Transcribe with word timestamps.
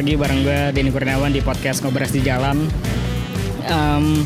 lagi 0.00 0.16
bareng 0.16 0.40
gue 0.40 0.60
Denny 0.72 0.88
Kurniawan 0.88 1.28
di 1.28 1.44
podcast 1.44 1.84
Ngobras 1.84 2.08
di 2.08 2.24
Jalan. 2.24 2.64
Um, 3.68 4.24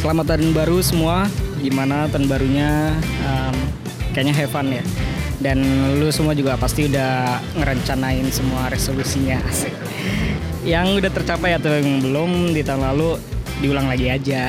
selamat 0.00 0.24
tahun 0.32 0.56
baru 0.56 0.80
semua. 0.80 1.28
Gimana 1.60 2.08
tahun 2.08 2.24
barunya? 2.24 2.96
Um, 3.28 3.52
kayaknya 4.16 4.32
have 4.32 4.48
fun 4.48 4.72
ya. 4.72 4.80
Dan 5.36 5.60
lu 6.00 6.08
semua 6.08 6.32
juga 6.32 6.56
pasti 6.56 6.88
udah 6.88 7.44
ngerencanain 7.60 8.24
semua 8.32 8.72
resolusinya. 8.72 9.36
Yang 10.64 11.04
udah 11.04 11.10
tercapai 11.12 11.52
atau 11.60 11.76
yang 11.76 12.00
belum 12.00 12.56
di 12.56 12.64
tahun 12.64 12.88
lalu 12.96 13.20
diulang 13.60 13.92
lagi 13.92 14.08
aja. 14.08 14.48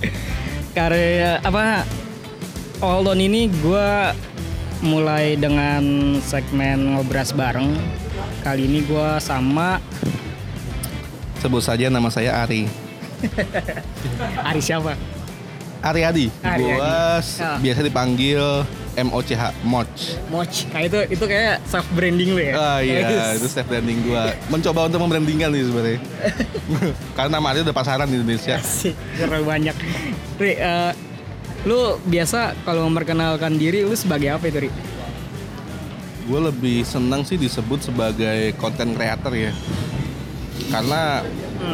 Karena 0.78 1.42
apa? 1.42 1.82
Tahun 2.78 3.18
ini 3.18 3.50
gue 3.50 3.90
mulai 4.86 5.34
dengan 5.34 5.82
segmen 6.22 6.94
ngobras 6.94 7.34
bareng. 7.34 8.01
Kali 8.42 8.66
ini 8.66 8.82
gue 8.82 9.08
sama 9.22 9.78
Sebut 11.38 11.58
saja 11.58 11.90
nama 11.90 12.06
saya 12.06 12.38
Ari. 12.46 12.70
Ari 14.50 14.62
siapa? 14.62 14.94
Ari 15.82 16.02
Adi. 16.06 16.26
Ari 16.38 16.62
Gua 16.62 17.18
Adi. 17.18 17.42
Ah. 17.42 17.58
biasa 17.58 17.82
dipanggil 17.82 18.38
MOCH 18.94 19.34
Moch. 19.66 19.90
Moch. 20.30 20.54
Nah 20.70 20.86
itu 20.86 20.98
itu 21.10 21.24
kayak 21.26 21.58
self 21.66 21.82
branding 21.90 22.30
lu 22.30 22.38
ya? 22.38 22.54
Ah 22.54 22.78
iya, 22.78 23.10
Yes. 23.10 23.42
itu 23.42 23.50
self 23.50 23.66
branding 23.66 24.06
gua. 24.06 24.30
Mencoba 24.46 24.86
untuk 24.86 25.02
membrandingkan 25.02 25.50
nih 25.50 25.66
sebenarnya. 25.66 25.98
Karena 27.18 27.30
nama 27.34 27.46
Ari 27.50 27.66
udah 27.66 27.74
pasaran 27.74 28.06
di 28.06 28.22
Indonesia. 28.22 28.62
Asik, 28.62 28.94
terlalu 29.18 29.42
banyak. 29.42 29.74
Ri, 30.38 30.52
eh, 30.54 30.92
lu 31.66 31.98
biasa 32.06 32.54
kalau 32.62 32.86
memperkenalkan 32.86 33.58
diri 33.58 33.82
lu 33.82 33.98
sebagai 33.98 34.30
apa 34.30 34.46
itu 34.46 34.66
Ri? 34.66 34.70
Gue 36.22 36.40
lebih 36.40 36.86
senang 36.86 37.26
sih 37.26 37.36
disebut 37.36 37.82
sebagai 37.82 38.54
content 38.56 38.94
creator 38.94 39.32
ya. 39.34 39.52
Karena 40.70 41.20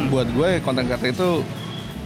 buat 0.09 0.27
gue 0.29 0.59
content 0.61 0.85
creator 0.85 1.09
itu 1.11 1.29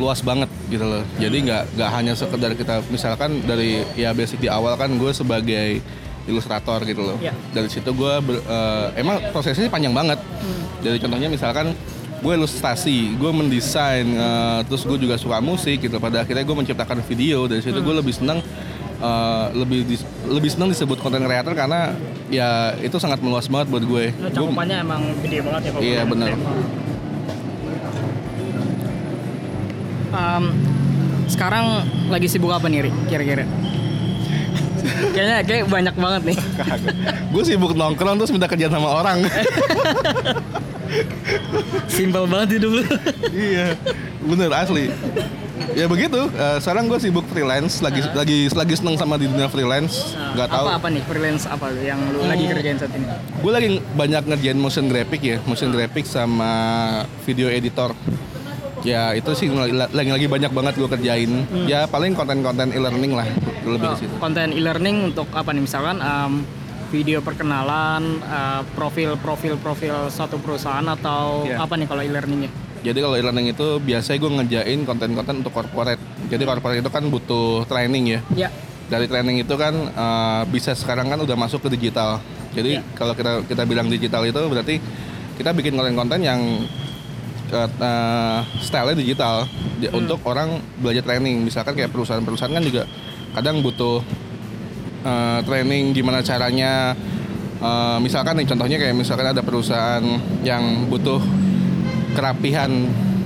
luas 0.01 0.19
banget 0.25 0.49
gitu 0.67 0.83
loh. 0.83 1.03
Jadi 1.21 1.37
nggak 1.45 1.77
nggak 1.77 1.89
hanya 1.93 2.13
sekedar 2.17 2.51
kita 2.57 2.81
misalkan 2.89 3.45
dari 3.45 3.85
ya 3.93 4.09
basic 4.11 4.41
di 4.41 4.49
awal 4.49 4.73
kan 4.73 4.89
gue 4.89 5.11
sebagai 5.13 5.79
ilustrator 6.25 6.81
gitu 6.83 7.03
loh. 7.03 7.17
Ya. 7.21 7.31
Dari 7.53 7.69
situ 7.69 7.93
gue 7.93 8.13
ber- 8.19 8.43
eh, 8.43 8.87
emang 8.99 9.21
prosesnya 9.29 9.69
panjang 9.69 9.93
banget. 9.93 10.19
Jadi 10.83 10.97
contohnya 10.99 11.29
misalkan 11.29 11.71
gue 12.23 12.33
ilustrasi, 12.39 13.19
gue 13.19 13.31
mendesain, 13.35 14.07
eh, 14.07 14.59
terus 14.65 14.87
gue 14.87 14.97
juga 14.97 15.19
suka 15.19 15.43
musik 15.43 15.83
gitu. 15.83 15.99
Pada 15.99 16.23
akhirnya 16.23 16.41
gue 16.41 16.55
menciptakan 16.57 17.03
video. 17.05 17.45
Dari 17.45 17.61
situ 17.61 17.77
gue 17.77 17.95
lebih 17.95 18.15
senang 18.15 18.39
eh, 18.95 19.45
lebih 19.53 19.79
dis- 19.85 20.05
lebih 20.25 20.49
senang 20.49 20.69
disebut 20.69 20.97
content 20.97 21.21
creator 21.21 21.53
karena 21.53 21.93
ya 22.27 22.49
itu 22.77 22.97
sangat 22.97 23.19
meluas 23.19 23.45
banget 23.45 23.67
buat 23.67 23.83
gue. 23.83 24.03
Lu 24.11 24.21
Gue- 24.21 24.31
cakupannya 24.31 24.77
emang 24.79 25.01
gede 25.21 25.37
banget 25.41 25.61
ya 25.63 25.71
Iya, 25.77 26.01
konten 26.03 26.25
kreator. 26.27 26.55
Em, 30.13 30.43
sekarang 31.25 31.65
lagi 32.07 32.27
sibuk 32.27 32.49
apa 32.49 32.69
nih? 32.69 32.93
Kira-kira? 33.09 33.45
Kayaknya 35.09 35.37
kayak 35.43 35.65
banyak 35.67 35.95
banget 35.95 36.21
nih. 36.27 36.37
gue 37.33 37.43
sibuk 37.43 37.73
nongkrong 37.73 38.19
terus 38.19 38.29
minta 38.29 38.45
kerjaan 38.45 38.69
sama 38.69 38.89
orang. 38.93 39.25
Simpel 41.87 42.27
banget 42.27 42.59
hidup 42.59 42.71
lu. 42.77 42.83
iya, 43.31 43.73
bener 44.21 44.49
asli. 44.51 44.93
Ya 45.73 45.85
begitu. 45.85 46.17
eh, 46.33 46.57
sekarang 46.59 46.89
gue 46.89 46.97
sibuk 46.97 47.25
freelance, 47.27 47.77
lagi 47.79 48.01
lagi 48.11 48.49
lagi 48.49 48.73
seneng 48.73 48.97
sama 48.97 49.15
di 49.15 49.29
dunia 49.29 49.45
freelance. 49.45 50.17
Nggak 50.33 50.49
tahu. 50.49 50.65
Apa 50.65 50.77
apa 50.77 50.87
nih 50.89 51.03
freelance 51.05 51.43
apa 51.45 51.69
yang 51.75 51.99
lu 52.09 52.25
lagi 52.25 52.45
kerjain 52.47 52.77
saat 52.77 52.89
ini? 52.91 53.05
Gue 53.37 53.51
lagi 53.51 53.67
banyak 53.93 54.23
ngerjain 54.25 54.57
motion 54.57 54.85
graphic 54.87 55.21
ya, 55.21 55.37
motion 55.43 55.69
graphic 55.69 56.05
sama 56.05 56.51
video 57.21 57.47
editor. 57.47 57.93
Ya 58.83 59.15
itu 59.15 59.31
sih 59.31 59.47
lagi 59.47 59.71
lagi, 60.11 60.25
banyak 60.27 60.51
banget 60.51 60.73
gue 60.75 60.89
kerjain. 60.89 61.31
Ya 61.63 61.85
paling 61.85 62.11
konten-konten 62.13 62.73
e-learning 62.73 63.13
lah, 63.13 63.27
lebih 63.63 63.93
ke 63.93 63.97
situ. 64.01 64.13
Konten 64.17 64.51
e-learning 64.51 65.13
untuk 65.13 65.29
apa 65.31 65.53
nih 65.53 65.63
misalkan 65.63 65.97
em, 65.97 66.43
video 66.89 67.21
perkenalan, 67.21 68.03
eh, 68.19 68.61
profil 68.73 69.15
profil 69.17 69.55
profil 69.55 70.09
suatu 70.09 70.35
perusahaan 70.37 70.83
atau 70.83 71.45
Iya. 71.45 71.61
apa 71.61 71.73
nih 71.73 71.87
kalau 71.87 72.01
e-learningnya? 72.01 72.51
Jadi 72.83 72.99
kalau 72.99 73.15
e-learning 73.15 73.55
itu 73.55 73.79
biasanya 73.79 74.17
gue 74.19 74.31
ngerjain 74.35 74.79
konten-konten 74.83 75.39
untuk 75.39 75.55
corporate. 75.55 75.99
Jadi 76.27 76.43
corporate 76.43 76.83
itu 76.83 76.91
kan 76.91 77.03
butuh 77.07 77.63
training 77.63 78.19
ya. 78.19 78.19
Ya, 78.35 78.49
dari 78.91 79.07
training 79.07 79.39
itu 79.39 79.55
kan 79.55 79.71
eh, 79.87 80.41
bisa 80.51 80.75
sekarang 80.75 81.07
kan 81.07 81.17
udah 81.17 81.33
masuk 81.33 81.63
ke 81.63 81.71
digital. 81.71 82.19
Jadi 82.51 82.77
Iya. 82.77 82.83
kalau 82.93 83.15
kita 83.15 83.47
kita 83.47 83.63
bilang 83.63 83.87
digital 83.87 84.27
itu 84.27 84.37
berarti 84.45 84.77
kita 85.33 85.49
bikin 85.49 85.73
konten-konten 85.73 86.19
yang 86.21 86.39
eh, 87.49 87.69
eh, 87.71 88.39
style-nya 88.59 88.99
digital 88.99 89.47
Di- 89.79 89.89
untuk 89.89 90.19
orang 90.27 90.59
belajar 90.77 91.07
training. 91.07 91.39
Misalkan 91.41 91.73
kayak 91.73 91.89
perusahaan-perusahaan 91.89 92.51
kan 92.51 92.61
juga 92.61 92.83
kadang 93.31 93.63
butuh 93.63 94.03
eh, 95.01 95.39
training 95.41 95.95
gimana 95.95 96.19
caranya 96.19 96.91
eh, 97.57 97.97
misalkan 98.03 98.43
nih 98.43 98.45
contohnya 98.45 98.75
kayak 98.75 98.91
misalkan 98.93 99.31
ada 99.31 99.39
perusahaan 99.39 100.03
yang 100.43 100.91
butuh 100.91 101.23
kerapihan 102.13 102.71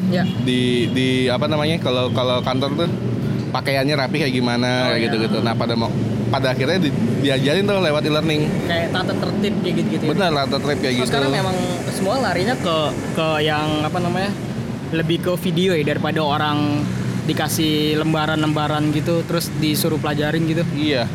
ya. 0.07 0.23
di 0.39 0.61
di 0.89 1.07
apa 1.27 1.45
namanya 1.45 1.77
kalau 1.77 2.09
kalau 2.09 2.39
kantor 2.39 2.71
tuh 2.77 2.89
pakaiannya 3.47 3.95
rapi 3.95 4.17
kayak 4.19 4.33
gimana 4.33 4.67
Oh, 4.67 4.87
kayak 4.89 4.97
iya. 4.97 5.05
gitu-gitu. 5.07 5.37
Nah, 5.39 5.53
pada 5.53 5.73
mau 5.73 5.87
pada 6.27 6.51
akhirnya 6.51 6.79
di- 6.81 6.91
diajarin 7.21 7.63
tuh 7.63 7.79
lewat 7.79 8.03
e-learning. 8.03 8.41
Kayak 8.65 8.87
tata 8.91 9.13
tertib 9.15 9.53
kayak 9.61 9.75
gitu-gitu. 9.77 10.03
ya. 10.03 10.09
Benar 10.11 10.29
rata 10.33 10.57
trip 10.57 10.77
kayak 10.77 10.93
Oh, 10.93 10.99
gitu. 10.99 11.07
sekarang 11.07 11.31
memang 11.31 11.55
semua 11.89 12.15
larinya 12.19 12.55
ke 12.55 12.75
ke 13.13 13.27
yang 13.41 13.67
apa 13.81 13.97
namanya? 13.97 14.31
Lebih 14.89 15.17
ke 15.21 15.31
video 15.41 15.71
ya 15.71 15.83
daripada 15.85 16.19
orang 16.19 16.83
dikasih 17.23 17.95
lembaran-lembaran 17.97 18.87
gitu 18.89 19.19
terus 19.23 19.51
disuruh 19.53 19.97
pelajarin 19.97 20.43
gitu. 20.43 20.63
Iya. 20.73 21.07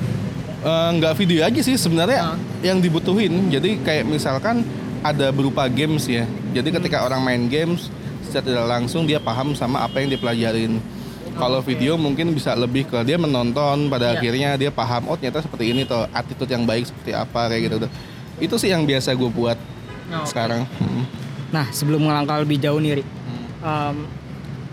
Eh, 0.63 0.89
nggak 0.95 1.17
video 1.17 1.43
aja 1.43 1.59
sih 1.59 1.75
sebenarnya 1.75 2.33
Ah. 2.33 2.37
yang 2.61 2.79
dibutuhin. 2.79 3.49
Jadi 3.49 3.81
kayak 3.81 4.05
misalkan 4.05 4.65
ada 5.01 5.29
berupa 5.29 5.67
games 5.67 6.05
ya. 6.07 6.25
Jadi 6.53 6.69
ketika 6.69 7.05
orang 7.05 7.25
main 7.25 7.49
games 7.49 7.89
secara 8.23 8.45
tidak 8.45 8.67
langsung 8.69 9.05
dia 9.05 9.19
paham 9.19 9.57
sama 9.57 9.85
apa 9.85 10.01
yang 10.01 10.13
dipelajarin. 10.13 10.79
Kalau 11.33 11.65
video 11.65 11.97
mungkin 11.97 12.37
bisa 12.37 12.53
lebih 12.53 12.85
ke 12.85 13.01
dia 13.09 13.17
menonton 13.17 13.89
pada 13.89 14.13
Iya. 14.13 14.21
akhirnya 14.21 14.49
dia 14.61 14.69
paham 14.69 15.09
oh 15.09 15.17
ternyata 15.17 15.41
seperti 15.41 15.73
ini 15.73 15.89
tuh 15.89 16.05
attitude 16.13 16.53
yang 16.53 16.69
baik 16.69 16.85
seperti 16.85 17.17
apa 17.17 17.49
kayak 17.49 17.63
gitu. 17.73 17.77
Itu 18.37 18.55
sih 18.61 18.69
yang 18.69 18.85
biasa 18.85 19.17
gue 19.17 19.31
buat 19.33 19.57
Oh, 20.13 20.29
sekarang. 20.29 20.69
Hmm. 20.77 21.09
Nah, 21.49 21.73
sebelum 21.73 22.05
melangkah 22.05 22.37
lebih 22.45 22.61
jauh 22.61 22.77
nih, 22.77 23.01
Ri. 23.01 23.05
em, 23.65 23.97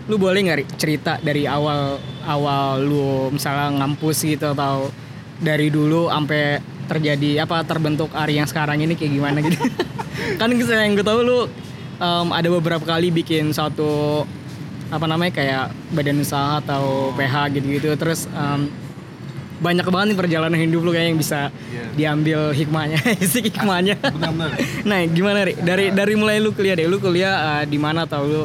lu 0.04 0.20
boleh 0.20 0.36
nggak 0.44 0.58
Ri, 0.60 0.64
cerita 0.76 1.16
dari 1.16 1.48
awal 1.48 1.96
awal 2.28 2.84
lu 2.84 3.32
misalnya 3.32 3.72
ngampus 3.80 4.20
gitu 4.28 4.52
atau 4.52 4.92
dari 5.40 5.72
dulu 5.72 6.12
sampai 6.12 6.60
terjadi 6.90 7.46
apa 7.46 7.64
terbentuk 7.64 8.12
Ari 8.12 8.36
yang 8.36 8.44
sekarang 8.44 8.82
ini 8.84 8.98
kayak 8.98 9.12
gimana 9.16 9.38
gitu? 9.40 9.56
kan 10.40 10.50
yang 10.52 10.92
gue 10.98 11.06
tahu 11.06 11.20
lu 11.24 11.38
em, 12.00 12.26
ada 12.30 12.48
beberapa 12.50 12.82
kali 12.82 13.12
bikin 13.12 13.52
satu 13.52 14.24
apa 14.88 15.06
namanya 15.06 15.30
kayak 15.30 15.64
badan 15.90 16.18
usaha 16.18 16.58
atau 16.58 17.14
PH 17.14 17.34
gitu-gitu 17.54 17.94
terus 17.94 18.26
em, 18.26 18.66
banyak 19.60 19.84
banget 19.84 20.06
nih 20.08 20.18
perjalanan 20.18 20.56
hidup 20.56 20.80
lu 20.80 20.90
kayak 20.90 21.06
yang 21.06 21.20
bisa 21.20 21.52
Iya. 21.68 21.84
diambil 21.92 22.40
hikmahnya 22.50 22.96
sih 23.30 23.44
hikmahnya. 23.44 23.92
Nah, 24.82 24.98
gimana 25.04 25.44
Ri? 25.44 25.52
Dari 25.54 25.92
dari 25.92 26.14
mulai 26.16 26.40
lu 26.40 26.50
kuliah 26.50 26.72
deh, 26.72 26.88
lu 26.88 26.96
kuliah 26.96 27.60
eh, 27.60 27.68
di 27.68 27.76
mana 27.76 28.02
atau 28.02 28.24
lu 28.24 28.42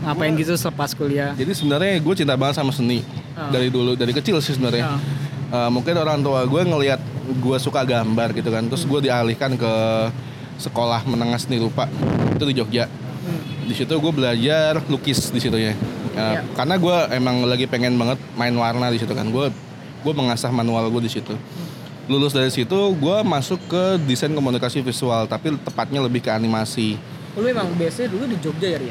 ngapain 0.00 0.32
gitu 0.32 0.56
selepas 0.56 0.96
kuliah? 0.96 1.36
Jadi 1.36 1.52
sebenarnya 1.52 2.00
gue 2.00 2.14
cinta 2.16 2.32
banget 2.32 2.56
sama 2.56 2.72
seni 2.72 3.04
Ah. 3.36 3.52
dari 3.52 3.68
dulu 3.68 3.92
dari 3.92 4.10
kecil 4.10 4.40
sih 4.40 4.56
sebenarnya. 4.56 4.88
Ah. 4.88 4.98
Eh, 5.48 5.70
mungkin 5.70 5.94
orang 5.94 6.18
tua 6.18 6.42
gue 6.42 6.62
ngelihat 6.64 7.00
gue 7.28 7.56
suka 7.60 7.84
gambar 7.84 8.32
gitu 8.32 8.48
kan, 8.48 8.64
terus 8.64 8.82
gue 8.82 9.00
dialihkan 9.04 9.52
ke 9.52 9.72
sekolah 10.58 11.06
menengah 11.06 11.38
seni 11.38 11.62
rupa 11.62 11.86
itu 12.34 12.44
di 12.44 12.54
Jogja. 12.54 12.84
Di 13.68 13.74
situ 13.76 13.94
gue 13.94 14.12
belajar 14.12 14.80
lukis 14.88 15.30
di 15.30 15.40
situ 15.40 15.56
ya. 15.56 15.72
Eh, 15.72 15.76
Iya. 16.18 16.42
Karena 16.58 16.74
gue 16.74 16.96
emang 17.14 17.46
lagi 17.46 17.70
pengen 17.70 17.94
banget 17.94 18.18
main 18.34 18.50
warna 18.52 18.90
di 18.90 18.98
situ 18.98 19.14
kan. 19.14 19.30
Gue 19.30 19.54
gue 20.02 20.12
mengasah 20.12 20.50
manual 20.50 20.90
gue 20.90 21.06
di 21.06 21.12
situ. 21.12 21.34
Lulus 22.08 22.32
dari 22.32 22.48
situ 22.48 22.74
gue 22.96 23.16
masuk 23.22 23.60
ke 23.68 23.82
desain 24.08 24.32
komunikasi 24.32 24.80
visual, 24.80 25.28
tapi 25.28 25.54
tepatnya 25.60 26.00
lebih 26.00 26.24
ke 26.24 26.30
animasi. 26.32 26.96
Lu 27.36 27.44
emang 27.44 27.68
biasanya 27.76 28.08
dulu 28.10 28.24
di 28.26 28.36
Jogja 28.40 28.66
ya, 28.66 28.78
Ri? 28.80 28.90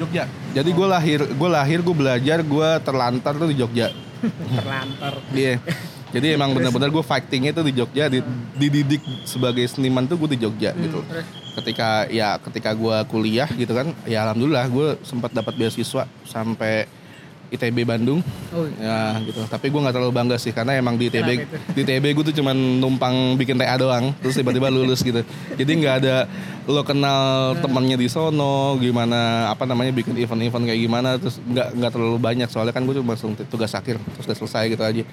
Jogja. 0.00 0.24
Jadi 0.56 0.70
gue 0.72 0.86
lahir, 0.88 1.20
gue 1.28 1.48
lahir, 1.52 1.78
gue 1.84 1.94
belajar, 1.94 2.38
gue 2.42 2.68
terlantar 2.82 3.32
tuh 3.36 3.46
di 3.52 3.56
Jogja. 3.60 3.92
Terlantar. 4.58 5.20
Iya. 5.30 5.60
Jadi 6.14 6.26
emang 6.30 6.54
benar-benar 6.54 6.94
gue 6.94 7.02
fightingnya 7.02 7.50
tuh 7.50 7.66
di 7.66 7.74
Jogja, 7.74 8.06
di- 8.06 8.22
dididik 8.54 9.02
sebagai 9.26 9.66
seniman 9.66 10.06
tuh 10.06 10.14
gue 10.14 10.38
di 10.38 10.46
Jogja 10.46 10.70
gitu. 10.78 11.02
terus? 11.10 11.26
Ketika 11.58 12.06
ya 12.06 12.38
ketika 12.38 12.70
gue 12.70 12.96
kuliah 13.10 13.50
gitu 13.50 13.74
kan, 13.74 13.90
ya 14.06 14.22
alhamdulillah 14.22 14.66
gue 14.70 14.88
sempat 15.02 15.34
dapat 15.34 15.58
beasiswa 15.58 16.06
sampai 16.22 16.86
ITB 17.54 17.86
Bandung. 17.86 18.20
Oh, 18.50 18.66
ya 18.78 19.18
gitu. 19.22 19.40
Tapi 19.46 19.70
gue 19.70 19.80
nggak 19.80 19.94
terlalu 19.94 20.12
bangga 20.12 20.36
sih 20.36 20.50
karena 20.50 20.74
emang 20.74 20.98
di 20.98 21.06
ITB 21.08 21.28
di 21.74 21.80
ITB 21.86 22.04
gue 22.14 22.24
tuh 22.32 22.36
cuman 22.42 22.56
numpang 22.82 23.38
bikin 23.38 23.54
TA 23.54 23.78
doang 23.78 24.10
terus 24.18 24.34
tiba-tiba 24.34 24.68
lulus 24.72 25.00
gitu. 25.00 25.22
Jadi 25.54 25.70
nggak 25.78 25.94
ada 26.02 26.26
lo 26.64 26.80
kenal 26.80 27.54
temannya 27.60 28.00
di 28.00 28.08
sono 28.08 28.80
gimana 28.80 29.52
apa 29.52 29.68
namanya 29.68 29.92
bikin 29.92 30.16
event-event 30.16 30.64
kayak 30.64 30.80
gimana 30.80 31.20
terus 31.20 31.38
nggak 31.44 31.68
nggak 31.78 31.90
terlalu 31.94 32.18
banyak. 32.18 32.48
Soalnya 32.50 32.74
kan 32.74 32.82
gue 32.82 32.94
cuma 32.98 33.14
langsung 33.14 33.38
tugas 33.46 33.70
akhir 33.76 34.00
terus 34.00 34.26
udah 34.26 34.38
selesai 34.42 34.64
gitu 34.72 34.82
aja. 34.82 35.04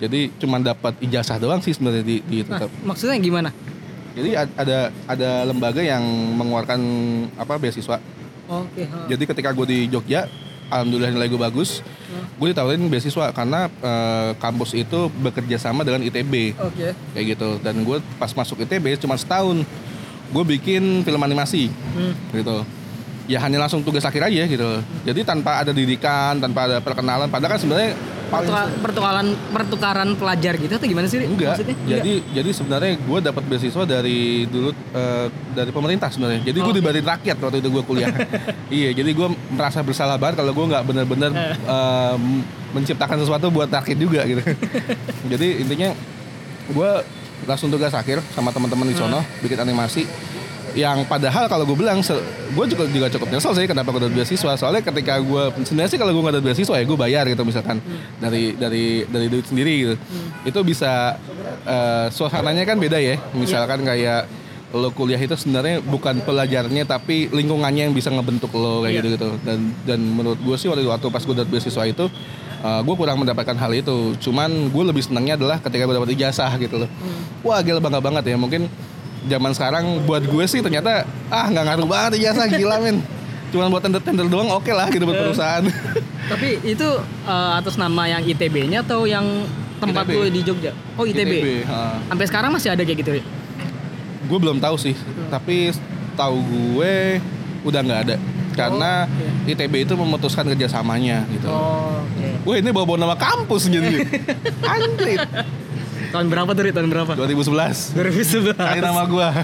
Jadi 0.00 0.32
cuman 0.40 0.64
dapat 0.64 0.96
ijazah 1.04 1.36
doang 1.36 1.60
sih 1.60 1.76
sebenarnya 1.76 2.04
di, 2.06 2.16
di 2.24 2.38
Nah, 2.44 2.70
maksudnya 2.86 3.16
gimana? 3.18 3.50
jadi 4.14 4.46
ada 4.54 4.78
ada 5.10 5.30
lembaga 5.42 5.82
yang 5.82 6.02
mengeluarkan 6.38 6.80
apa 7.34 7.58
beasiswa. 7.58 7.98
Oke. 8.44 8.84
ha. 8.84 9.08
jadi 9.08 9.24
ketika 9.24 9.50
gue 9.56 9.66
di 9.66 9.78
Jogja, 9.88 10.28
alhamdulillah 10.68 11.10
nilai 11.10 11.28
gue 11.28 11.40
bagus. 11.40 11.80
Gue 12.34 12.50
ditawarin 12.50 12.86
beasiswa 12.86 13.30
karena 13.30 13.66
eh, 13.68 14.30
kampus 14.36 14.72
itu 14.72 15.10
bekerja 15.14 15.56
sama 15.56 15.82
dengan 15.82 16.02
ITB 16.02 16.54
Oke. 16.56 16.92
kayak 17.12 17.26
gitu. 17.34 17.48
Dan 17.60 17.82
gue 17.82 17.98
pas 18.16 18.30
masuk 18.30 18.62
ITB 18.62 18.98
cuma 18.98 19.14
setahun, 19.14 19.62
gue 20.30 20.44
bikin 20.50 21.02
film 21.02 21.20
animasi 21.20 21.68
Hmm. 21.94 22.12
gitu. 22.32 22.62
Ya 23.24 23.40
hanya 23.40 23.56
langsung 23.56 23.80
tugas 23.80 24.04
akhir 24.04 24.28
aja 24.28 24.44
gitu. 24.44 24.70
Jadi 25.02 25.20
tanpa 25.24 25.64
ada 25.64 25.72
didikan, 25.72 26.36
tanpa 26.36 26.68
ada 26.68 26.76
perkenalan. 26.78 27.26
Padahal 27.26 27.56
kan 27.56 27.60
sebenarnya 27.60 27.96
paling 28.26 28.46
Pertuka- 28.46 28.72
pertukaran 28.80 29.26
pertukaran 29.50 30.08
pelajar 30.14 30.52
gitu 30.56 30.72
atau 30.72 30.84
gimana 30.84 31.06
sih? 31.06 31.20
Enggak. 31.20 31.54
Maksudnya? 31.54 31.76
Jadi 31.84 32.12
jadi 32.30 32.50
sebenarnya 32.50 32.92
gue 32.96 33.18
dapat 33.20 33.42
beasiswa 33.44 33.82
dari 33.84 34.18
dulu 34.44 34.70
eh, 34.72 35.26
dari 35.52 35.70
pemerintah 35.70 36.08
sebenarnya. 36.08 36.40
Jadi 36.42 36.58
gue 36.58 36.68
Oh. 36.68 36.76
dibayarin 36.76 37.04
rakyat 37.04 37.36
waktu 37.38 37.58
itu 37.58 37.68
gue 37.70 37.82
kuliah. 37.82 38.10
iya, 38.72 38.90
jadi 38.90 39.10
gue 39.10 39.28
merasa 39.50 39.80
bersalah 39.80 40.16
banget 40.16 40.40
kalau 40.40 40.52
gue 40.52 40.66
nggak 40.66 40.84
benar-benar 40.84 41.30
eh, 41.48 42.16
menciptakan 42.70 43.18
sesuatu 43.18 43.48
buat 43.48 43.68
rakyat 43.68 43.96
juga 43.96 44.20
gitu. 44.24 44.42
jadi 45.32 45.46
intinya 45.60 45.90
gue 46.66 46.90
langsung 47.44 47.68
tugas 47.68 47.92
akhir 47.92 48.24
sama 48.32 48.50
teman-teman 48.50 48.88
di 48.88 48.96
sono 48.96 49.20
bikin 49.38 49.60
animasi 49.60 50.08
yang 50.74 51.06
padahal 51.06 51.46
kalau 51.46 51.62
gue 51.64 51.78
bilang 51.78 52.02
gue 52.02 52.64
juga 52.66 52.84
juga 52.90 53.06
cukup 53.06 53.30
nyesel 53.30 53.54
sih 53.54 53.66
kenapa 53.70 53.94
gue 53.94 54.02
dapat 54.02 54.14
beasiswa. 54.18 54.52
Soalnya 54.58 54.82
ketika 54.82 55.22
gue 55.22 55.42
sebenarnya 55.62 55.90
sih 55.94 55.98
kalau 55.98 56.10
gue 56.10 56.22
nggak 56.22 56.34
dapat 56.38 56.46
beasiswa 56.50 56.74
ya 56.74 56.84
gue 56.84 56.98
bayar 56.98 57.24
gitu 57.30 57.42
misalkan 57.46 57.78
dari 58.18 58.58
dari 58.58 59.06
dari 59.06 59.26
duit 59.30 59.46
sendiri 59.46 59.72
gitu. 59.86 59.94
Itu 60.42 60.60
bisa 60.66 61.14
eh, 61.64 62.06
suasananya 62.10 62.66
kan 62.66 62.82
beda 62.82 62.98
ya. 62.98 63.16
Misalkan 63.32 63.86
kayak 63.86 64.26
lo 64.74 64.90
kuliah 64.90 65.22
itu 65.22 65.38
sebenarnya 65.38 65.78
bukan 65.86 66.18
pelajarnya 66.26 66.82
tapi 66.82 67.30
lingkungannya 67.30 67.86
yang 67.86 67.94
bisa 67.94 68.10
ngebentuk 68.10 68.50
lo 68.58 68.82
kayak 68.82 68.90
Iya. 68.90 69.00
gitu 69.06 69.08
gitu 69.14 69.28
dan 69.46 69.58
dan 69.86 70.02
menurut 70.02 70.42
gue 70.42 70.56
sih 70.58 70.66
waktu 70.66 70.82
waktu 70.82 71.06
pas 71.14 71.22
gue 71.22 71.30
dapat 71.38 71.50
beasiswa 71.54 71.86
itu 71.86 72.10
eh, 72.66 72.80
gue 72.82 72.94
kurang 72.98 73.22
mendapatkan 73.22 73.54
hal 73.54 73.70
itu. 73.70 74.18
Cuman 74.18 74.74
gue 74.74 74.84
lebih 74.90 75.06
senangnya 75.06 75.38
adalah 75.38 75.62
ketika 75.62 75.86
gue 75.86 75.94
dapat 75.94 76.10
ijazah 76.18 76.50
gitu 76.58 76.82
loh. 76.82 76.90
Wah 77.46 77.62
gila 77.62 77.78
bangga 77.78 78.02
banget 78.02 78.34
ya. 78.34 78.36
Mungkin 78.40 78.66
zaman 79.24 79.50
sekarang 79.50 79.84
buat 80.02 80.22
gue 80.22 80.44
sih 80.44 80.60
ternyata 80.60 81.02
ah 81.26 81.46
nggak 81.46 81.64
ngaruh 81.64 81.86
banget 81.86 82.10
ijazah 82.18 82.46
gila 82.46 82.76
men 82.78 83.00
cuman 83.48 83.68
buat 83.68 83.80
tender 83.80 84.00
tender 84.00 84.26
doang 84.26 84.50
oke 84.50 84.68
lah 84.68 84.88
gitu 84.88 85.04
buat 85.04 85.16
perusahaan 85.18 85.64
Tapi 86.24 86.56
itu 86.64 86.88
eh, 87.22 87.52
atas 87.54 87.76
nama 87.76 88.08
yang 88.08 88.22
ITB-nya 88.22 88.80
atau 88.80 89.04
yang 89.04 89.24
tempat 89.76 90.04
ITB. 90.04 90.16
lu 90.16 90.28
di 90.30 90.40
Jogja? 90.40 90.72
Oh 90.96 91.04
ITB. 91.04 91.60
ha. 91.64 92.00
Sampai 92.02 92.24
sekarang 92.24 92.50
masih 92.50 92.70
ada 92.70 92.80
kayak 92.80 92.98
gitu. 92.98 93.10
Ri? 93.12 93.22
gue 94.24 94.38
belum 94.38 94.56
tahu 94.56 94.76
sih 94.78 94.96
tapi 95.28 95.68
tahu 96.14 96.40
gue 96.40 97.20
udah 97.60 97.80
nggak 97.80 98.00
ada 98.02 98.16
karena 98.54 99.04
Oh, 99.04 99.44
ITB 99.44 99.84
itu 99.84 99.92
memutuskan 99.92 100.46
kerjasamanya 100.46 101.28
gitu 101.28 101.44
Oh, 101.44 102.00
oke. 102.00 102.28
Wah 102.42 102.56
ini 102.56 102.70
bawa-bawa 102.70 102.98
nama 102.98 103.12
kampus 103.14 103.68
jadi 103.68 104.00
Anjrit 104.64 105.20
Tahun 106.14 106.30
berapa 106.30 106.46
tuh? 106.54 106.62
Tahun 106.70 106.86
berapa? 106.86 107.12
2011 107.18 107.98
2011. 107.98 108.54
Kali 108.54 108.78
nama 108.78 109.02
gua 109.02 109.34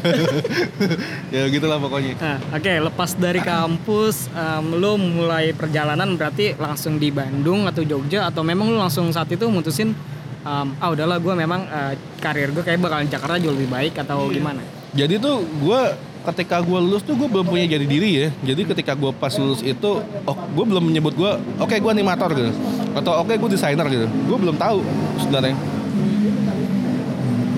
Ya 1.35 1.43
gitulah 1.51 1.83
pokoknya 1.83 2.15
Nah, 2.15 2.39
oke, 2.55 2.73
lepas 2.87 3.11
dari 3.19 3.43
kampus, 3.43 4.31
em, 4.31 4.79
lu 4.79 4.95
mulai 4.95 5.51
perjalanan 5.51 6.15
berarti 6.15 6.55
langsung 6.55 7.03
di 7.03 7.11
Bandung 7.11 7.67
atau 7.67 7.83
Jogja 7.83 8.31
atau 8.31 8.47
memang 8.47 8.71
lu 8.71 8.79
langsung 8.79 9.11
saat 9.11 9.27
itu 9.35 9.51
mutusin 9.51 9.99
em, 10.47 10.69
ah 10.79 10.89
udahlah 10.95 11.19
gue 11.19 11.35
memang 11.35 11.67
eh, 11.67 11.99
karir 12.23 12.55
gue 12.55 12.63
kayak 12.63 12.79
bakalan 12.79 13.11
Jakarta 13.11 13.43
jauh 13.43 13.51
lebih 13.51 13.67
baik 13.67 13.99
atau 14.07 14.31
gimana? 14.31 14.63
Jadi 14.95 15.19
tuh 15.19 15.43
gua 15.59 15.99
ketika 16.31 16.63
gua 16.63 16.79
lulus 16.79 17.03
tuh 17.03 17.19
gue 17.19 17.27
belum 17.27 17.51
punya 17.51 17.67
jadi 17.67 17.87
diri 17.87 18.11
ya 18.15 18.29
Jadi 18.45 18.63
ketika 18.75 18.93
gua 18.93 19.11
pas 19.11 19.33
lulus 19.39 19.65
itu 19.65 20.03
Oh 20.27 20.37
gue 20.37 20.65
belum 20.67 20.83
menyebut 20.87 21.15
gua 21.15 21.39
Oke 21.63 21.79
gua 21.79 21.95
animator 21.95 22.31
gitu 22.35 22.51
Atau 22.93 23.23
oke 23.23 23.39
gue 23.39 23.49
desainer 23.55 23.87
gitu 23.87 24.05
Gue 24.05 24.37
belum 24.37 24.59
tahu 24.59 24.83
sebenarnya 25.23 25.55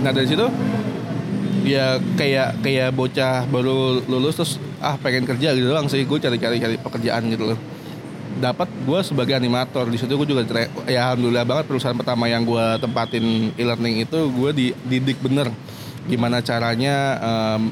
Nah 0.02 0.10
dari 0.10 0.26
situ 0.26 0.46
ya 1.62 2.02
kayak 2.18 2.58
kayak 2.58 2.90
bocah 2.90 3.46
baru 3.46 4.02
lulus 4.10 4.34
terus 4.34 4.52
ah 4.82 4.98
pengen 4.98 5.24
kerja 5.24 5.54
gitu 5.54 5.70
doang 5.70 5.86
sih. 5.86 6.02
Gue 6.04 6.18
cari-cari 6.18 6.58
cari 6.58 6.76
pekerjaan 6.76 7.22
gitu 7.30 7.54
loh. 7.54 7.58
Dapat 8.42 8.68
gue 8.82 9.00
sebagai 9.06 9.38
animator. 9.38 9.86
Di 9.86 9.96
situ 9.96 10.12
gue 10.18 10.26
juga 10.26 10.42
ya 10.90 11.14
alhamdulillah 11.14 11.46
banget 11.46 11.64
perusahaan 11.70 11.94
pertama 11.94 12.26
yang 12.26 12.42
gue 12.42 12.66
tempatin 12.82 13.54
e-learning 13.54 14.04
itu 14.04 14.18
gue 14.28 14.50
dididik 14.52 15.22
bener. 15.22 15.48
Gimana 16.10 16.42
caranya 16.42 17.16
em, 17.22 17.70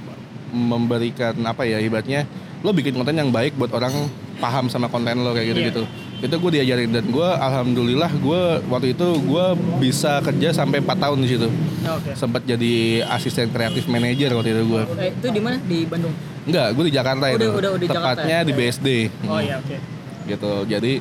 memberikan 0.55 1.35
apa 1.47 1.67
ya 1.67 1.83
ibaratnya 1.83 2.27
lo 2.61 2.77
bikin 2.77 2.93
konten 2.93 3.17
yang 3.17 3.33
baik 3.33 3.57
buat 3.57 3.73
orang 3.73 4.11
paham 4.37 4.69
sama 4.69 4.91
konten 4.93 5.23
lo 5.23 5.33
kayak 5.33 5.55
gitu 5.55 5.61
gitu 5.73 5.83
itu 6.21 6.35
gue 6.35 6.51
diajarin 6.53 6.91
dan 6.91 7.05
gue 7.07 7.25
alhamdulillah 7.25 8.13
gue 8.13 8.41
waktu 8.67 8.93
itu 8.93 9.07
gue 9.19 9.45
bisa 9.79 10.21
kerja 10.21 10.53
sampai 10.53 10.79
4 10.79 10.93
tahun 10.95 11.19
di 11.19 11.29
situ 11.29 11.49
Oke. 11.83 12.13
sempat 12.13 12.45
jadi 12.45 12.75
asisten 13.09 13.49
kreatif 13.49 13.85
manager 13.87 14.37
waktu 14.37 14.53
itu 14.53 14.63
gue 14.67 14.83
Eh, 14.99 15.11
itu 15.11 15.27
di 15.27 15.41
mana? 15.41 15.57
Di 15.59 15.79
Bandung. 15.83 16.13
enggak 16.43 16.69
gue 16.71 16.85
di 16.85 16.93
Jakarta 16.93 17.25
Oh, 17.25 17.31
itu 17.31 17.41
udah- 17.41 17.53
udah- 17.55 17.73
udah 17.73 17.81
di 17.81 17.89
Jakarta 17.89 18.09
tepatnya 18.21 18.37
ya? 18.37 18.45
di 18.45 18.53
BSD 18.53 18.89
Oh 19.27 19.41
iya, 19.41 19.57
oke. 19.57 19.77
gitu 20.27 20.53
jadi 20.65 20.93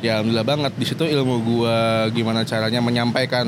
ya 0.00 0.10
alhamdulillah 0.18 0.44
banget 0.44 0.72
di 0.74 0.84
situ 0.84 1.04
ilmu 1.04 1.34
gue 1.40 1.76
gimana 2.12 2.42
caranya 2.42 2.80
menyampaikan 2.80 3.46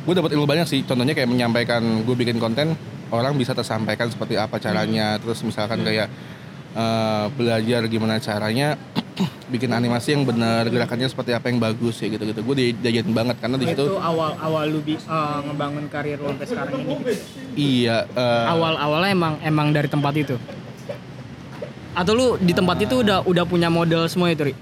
gue 0.00 0.14
dapat 0.14 0.30
ilmu 0.32 0.44
banyak 0.44 0.64
sih 0.64 0.80
contohnya 0.80 1.12
kayak 1.12 1.26
menyampaikan 1.26 1.82
gue 2.00 2.14
bikin 2.14 2.38
konten 2.38 2.78
orang 3.10 3.34
bisa 3.34 3.52
tersampaikan 3.52 4.06
seperti 4.06 4.34
apa 4.34 4.56
caranya 4.56 5.18
terus 5.18 5.40
misalkan 5.40 5.82
kayak 5.82 6.06
eh, 6.72 7.26
belajar 7.32 7.84
gimana 7.84 8.16
caranya 8.18 8.78
bikin 9.54 9.70
animasi 9.70 10.12
yang 10.12 10.26
benar 10.26 10.66
gerakannya 10.66 11.06
seperti 11.06 11.30
apa 11.30 11.46
yang 11.46 11.58
bagus 11.58 12.02
ya 12.02 12.10
gitu 12.10 12.26
gitu 12.26 12.40
gue 12.42 12.54
diajarin 12.74 13.14
banget 13.14 13.36
karena 13.38 13.56
di 13.56 13.66
situ 13.70 13.84
itu 13.86 13.96
awal 13.96 14.34
awal 14.36 14.64
lu 14.66 14.80
bi- 14.80 14.98
eh, 14.98 15.38
ngebangun 15.44 15.86
karir 15.86 16.18
lu 16.18 16.34
sampai 16.34 16.46
sekarang 16.46 16.74
ini. 16.76 16.94
iya 17.54 17.96
eh, 18.04 18.44
Awal 18.50 18.74
awalnya 18.76 19.10
emang 19.10 19.34
emang 19.40 19.66
dari 19.70 19.86
tempat 19.86 20.14
itu. 20.14 20.34
Atau 21.94 22.12
lu 22.12 22.26
di 22.36 22.50
tempat 22.50 22.74
itu 22.82 23.00
udah 23.00 23.22
udah 23.22 23.44
punya 23.46 23.70
model 23.70 24.10
semua 24.10 24.26
itu, 24.28 24.50
Ri? 24.50 24.54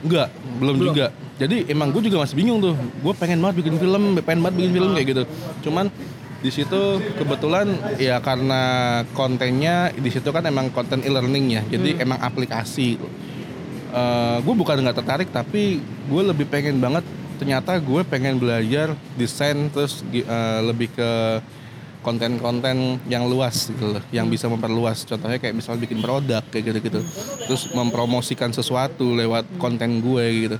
Enggak, 0.00 0.30
belum, 0.62 0.74
Belum. 0.78 0.88
juga. 0.94 1.06
Jadi 1.34 1.66
emang 1.66 1.90
gue 1.90 2.02
juga 2.06 2.22
masih 2.22 2.36
bingung 2.38 2.62
tuh. 2.62 2.74
Gue 2.78 3.12
pengen 3.12 3.42
banget 3.42 3.64
bikin 3.64 3.74
film, 3.76 4.14
pengen 4.22 4.40
banget 4.40 4.56
bikin 4.56 4.72
film 4.72 4.90
kayak 4.94 5.08
gitu. 5.08 5.22
Cuman 5.66 5.90
di 6.40 6.48
situ 6.48 6.80
kebetulan 7.18 7.66
ya 7.98 8.16
karena 8.22 8.62
kontennya 9.12 9.90
di 9.90 10.08
situ 10.08 10.30
kan 10.30 10.46
emang 10.46 10.70
konten 10.70 11.02
e-learning 11.02 11.46
ya. 11.50 11.62
Jadi 11.66 11.98
emang 11.98 12.22
aplikasi. 12.22 12.96
Gue 14.40 14.54
bukan 14.54 14.76
nggak 14.86 14.96
tertarik 15.02 15.28
tapi 15.34 15.82
gue 15.82 16.22
lebih 16.22 16.46
pengen 16.46 16.78
banget 16.78 17.02
ternyata 17.40 17.80
gue 17.80 18.04
pengen 18.04 18.36
belajar 18.36 18.92
desain 19.16 19.56
terus 19.72 20.04
eh, 20.12 20.60
lebih 20.60 20.92
ke 20.92 21.40
konten-konten 22.00 22.96
yang 23.12 23.28
luas 23.28 23.68
gitu 23.68 23.96
loh, 23.96 24.02
yang 24.08 24.24
bisa 24.28 24.48
memperluas. 24.48 25.04
Contohnya 25.04 25.36
kayak 25.36 25.52
misalnya 25.52 25.84
bikin 25.84 26.00
produk 26.00 26.40
kayak 26.48 26.72
gitu-gitu. 26.72 27.00
Terus 27.44 27.68
mempromosikan 27.76 28.48
sesuatu 28.52 29.12
lewat 29.12 29.44
konten 29.60 30.00
gue 30.00 30.24
gitu. 30.48 30.56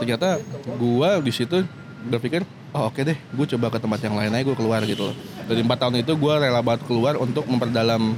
Ternyata 0.00 0.40
gue 0.76 1.10
di 1.24 1.32
situ 1.32 1.64
berpikir, 2.04 2.44
oh 2.76 2.92
oke 2.92 3.00
deh, 3.00 3.16
gue 3.16 3.46
coba 3.56 3.72
ke 3.72 3.78
tempat 3.80 4.00
yang 4.04 4.16
lain 4.16 4.32
aja 4.36 4.44
gue 4.44 4.56
keluar 4.56 4.84
gitu 4.84 5.12
loh. 5.12 5.16
Dari 5.48 5.60
empat 5.64 5.88
tahun 5.88 6.04
itu 6.04 6.12
gue 6.20 6.34
rela 6.36 6.60
banget 6.60 6.84
keluar 6.84 7.16
untuk 7.16 7.48
memperdalam 7.48 8.12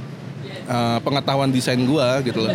eh, 0.67 0.99
pengetahuan 1.07 1.47
desain 1.47 1.79
gue 1.79 2.07
gitu 2.27 2.39
loh. 2.43 2.51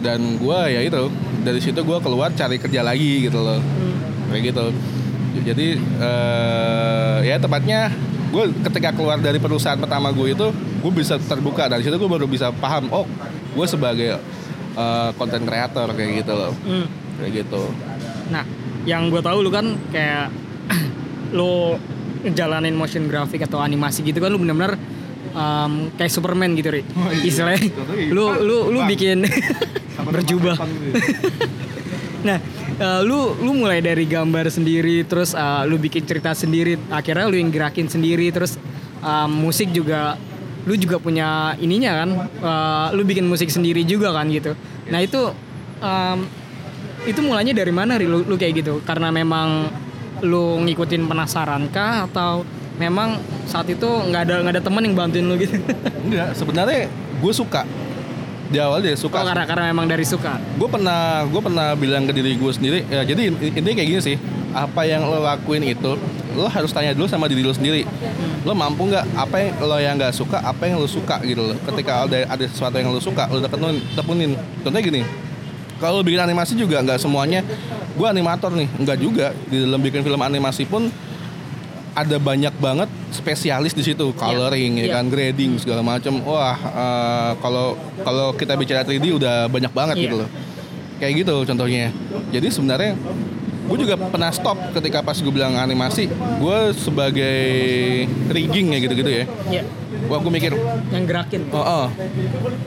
Dan 0.00 0.40
gue 0.40 0.58
ya 0.68 0.80
itu 0.80 1.12
dari 1.44 1.60
situ 1.60 1.80
gue 1.80 1.98
keluar 2.00 2.32
cari 2.32 2.56
kerja 2.56 2.80
lagi 2.80 3.28
gitu 3.28 3.40
loh. 3.40 3.60
Kayak 4.32 4.42
gitu. 4.52 4.64
Jadi 5.40 5.66
eh, 5.78 7.16
ya 7.24 7.36
tepatnya 7.38 7.92
gue 8.30 8.44
ketika 8.66 8.94
keluar 8.94 9.18
dari 9.18 9.38
perusahaan 9.42 9.78
pertama 9.78 10.10
gue 10.10 10.32
itu 10.32 10.46
gue 10.52 10.92
bisa 10.92 11.20
terbuka. 11.20 11.68
Dari 11.68 11.84
situ 11.84 11.96
gue 11.96 12.10
baru 12.10 12.26
bisa 12.26 12.50
paham 12.50 12.88
oh 12.90 13.06
gue 13.54 13.66
sebagai 13.68 14.18
konten 15.18 15.44
kreator 15.44 15.92
kayak 15.92 16.24
gitu 16.24 16.32
loh. 16.32 16.52
Hmm. 16.64 16.86
kayak 17.20 17.44
gitu. 17.44 17.62
Nah, 18.32 18.44
yang 18.88 19.12
gue 19.12 19.20
tahu 19.20 19.44
lu 19.44 19.50
kan 19.52 19.76
kayak 19.92 20.32
lu 21.36 21.76
jalanin 22.32 22.72
motion 22.72 23.04
graphic 23.08 23.44
atau 23.44 23.60
animasi 23.60 24.00
gitu 24.04 24.20
kan 24.20 24.32
lu 24.32 24.40
bener-bener 24.40 24.76
em, 25.36 25.72
kayak 26.00 26.12
Superman 26.12 26.56
gitu, 26.56 26.72
Ri. 26.72 26.82
Oh, 26.96 27.12
iya. 27.12 27.24
Istilahnya 27.28 27.60
Contohnya 27.76 28.08
lu 28.08 28.24
lu 28.40 28.56
lu 28.72 28.78
bikin 28.88 29.24
berjubah. 30.10 30.56
Nah, 32.20 32.36
uh, 32.76 33.00
lu 33.00 33.32
lu 33.40 33.56
mulai 33.56 33.80
dari 33.80 34.04
gambar 34.04 34.52
sendiri, 34.52 35.08
terus 35.08 35.32
uh, 35.32 35.64
lu 35.64 35.80
bikin 35.80 36.04
cerita 36.04 36.36
sendiri, 36.36 36.76
akhirnya 36.92 37.24
lu 37.24 37.36
yang 37.40 37.48
gerakin 37.48 37.88
sendiri, 37.88 38.28
terus 38.28 38.60
uh, 39.00 39.24
musik 39.24 39.72
juga 39.72 40.20
lu 40.68 40.76
juga 40.76 41.00
punya 41.00 41.56
ininya 41.56 42.04
kan, 42.04 42.10
uh, 42.44 42.86
lu 42.92 43.08
bikin 43.08 43.24
musik 43.24 43.48
sendiri 43.48 43.88
juga 43.88 44.12
kan 44.12 44.28
gitu. 44.28 44.52
Nah 44.92 45.00
itu 45.00 45.32
um, 45.80 46.18
itu 47.08 47.20
mulanya 47.24 47.56
dari 47.56 47.72
mana 47.72 47.96
lu, 47.96 48.20
lu 48.28 48.36
kayak 48.36 48.60
gitu? 48.60 48.84
Karena 48.84 49.08
memang 49.08 49.72
lu 50.20 50.60
ngikutin 50.68 51.08
penasaran 51.08 51.72
kah 51.72 52.04
atau 52.04 52.44
memang 52.76 53.16
saat 53.48 53.64
itu 53.72 53.88
nggak 53.88 54.22
ada 54.28 54.34
nggak 54.44 54.54
ada 54.60 54.62
teman 54.62 54.84
yang 54.84 54.92
bantuin 54.92 55.24
lu 55.24 55.40
gitu? 55.40 55.56
Enggak, 56.04 56.36
sebenarnya 56.36 56.92
gue 57.20 57.32
suka 57.32 57.64
di 58.50 58.58
awal 58.58 58.82
dia 58.82 58.98
suka 58.98 59.16
Oh, 59.16 59.26
karena 59.26 59.46
karena 59.46 59.64
memang 59.70 59.86
dari 59.86 60.02
suka. 60.02 60.36
gue 60.36 60.68
pernah 60.68 61.22
gue 61.22 61.38
pernah 61.38 61.72
bilang 61.72 62.02
ke 62.04 62.12
diri 62.12 62.34
gue 62.34 62.50
sendiri 62.50 62.82
ya 62.84 63.06
jadi 63.06 63.30
in- 63.30 63.38
intinya 63.54 63.76
kayak 63.78 63.88
gini 63.88 64.02
sih. 64.02 64.16
Apa 64.50 64.82
yang 64.82 65.06
lo 65.06 65.22
lakuin 65.22 65.62
itu 65.62 65.94
lo 66.34 66.46
harus 66.46 66.74
tanya 66.74 66.90
dulu 66.90 67.06
sama 67.06 67.30
diri 67.30 67.40
lo 67.40 67.54
sendiri. 67.54 67.86
Lo 68.42 68.50
mampu 68.50 68.90
nggak? 68.90 69.14
Apa 69.14 69.36
yang 69.38 69.52
lo 69.62 69.76
yang 69.78 69.94
nggak 69.94 70.10
suka 70.10 70.42
apa 70.42 70.66
yang 70.66 70.82
lo 70.82 70.90
suka 70.90 71.22
gitu 71.22 71.46
loh. 71.46 71.56
Ketika 71.62 72.04
ada 72.04 72.26
ada 72.26 72.44
sesuatu 72.44 72.74
yang 72.74 72.90
lo 72.90 72.98
suka 72.98 73.30
lo 73.30 73.38
tekenin 73.38 73.78
tepunin 73.94 74.30
contohnya 74.60 74.82
gini 74.82 75.02
kalau 75.78 75.98
lo 75.98 76.04
bikin 76.04 76.20
animasi 76.20 76.58
juga 76.58 76.82
nggak 76.82 76.98
semuanya 76.98 77.46
gue 77.94 78.06
animator 78.06 78.50
nih. 78.50 78.66
Nggak 78.76 78.98
juga. 78.98 79.26
Di 79.46 79.62
dalam 79.62 79.78
bikin 79.78 80.02
film 80.02 80.18
animasi 80.18 80.66
pun 80.66 80.90
ada 81.92 82.16
banyak 82.16 82.54
banget 82.56 82.88
spesialis 83.10 83.72
di 83.72 83.82
situ. 83.82 84.12
Coloring 84.12 84.78
ya 84.78 84.84
Iya. 84.84 84.94
kan? 84.94 85.04
Grading 85.06 85.58
segala 85.58 85.82
macam 85.82 86.22
wah 86.22 86.56
eh, 86.56 87.30
kalau 87.38 87.74
kalau 88.00 88.32
kita 88.32 88.54
bicara 88.54 88.82
3D 88.82 89.12
udah 89.12 89.46
banyak 89.46 89.70
banget 89.70 89.96
Iya. 89.96 90.04
gitu 90.04 90.16
loh. 90.18 90.28
Kayak 90.98 91.12
gitu 91.18 91.34
contohnya. 91.44 91.90
Jadi 92.28 92.46
sebenarnya 92.48 92.92
gue 93.66 93.78
juga 93.78 93.94
pernah 93.94 94.30
stop 94.30 94.74
ketika 94.74 94.98
pas 95.00 95.14
gue 95.14 95.30
bilang 95.30 95.54
animasi. 95.54 96.10
Gue 96.36 96.74
sebagai 96.74 97.38
rigging 98.28 98.74
ya 98.74 98.78
gitu-gitu 98.80 99.10
ya. 99.10 99.24
Iya. 99.48 99.64
wah 100.08 100.18
gue 100.18 100.32
mikir 100.32 100.50
Yang 100.90 101.04
gerakin. 101.06 101.40
oh, 101.50 101.60
oh. 101.60 101.86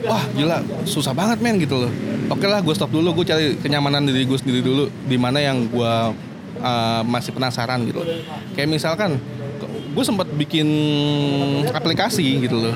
wah 0.04 0.24
gila 0.32 0.58
susah 0.84 1.12
banget 1.12 1.40
men 1.40 1.58
gitu 1.58 1.76
loh. 1.78 1.92
Oke 2.26 2.44
lah 2.44 2.60
gue 2.60 2.72
stop 2.72 2.88
dulu. 2.88 3.12
Gue 3.12 3.24
cari 3.24 3.56
kenyamanan 3.58 4.04
diri 4.04 4.24
gue 4.24 4.38
sendiri 4.38 4.60
dulu. 4.60 4.88
Di 5.04 5.16
mana 5.16 5.38
yang 5.38 5.66
gue 5.66 5.92
uh, 6.64 7.04
masih 7.04 7.36
penasaran 7.36 7.84
gitu 7.84 8.00
loh 8.00 8.08
kayak 8.56 8.68
misalkan 8.72 9.20
gue 9.94 10.04
sempat 10.04 10.26
bikin 10.34 10.66
aplikasi 11.70 12.42
gitu 12.42 12.58
loh 12.58 12.74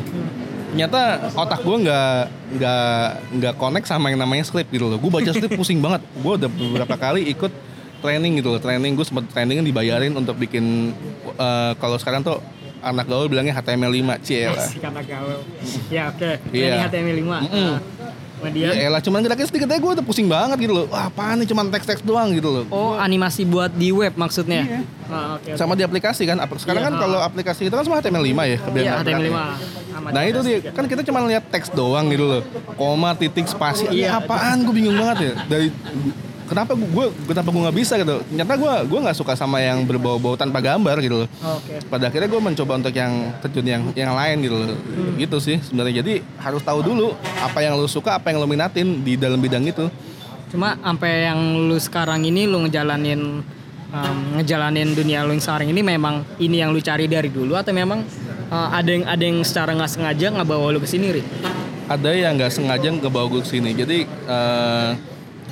ternyata 0.68 1.33
otak 1.35 1.64
gue 1.64 1.76
nggak 1.88 2.21
nggak 2.61 3.00
nggak 3.40 3.54
connect 3.59 3.88
sama 3.88 4.12
yang 4.12 4.21
namanya 4.21 4.45
script 4.45 4.71
gitu 4.71 4.87
loh 4.87 5.00
gue 5.00 5.11
baca 5.11 5.30
script 5.33 5.57
pusing 5.61 5.80
banget 5.80 6.04
gue 6.04 6.33
udah 6.45 6.47
beberapa 6.47 6.95
kali 6.95 7.26
ikut 7.33 7.50
training 7.99 8.38
gitu 8.38 8.54
loh 8.54 8.61
training 8.62 8.95
gue 8.95 9.02
sempat 9.02 9.26
training 9.33 9.64
dibayarin 9.66 10.14
untuk 10.14 10.38
bikin 10.38 10.95
uh, 11.35 11.75
kalau 11.83 11.99
sekarang 11.99 12.23
tuh 12.23 12.38
anak 12.78 13.11
gaul 13.11 13.26
bilangnya 13.26 13.59
HTML 13.59 13.90
5 13.90 14.23
cie 14.23 14.47
lah 14.47 14.68
kata 14.71 15.02
gaul. 15.02 15.42
Ya 15.90 16.14
oke. 16.14 16.38
Iya. 16.54 16.78
Ini 16.78 16.87
HTML 16.87 17.16
5. 17.26 17.45
Mm-mm. 17.50 17.73
Kemudian 18.38 18.71
Ya 18.71 18.87
elah 18.87 19.02
cuman 19.02 19.18
geraknya 19.21 19.47
sedikit 19.47 19.68
aja 19.68 19.78
gue 19.78 19.92
udah 19.99 20.04
pusing 20.07 20.30
banget 20.30 20.59
gitu 20.62 20.73
loh. 20.73 20.87
Wah 20.88 21.11
apaan 21.11 21.42
nih 21.42 21.49
cuman 21.50 21.68
teks-teks 21.68 22.07
doang 22.07 22.30
gitu 22.33 22.49
loh. 22.49 22.64
Oh, 22.71 22.95
animasi 22.95 23.42
buat 23.42 23.75
di 23.75 23.90
web 23.90 24.14
maksudnya. 24.14 24.62
Iya. 24.64 24.80
Ah, 25.11 25.37
oke. 25.37 25.50
oke. 25.50 25.59
Sama 25.59 25.75
di 25.75 25.83
aplikasi 25.83 26.23
kan. 26.25 26.38
Sekarang 26.57 26.83
Iya, 26.83 26.88
kan 26.88 26.95
ah. 26.95 27.00
kalau 27.02 27.18
aplikasi 27.21 27.66
itu 27.66 27.75
kan 27.75 27.85
semua 27.85 27.99
HTML5 27.99 28.30
ya. 28.30 28.47
Iya, 28.47 28.57
kebiasaan 28.62 28.99
HTML 29.02 29.23
5. 29.23 29.35
geraknya. 29.99 30.09
Nah 30.09 30.23
itu 30.25 30.40
dia, 30.47 30.59
kan 30.71 30.85
kita 30.87 31.02
cuma 31.02 31.18
lihat 31.26 31.45
teks 31.50 31.68
doang 31.75 32.07
gitu 32.09 32.25
loh. 32.25 32.42
Koma, 32.78 33.12
titik, 33.12 33.50
spasi. 33.50 33.90
Iya. 33.90 34.23
apaan? 34.23 34.62
Gue 34.62 34.75
bingung 34.78 34.95
banget 34.95 35.18
ya. 35.21 35.33
Dari 35.50 35.68
kenapa 36.49 36.73
gue 36.73 37.07
kenapa 37.28 37.49
gue 37.52 37.62
nggak 37.69 37.76
bisa 37.76 37.95
gitu. 38.00 38.25
Ternyata 38.25 38.52
gue 38.57 38.75
gue 38.88 38.99
nggak 39.05 39.17
suka 39.17 39.33
sama 39.37 39.61
yang 39.61 39.85
berbau-bau 39.85 40.35
tanpa 40.35 40.59
gambar 40.64 40.97
gitu 41.05 41.25
loh. 41.25 41.28
Oke. 41.45 41.85
Pada 41.87 42.09
akhirnya 42.09 42.26
gue 42.26 42.40
mencoba 42.40 42.73
untuk 42.81 42.95
yang 42.97 43.37
terjun 43.45 43.67
yang 43.69 43.83
yang 43.93 44.12
lain 44.17 44.37
gitu 44.43 44.57
loh. 44.57 44.69
Gitu 45.21 45.37
sih 45.38 45.57
sebenarnya. 45.61 46.00
Jadi 46.00 46.25
harus 46.40 46.64
tahu 46.64 46.81
dulu 46.81 47.12
apa 47.38 47.61
yang 47.61 47.76
lo 47.76 47.87
suka, 47.87 48.17
apa 48.17 48.33
yang 48.33 48.40
lo 48.40 48.49
minatin 48.49 49.05
di 49.05 49.21
dalam 49.21 49.38
bidang 49.38 49.69
itu. 49.69 49.87
Cuma 50.49 50.81
sampai 50.81 51.28
yang 51.28 51.40
lu 51.69 51.76
sekarang 51.76 52.25
ini 52.25 52.49
lu 52.49 52.64
ngejalanin 52.64 53.45
um, 53.93 54.19
ngejalanin 54.40 54.97
dunia 54.97 55.28
lu 55.28 55.37
yang 55.37 55.45
sekarang 55.45 55.69
ini 55.69 55.85
memang 55.85 56.25
ini 56.40 56.64
yang 56.64 56.73
lu 56.73 56.81
cari 56.81 57.05
dari 57.05 57.28
dulu 57.28 57.52
atau 57.52 57.76
memang 57.76 58.00
uh, 58.49 58.69
ada 58.73 58.88
yang 58.88 59.05
ada 59.05 59.23
yang 59.23 59.45
secara 59.45 59.76
nggak 59.76 59.93
sengaja 59.93 60.33
ngebawa 60.33 60.73
lu 60.73 60.81
ke 60.81 60.88
sini, 60.88 61.07
Ri? 61.12 61.23
ada 61.88 62.11
yang 62.12 62.37
nggak 62.37 62.52
sengaja 62.52 62.88
ngebawa 62.93 63.26
gue 63.33 63.40
ke 63.43 63.49
sini 63.49 63.73
jadi 63.73 63.99
eh, 64.05 64.90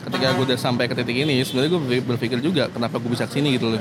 ketika 0.07 0.33
gue 0.33 0.45
udah 0.47 0.57
sampai 0.57 0.87
ke 0.87 0.95
titik 0.95 1.19
ini 1.19 1.43
sebenarnya 1.43 1.71
gue 1.73 1.83
berpikir- 2.01 2.39
juga 2.39 2.71
kenapa 2.71 2.97
gue 2.97 3.11
bisa 3.11 3.27
ke 3.27 3.35
sini 3.35 3.55
gitu 3.55 3.69
loh. 3.69 3.81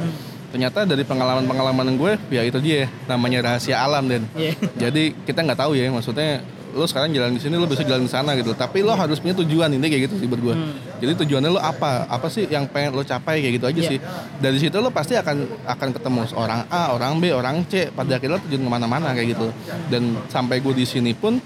Ternyata 0.49 0.83
dari 0.83 1.03
pengalaman-pengalaman 1.03 1.93
gue 1.93 2.11
ya 2.29 2.41
itu 2.41 2.57
dia 2.57 2.89
namanya 3.05 3.45
rahasia 3.45 3.77
alam 3.77 4.05
dan 4.05 4.25
Iya. 4.31 4.55
jadi 4.75 5.13
kita 5.21 5.39
nggak 5.39 5.59
tahu 5.59 5.75
ya 5.75 5.85
maksudnya 5.87 6.41
lo 6.71 6.83
sekarang 6.83 7.07
jalan 7.09 7.31
di 7.31 7.39
sini 7.39 7.55
lo 7.55 7.63
bisa 7.63 7.83
jalan 7.83 8.03
di 8.03 8.09
sana 8.09 8.33
gitu. 8.33 8.51
Tapi 8.51 8.81
lo 8.81 8.91
harus 8.91 9.15
punya 9.17 9.35
tujuan 9.37 9.69
ini 9.69 9.85
kayak 9.85 10.01
gitu 10.07 10.15
sih 10.17 10.25
buat 10.25 10.41
gue 10.41 10.55
jadi 10.97 11.11
tujuannya 11.15 11.49
lo 11.49 11.59
apa? 11.59 12.03
Apa 12.05 12.25
sih 12.25 12.43
yang 12.45 12.65
pengen 12.65 12.91
lo 12.91 13.03
capai 13.03 13.39
kayak 13.39 13.53
gitu 13.55 13.65
aja 13.67 13.79
Iya. 13.79 13.89
sih. 13.91 13.97
Dari 14.39 14.57
situ 14.57 14.75
lo 14.75 14.89
pasti 14.89 15.13
akan 15.13 15.37
akan 15.63 15.89
ketemu 15.93 16.19
orang 16.33 16.65
A 16.67 16.89
orang 16.89 17.19
B 17.19 17.29
orang 17.29 17.63
C. 17.65 17.91
Pada 17.91 18.15
akhirnya 18.15 18.39
terjun 18.39 18.59
ke 18.59 18.71
mana-mana 18.71 19.11
kayak 19.11 19.35
gitu. 19.35 19.47
Dan 19.87 20.17
sampai 20.25 20.57
gue 20.57 20.73
di 20.73 20.83
sini 20.83 21.13
pun 21.13 21.37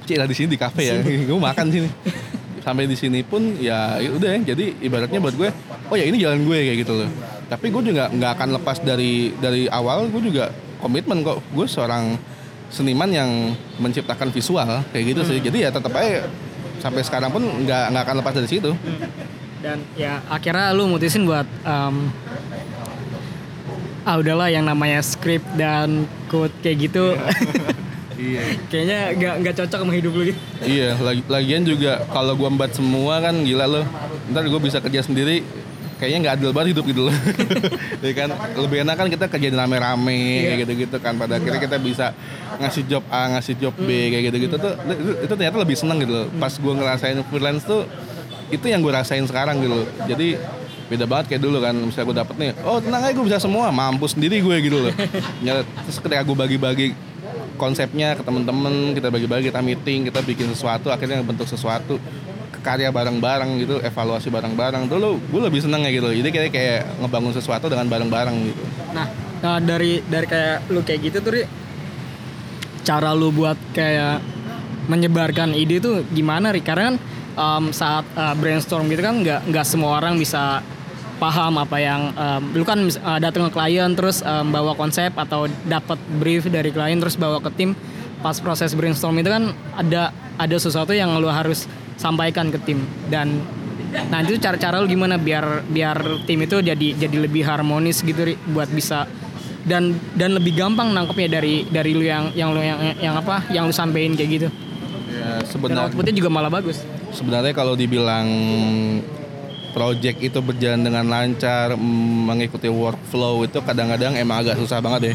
Cik 0.00 0.16
lah 0.16 0.24
di 0.24 0.32
sini 0.32 0.48
di 0.48 0.56
kafe 0.56 0.82
ya, 0.86 0.94
gue 1.28 1.36
makan 1.36 1.66
sini. 1.68 1.90
Sampai 2.68 2.84
di 2.84 3.00
sini 3.00 3.24
pun 3.24 3.56
ya 3.56 3.96
ya 3.96 4.12
udah 4.12 4.28
ya. 4.36 4.52
Jadi 4.52 4.76
ibaratnya 4.84 5.24
buat 5.24 5.32
gue, 5.40 5.48
oh 5.88 5.96
ya 5.96 6.04
ini 6.04 6.20
jalan 6.20 6.44
gue 6.44 6.58
kayak 6.68 6.78
gitu 6.84 7.00
loh. 7.00 7.08
Tapi 7.48 7.72
gue 7.72 7.82
juga 7.96 8.12
nggak 8.12 8.30
akan 8.36 8.48
lepas 8.60 8.76
dari 8.84 9.32
dari 9.40 9.64
awal. 9.72 10.12
Gue 10.12 10.28
juga 10.28 10.52
komitmen 10.76 11.24
kok. 11.24 11.40
Gue 11.56 11.64
seorang 11.64 12.20
seniman 12.68 13.08
yang 13.08 13.56
menciptakan 13.80 14.28
visual 14.28 14.84
kayak 14.92 15.16
gitu 15.16 15.20
sih. 15.24 15.40
Jadi 15.40 15.64
ya 15.64 15.72
tetap 15.72 15.96
aja 15.96 16.28
sampai 16.76 17.00
sekarang 17.00 17.32
pun 17.32 17.40
nggak 17.40 17.84
nggak 17.88 18.04
akan 18.04 18.16
lepas 18.20 18.36
dari 18.36 18.48
situ. 18.52 18.76
Dan 19.64 19.80
ya 19.96 20.20
akhirnya 20.28 20.76
lu 20.76 20.92
mutusin 20.92 21.24
buat 21.24 21.48
um, 21.64 22.12
ah 24.04 24.20
udahlah 24.20 24.52
yang 24.52 24.68
namanya 24.68 25.00
script 25.00 25.48
dan 25.56 26.04
code 26.28 26.52
kayak 26.60 26.92
gitu. 26.92 27.16
Iya. 28.18 28.42
Kayaknya 28.66 28.98
nggak 29.14 29.34
nggak 29.40 29.54
cocok 29.62 29.78
sama 29.86 29.92
hidup 29.94 30.12
lu 30.12 30.22
gitu. 30.26 30.40
Iya, 30.60 30.98
lagi, 30.98 31.22
lagian 31.30 31.62
juga 31.62 32.02
kalau 32.10 32.34
gue 32.34 32.48
membuat 32.50 32.74
semua 32.74 33.22
kan 33.22 33.34
gila 33.46 33.66
loh. 33.70 33.84
Ntar 34.28 34.42
gue 34.44 34.60
bisa 34.60 34.82
kerja 34.82 35.06
sendiri, 35.06 35.46
kayaknya 35.96 36.18
nggak 36.26 36.34
adil 36.42 36.50
banget 36.50 36.68
hidup 36.74 36.84
gitu 36.90 37.02
loh. 37.06 37.14
ya 38.04 38.12
kan 38.18 38.28
lebih 38.58 38.82
enak 38.82 38.94
kan 38.98 39.06
kita 39.06 39.26
kerja 39.30 39.48
rame-rame 39.54 40.18
Iya. 40.18 40.42
kayak 40.42 40.58
gitu-gitu 40.66 40.96
kan. 40.98 41.14
Pada 41.14 41.38
akhirnya 41.38 41.60
kita 41.62 41.78
bisa 41.78 42.06
ngasih 42.58 42.82
job 42.90 43.04
A, 43.08 43.38
ngasih 43.38 43.54
job 43.54 43.74
B 43.78 43.88
kayak 44.10 44.34
gitu-gitu 44.34 44.56
tuh 44.58 44.74
itu, 44.74 45.10
itu 45.22 45.32
ternyata 45.38 45.58
lebih 45.62 45.76
seneng 45.78 46.02
gitu 46.02 46.12
loh. 46.12 46.26
Pas 46.36 46.50
gue 46.50 46.72
ngerasain 46.74 47.18
freelance 47.30 47.62
tuh 47.62 47.86
itu 48.50 48.66
yang 48.66 48.82
gue 48.82 48.90
rasain 48.90 49.22
sekarang 49.30 49.62
gitu 49.62 49.78
loh. 49.78 49.86
Jadi 50.10 50.34
beda 50.88 51.04
banget 51.04 51.36
kayak 51.36 51.42
dulu 51.44 51.60
kan 51.60 51.76
misalnya 51.76 52.06
gue 52.08 52.16
dapet 52.16 52.34
nih 52.40 52.50
oh 52.64 52.80
tenang 52.80 53.04
aja 53.04 53.12
gue 53.12 53.26
bisa 53.28 53.36
semua 53.36 53.68
mampus 53.68 54.16
sendiri 54.16 54.40
gue 54.40 54.56
gitu 54.64 54.88
loh 54.88 54.92
terus 55.84 56.00
ketika 56.00 56.24
gue 56.24 56.32
bagi-bagi 56.32 56.86
konsepnya 57.58 58.14
ke 58.14 58.22
temen-temen 58.22 58.94
kita 58.94 59.10
bagi-bagi 59.10 59.50
kita 59.50 59.60
meeting 59.60 60.06
kita 60.06 60.22
bikin 60.22 60.54
sesuatu 60.54 60.94
akhirnya 60.94 61.20
bentuk 61.26 61.50
sesuatu 61.50 61.98
karya 62.62 62.90
bareng-bareng 62.90 63.50
gitu 63.64 63.76
evaluasi 63.80 64.28
bareng-bareng. 64.28 64.90
Dulu 64.90 65.18
gue 65.30 65.40
lebih 65.48 65.60
seneng 65.62 65.86
ya 65.86 65.90
gitu. 65.94 66.10
Jadi 66.10 66.28
kayak 66.28 66.50
kayak 66.52 66.80
ngebangun 67.00 67.32
sesuatu 67.32 67.70
dengan 67.70 67.86
bareng-bareng 67.88 68.36
gitu. 68.50 68.62
Nah, 68.92 69.06
nah, 69.40 69.58
dari 69.62 70.02
dari 70.04 70.26
kayak 70.26 70.68
lu 70.68 70.80
kayak 70.82 71.00
gitu 71.08 71.18
tuh 71.22 71.32
Ri, 71.32 71.42
cara 72.84 73.14
lu 73.14 73.30
buat 73.32 73.56
kayak 73.72 74.20
menyebarkan 74.88 75.54
ide 75.56 75.80
tuh 75.80 76.04
gimana 76.12 76.52
Ri? 76.52 76.60
Karena 76.60 76.92
kan 76.92 76.96
um, 77.38 77.64
saat 77.70 78.04
uh, 78.18 78.34
brainstorm 78.34 78.90
gitu 78.90 79.00
kan 79.00 79.22
nggak 79.22 79.48
nggak 79.48 79.64
semua 79.66 79.96
orang 80.02 80.18
bisa 80.18 80.60
paham 81.18 81.58
apa 81.58 81.76
yang 81.82 82.14
um, 82.14 82.42
lu 82.54 82.62
kan 82.62 82.78
uh, 82.86 83.18
datang 83.18 83.50
ke 83.50 83.52
klien 83.52 83.90
terus 83.98 84.22
um, 84.22 84.54
bawa 84.54 84.72
konsep 84.78 85.10
atau 85.18 85.50
dapat 85.66 85.98
brief 86.22 86.46
dari 86.46 86.70
klien 86.70 86.96
terus 86.96 87.18
bawa 87.18 87.42
ke 87.42 87.50
tim. 87.58 87.74
Pas 88.18 88.34
proses 88.42 88.74
brainstorm 88.74 89.18
itu 89.22 89.30
kan 89.30 89.54
ada 89.78 90.10
ada 90.38 90.56
sesuatu 90.58 90.90
yang 90.94 91.18
lu 91.18 91.30
harus 91.30 91.66
sampaikan 91.98 92.50
ke 92.50 92.58
tim. 92.62 92.82
Dan 93.10 93.42
nah 94.10 94.22
itu 94.22 94.38
cara-cara 94.38 94.78
lu 94.78 94.86
gimana 94.86 95.18
biar 95.18 95.66
biar 95.66 96.26
tim 96.28 96.38
itu 96.42 96.60
jadi 96.60 96.88
jadi 96.98 97.16
lebih 97.24 97.40
harmonis 97.40 98.04
gitu 98.04 98.20
Ri, 98.20 98.34
buat 98.52 98.68
bisa 98.68 99.08
dan 99.64 99.96
dan 100.12 100.36
lebih 100.36 100.54
gampang 100.56 100.92
nangkepnya 100.92 101.40
dari 101.40 101.64
dari 101.68 101.92
lu 101.96 102.04
yang 102.04 102.30
yang 102.36 102.52
lu 102.52 102.60
yang 102.62 102.78
yang 102.98 103.14
apa 103.16 103.48
yang 103.50 103.66
lu 103.66 103.74
sampein 103.74 104.14
kayak 104.14 104.30
gitu. 104.40 104.48
Ya 105.08 105.40
dan 105.40 105.46
sebenarnya 105.46 105.82
outputnya 105.88 106.14
juga 106.14 106.30
malah 106.30 106.52
bagus. 106.52 106.82
sebenarnya 107.08 107.56
kalau 107.56 107.72
dibilang 107.72 108.28
project 109.78 110.18
itu 110.18 110.38
berjalan 110.42 110.82
dengan 110.82 111.06
lancar 111.06 111.78
mm, 111.78 112.26
mengikuti 112.26 112.66
workflow 112.66 113.46
itu 113.46 113.62
kadang-kadang 113.62 114.18
emang 114.18 114.42
agak 114.42 114.58
susah 114.58 114.82
banget 114.82 115.14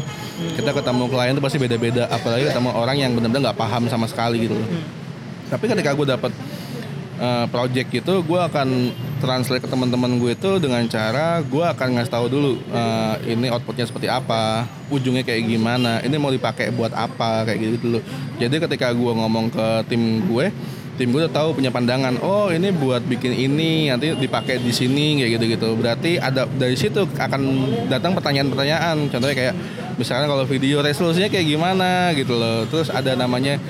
Kita 0.56 0.72
ketemu 0.72 1.04
klien 1.12 1.36
itu 1.36 1.44
pasti 1.44 1.60
beda-beda 1.60 2.08
apalagi 2.08 2.48
ketemu 2.48 2.72
orang 2.72 2.96
yang 2.96 3.12
benar-benar 3.12 3.52
nggak 3.52 3.60
paham 3.60 3.84
sama 3.92 4.08
sekali 4.08 4.48
gitu 4.48 4.56
loh. 4.56 4.68
Tapi 5.52 5.64
ketika 5.68 5.92
gue 5.92 6.06
dapat 6.08 6.32
uh, 7.20 7.44
project 7.52 7.92
itu 7.92 8.14
gue 8.24 8.40
akan 8.40 8.68
translate 9.20 9.62
ke 9.64 9.68
teman-teman 9.68 10.16
gue 10.20 10.32
itu 10.32 10.50
dengan 10.60 10.80
cara 10.88 11.40
gue 11.44 11.64
akan 11.64 11.88
ngasih 12.00 12.12
tahu 12.12 12.26
dulu 12.28 12.52
uh, 12.72 13.16
ini 13.24 13.48
outputnya 13.48 13.88
seperti 13.88 14.08
apa 14.10 14.68
ujungnya 14.92 15.24
kayak 15.24 15.48
gimana 15.48 16.04
ini 16.04 16.16
mau 16.20 16.28
dipakai 16.28 16.68
buat 16.74 16.92
apa 16.92 17.48
kayak 17.48 17.58
gitu 17.60 17.76
dulu 17.80 18.00
jadi 18.36 18.56
ketika 18.68 18.92
gue 18.92 19.12
ngomong 19.16 19.48
ke 19.48 19.66
tim 19.88 20.24
gue 20.28 20.52
tim 20.94 21.10
gue 21.10 21.26
udah 21.26 21.34
tahu 21.34 21.58
punya 21.58 21.70
pandangan 21.74 22.18
oh 22.22 22.50
ini 22.50 22.70
buat 22.70 23.02
bikin 23.04 23.34
ini 23.34 23.90
nanti 23.90 24.14
dipakai 24.14 24.62
di 24.62 24.70
sini 24.70 25.22
kayak 25.22 25.30
gitu 25.38 25.44
gitu 25.58 25.68
berarti 25.78 26.16
ada 26.18 26.46
dari 26.46 26.76
situ 26.78 27.04
akan 27.04 27.42
datang 27.88 28.16
pertanyaan-pertanyaan. 28.16 29.10
Contohnya 29.10 29.36
kayak 29.36 29.54
misalnya 30.00 30.26
kalau 30.26 30.44
video 30.48 30.80
resolusinya 30.80 31.28
kayak 31.28 31.46
gimana 31.46 32.10
gitu 32.16 32.34
loh. 32.34 32.64
Terus 32.68 32.88
ada 32.88 33.12
namanya 33.14 33.60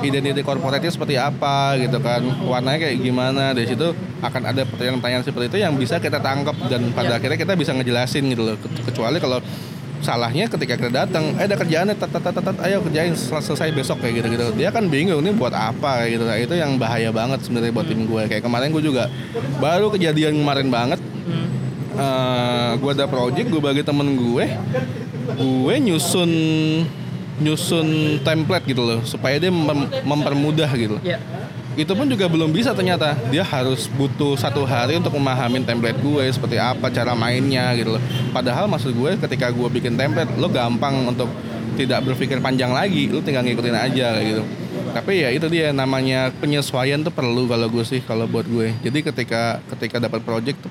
identity 0.00 0.40
corporate 0.40 0.88
seperti 0.88 1.20
apa 1.20 1.76
gitu 1.78 1.98
kan. 2.00 2.24
Warnanya 2.46 2.88
kayak 2.88 2.96
gimana. 3.00 3.52
Dari 3.52 3.66
situ 3.68 3.92
akan 4.20 4.42
ada 4.48 4.62
pertanyaan-pertanyaan 4.64 5.24
seperti 5.24 5.46
itu 5.56 5.58
yang 5.60 5.74
bisa 5.76 6.00
kita 6.00 6.20
tangkap 6.20 6.56
dan 6.68 6.92
pada 6.96 7.16
ya. 7.16 7.20
akhirnya 7.20 7.38
kita 7.38 7.54
bisa 7.56 7.72
ngejelasin 7.76 8.24
gitu 8.30 8.42
loh. 8.44 8.56
Kecuali 8.86 9.18
kalau 9.20 9.38
salahnya 10.00 10.48
ketika 10.48 10.74
kita 10.80 10.90
datang 10.90 11.36
eh 11.36 11.44
ada 11.44 11.56
kerjaannya 11.56 11.94
tat 11.96 12.12
tat 12.12 12.32
tat 12.32 12.56
ayo 12.64 12.80
kerjain 12.84 13.12
selesai 13.16 13.68
besok 13.72 14.00
kayak 14.00 14.24
gitu 14.24 14.28
gitu 14.32 14.44
dia 14.56 14.72
kan 14.72 14.88
bingung 14.88 15.20
ini 15.20 15.32
buat 15.36 15.52
apa 15.52 16.04
kayak 16.04 16.10
gitu. 16.16 16.24
Nah, 16.24 16.36
itu 16.40 16.54
yang 16.56 16.80
bahaya 16.80 17.12
banget 17.12 17.44
sebenarnya 17.44 17.72
buat 17.72 17.86
tim 17.86 18.08
gue. 18.08 18.22
Kayak 18.28 18.42
kemarin 18.44 18.68
gue 18.72 18.82
juga 18.84 19.12
baru 19.60 19.92
kejadian 19.92 20.40
kemarin 20.40 20.68
banget. 20.72 21.00
Uh, 21.90 22.00
eh, 22.00 22.70
gue 22.80 22.90
ada 22.96 23.06
project 23.10 23.46
gue 23.50 23.60
bagi 23.60 23.82
temen 23.82 24.14
gue 24.14 24.46
gue 25.36 25.74
nyusun 25.84 26.30
nyusun 27.42 28.20
template 28.24 28.64
gitu 28.68 28.82
loh 28.84 29.00
supaya 29.04 29.36
dia 29.36 29.52
mem 29.52 29.90
mempermudah 30.06 30.70
gitu. 30.76 30.96
Yeah 31.04 31.39
itu 31.78 31.92
pun 31.94 32.06
juga 32.10 32.26
belum 32.26 32.50
bisa 32.50 32.74
ternyata. 32.74 33.14
Dia 33.30 33.46
harus 33.46 33.86
butuh 33.86 34.34
satu 34.34 34.66
hari 34.66 34.98
untuk 34.98 35.14
memahami 35.14 35.62
template 35.62 35.98
gue 36.02 36.24
seperti 36.30 36.58
apa 36.58 36.90
cara 36.90 37.14
mainnya 37.14 37.70
gitu 37.78 37.94
loh. 37.94 38.02
Padahal 38.34 38.66
maksud 38.66 38.90
gue 38.90 39.14
ketika 39.20 39.50
gue 39.54 39.68
bikin 39.70 39.94
template 39.94 40.34
lo 40.34 40.50
gampang 40.50 41.06
untuk 41.06 41.30
tidak 41.78 42.02
berpikir 42.02 42.42
panjang 42.42 42.74
lagi. 42.74 43.06
Lo 43.06 43.22
tinggal 43.22 43.46
ngikutin 43.46 43.76
aja 43.76 44.18
gitu. 44.18 44.42
Tapi 44.90 45.22
ya 45.22 45.30
itu 45.30 45.46
dia 45.46 45.70
namanya 45.70 46.34
penyesuaian 46.42 46.98
tuh 47.06 47.14
perlu 47.14 47.46
kalau 47.46 47.70
gue 47.70 47.84
sih 47.86 48.02
kalau 48.02 48.26
buat 48.26 48.42
gue. 48.42 48.74
Jadi 48.82 49.06
ketika 49.06 49.62
ketika 49.70 50.02
dapat 50.02 50.26
project 50.26 50.66
tuh 50.66 50.70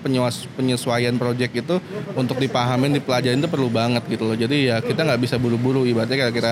penyesuaian 0.60 1.16
project 1.16 1.56
itu 1.56 1.80
untuk 2.20 2.36
dipahamin 2.36 3.00
dipelajarin 3.00 3.40
tuh 3.40 3.48
perlu 3.48 3.72
banget 3.72 4.04
gitu 4.12 4.28
loh. 4.28 4.36
Jadi 4.36 4.68
ya 4.68 4.84
kita 4.84 5.08
nggak 5.08 5.24
bisa 5.24 5.40
buru-buru. 5.40 5.88
Ibaratnya 5.88 6.28
kayak 6.28 6.36
kita 6.36 6.52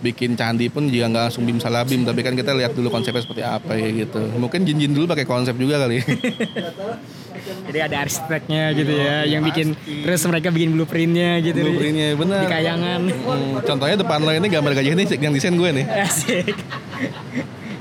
bikin 0.00 0.36
candi 0.36 0.68
pun 0.68 0.88
juga 0.88 1.08
nggak 1.08 1.24
langsung 1.30 1.44
bim 1.48 1.58
salabim 1.60 2.04
tapi 2.04 2.20
kan 2.20 2.36
kita 2.36 2.52
lihat 2.52 2.72
dulu 2.76 2.88
konsepnya 2.92 3.22
seperti 3.24 3.42
apa 3.42 3.72
ya 3.76 3.88
gitu. 3.92 4.20
Mungkin 4.36 4.64
jin-jin 4.66 4.92
dulu 4.92 5.08
pakai 5.08 5.24
konsep 5.24 5.56
juga 5.56 5.80
kali. 5.82 6.00
Jadi 7.46 7.78
ada 7.78 7.96
arsiteknya 8.02 8.74
gitu 8.74 8.92
ya 8.94 9.22
yang 9.26 9.42
bikin 9.42 9.74
terus 10.02 10.22
mereka 10.26 10.50
bikin 10.50 10.74
blueprintnya 10.74 11.38
gitu. 11.42 11.62
Blueprintnya 11.62 12.14
benar. 12.18 12.42
di 12.42 12.48
kayangan. 12.50 13.00
Hmm, 13.06 13.62
contohnya 13.62 13.96
depan 14.02 14.18
lo 14.22 14.30
ini 14.34 14.48
gambar 14.50 14.72
gajah 14.74 14.92
ini 14.94 15.04
yang 15.18 15.32
desain 15.34 15.54
gue 15.54 15.70
nih. 15.82 15.84
Asik. 16.06 16.54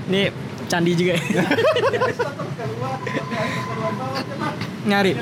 Ini 0.09 0.29
candi 0.69 0.91
juga. 0.93 1.15
Nyari 4.85 5.17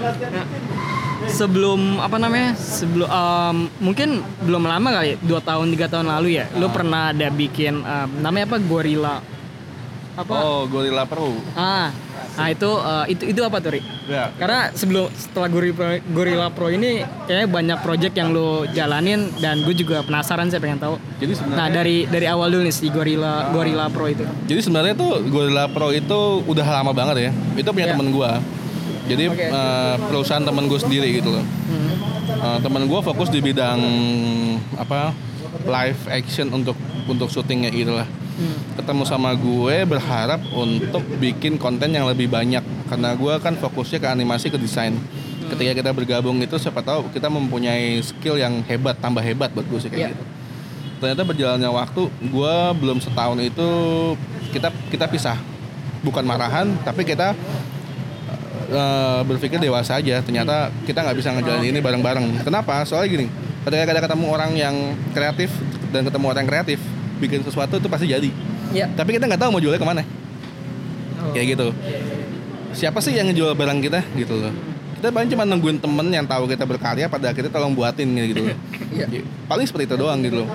sebelum 1.30 2.00
apa 2.00 2.18
namanya 2.20 2.56
sebelum 2.58 3.08
um, 3.08 3.58
mungkin 3.80 4.24
belum 4.44 4.64
lama 4.68 4.90
kali 5.02 5.20
dua 5.24 5.40
tahun 5.40 5.72
tiga 5.74 5.88
tahun 5.90 6.08
lalu 6.10 6.40
ya 6.42 6.46
lu 6.58 6.68
ah. 6.68 6.72
pernah 6.72 7.02
ada 7.12 7.28
bikin 7.32 7.84
um, 7.84 8.10
namanya 8.20 8.50
apa 8.54 8.58
gorilla 8.60 9.16
apa 10.14 10.34
oh 10.34 10.64
gorilla 10.70 11.04
pro 11.10 11.34
ah 11.58 11.90
nah 12.34 12.48
itu 12.50 12.66
uh, 12.66 13.06
itu 13.06 13.30
itu 13.30 13.42
apa 13.46 13.62
tuh 13.62 13.78
Ri? 13.78 13.82
Ya. 14.10 14.34
Karena 14.36 14.74
sebelum 14.74 15.06
setelah 15.14 15.54
Gorilla, 15.54 16.02
Gorilla 16.02 16.48
Pro 16.50 16.68
ini 16.74 17.06
kayaknya 17.30 17.46
banyak 17.46 17.78
project 17.86 18.14
yang 18.18 18.34
lo 18.34 18.66
jalanin 18.74 19.30
dan 19.38 19.62
gue 19.62 19.76
juga 19.78 20.02
penasaran 20.02 20.50
saya 20.50 20.58
pengen 20.58 20.82
tahu. 20.82 20.96
Jadi 21.22 21.40
sebenarnya 21.40 21.62
Nah, 21.62 21.68
dari 21.70 21.98
dari 22.10 22.26
awal 22.26 22.50
dulu 22.50 22.66
nih 22.66 22.74
si 22.74 22.90
Gorilla 22.90 23.48
ah. 23.48 23.54
Gorilla 23.54 23.86
Pro 23.94 24.10
itu. 24.10 24.26
Jadi 24.50 24.60
sebenarnya 24.66 24.98
tuh 24.98 25.22
Gorilla 25.30 25.70
Pro 25.70 25.94
itu 25.94 26.42
udah 26.44 26.66
lama 26.66 26.92
banget 26.92 27.30
ya. 27.30 27.32
Itu 27.54 27.70
punya 27.70 27.94
ya. 27.94 27.94
temen 27.94 28.10
gue 28.10 28.32
jadi 29.08 29.24
okay. 29.30 29.50
uh, 29.52 29.56
eh, 29.56 29.96
perusahaan 30.08 30.44
temen 30.44 30.66
gue 30.68 30.80
sendiri 30.80 31.10
gitu 31.20 31.30
loh 31.36 31.46
hmm. 31.46 31.92
uh, 32.40 32.58
temen 32.64 32.84
gue 32.88 33.00
fokus 33.04 33.30
di 33.30 33.40
bidang 33.44 33.80
apa 34.80 35.12
live 35.68 36.02
action 36.10 36.50
untuk 36.52 36.76
untuk 37.08 37.28
syutingnya 37.28 37.70
gitu 37.72 37.94
lah 37.94 38.08
hmm. 38.08 38.80
ketemu 38.80 39.04
sama 39.04 39.36
gue 39.36 39.76
berharap 39.84 40.40
untuk 40.56 41.04
bikin 41.20 41.60
konten 41.60 41.92
yang 41.92 42.08
lebih 42.08 42.32
banyak 42.32 42.64
karena 42.88 43.16
gue 43.16 43.34
kan 43.44 43.54
fokusnya 43.60 44.00
ke 44.00 44.08
animasi 44.08 44.48
ke 44.48 44.58
desain 44.58 44.96
hmm. 44.96 45.52
ketika 45.54 45.72
kita 45.84 45.92
bergabung 45.92 46.40
itu 46.40 46.56
siapa 46.56 46.80
tahu 46.80 47.12
kita 47.12 47.28
mempunyai 47.28 48.00
skill 48.00 48.40
yang 48.40 48.64
hebat 48.66 48.98
tambah 49.00 49.22
hebat 49.22 49.52
buat 49.52 49.68
gue 49.68 49.80
sih 49.84 49.92
kayak 49.92 50.00
yeah. 50.00 50.12
gitu 50.16 50.26
ternyata 51.04 51.28
berjalannya 51.28 51.68
waktu 51.68 52.08
gue 52.32 52.56
belum 52.80 53.04
setahun 53.04 53.36
itu 53.44 53.68
kita 54.56 54.72
kita 54.88 55.06
pisah 55.12 55.36
bukan 56.00 56.24
marahan 56.24 56.72
tapi 56.88 57.04
kita 57.04 57.36
uh, 58.74 59.22
berpikir 59.24 59.62
dewasa 59.62 60.02
aja. 60.02 60.20
Ternyata 60.26 60.74
kita 60.84 61.06
nggak 61.06 61.18
bisa 61.18 61.30
ngejalanin 61.32 61.78
ini 61.78 61.80
bareng-bareng. 61.80 62.44
Kenapa? 62.44 62.84
Soalnya 62.84 63.10
gini 63.10 63.28
ketika 63.64 63.84
kita 63.88 64.02
ketemu 64.04 64.26
orang 64.28 64.52
yang 64.60 64.76
kreatif 65.16 65.50
dan 65.96 66.04
ketemu 66.04 66.26
orang 66.28 66.44
yang 66.44 66.52
kreatif 66.52 66.80
bikin 67.24 67.40
sesuatu 67.48 67.80
itu 67.80 67.88
pasti 67.88 68.12
jadi. 68.12 68.32
Ya. 68.74 68.90
tapi 68.90 69.14
kita 69.14 69.30
nggak 69.30 69.38
tahu 69.38 69.50
mau 69.54 69.62
jualnya 69.62 69.78
ke 69.78 69.86
mana. 69.86 70.02
Oh. 71.22 71.32
kayak 71.32 71.56
gitu. 71.56 71.68
Siapa 72.74 73.00
sih 73.06 73.14
yang 73.14 73.30
ngejual 73.30 73.54
barang 73.54 73.80
kita? 73.86 74.02
Gitu 74.18 74.34
loh. 74.34 74.50
Kita 74.98 75.14
paling 75.14 75.30
cuma 75.30 75.44
nungguin 75.46 75.78
temen 75.78 76.08
yang 76.10 76.26
tahu 76.26 76.50
kita 76.50 76.66
berkarya 76.66 77.06
pada 77.06 77.30
akhirnya 77.30 77.54
tolong 77.54 77.78
buatin 77.78 78.10
gitu 78.18 78.50
loh. 78.52 78.58
Ya. 78.94 79.10
paling 79.50 79.66
seperti 79.66 79.90
itu 79.90 79.98
doang 79.98 80.22
gitu 80.22 80.46
loh. 80.46 80.50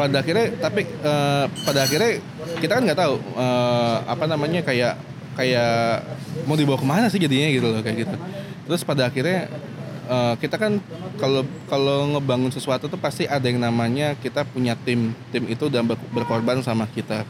Pada 0.00 0.24
akhirnya 0.24 0.48
tapi 0.56 0.88
uh, 1.04 1.44
pada 1.60 1.84
akhirnya 1.84 2.24
kita 2.56 2.72
kan 2.80 2.82
nggak 2.88 3.00
tahu 3.04 3.20
uh, 3.36 4.00
apa 4.08 4.24
namanya 4.24 4.64
kayak 4.64 4.96
kayak 5.34 6.04
mau 6.44 6.56
dibawa 6.58 6.78
ke 6.78 6.86
mana 6.86 7.06
sih 7.08 7.20
jadinya 7.20 7.48
gitu 7.52 7.66
loh 7.68 7.80
kayak 7.80 8.06
gitu 8.06 8.16
terus 8.68 8.82
pada 8.86 9.08
akhirnya 9.08 9.48
uh, 10.08 10.34
kita 10.38 10.56
kan 10.60 10.78
kalau 11.16 11.42
kalau 11.66 12.16
ngebangun 12.16 12.52
sesuatu 12.52 12.86
tuh 12.86 13.00
pasti 13.00 13.24
ada 13.28 13.44
yang 13.44 13.60
namanya 13.60 14.14
kita 14.18 14.44
punya 14.48 14.76
tim 14.76 15.16
tim 15.34 15.44
itu 15.48 15.68
dan 15.72 15.88
berkorban 15.88 16.60
sama 16.60 16.88
kita 16.90 17.24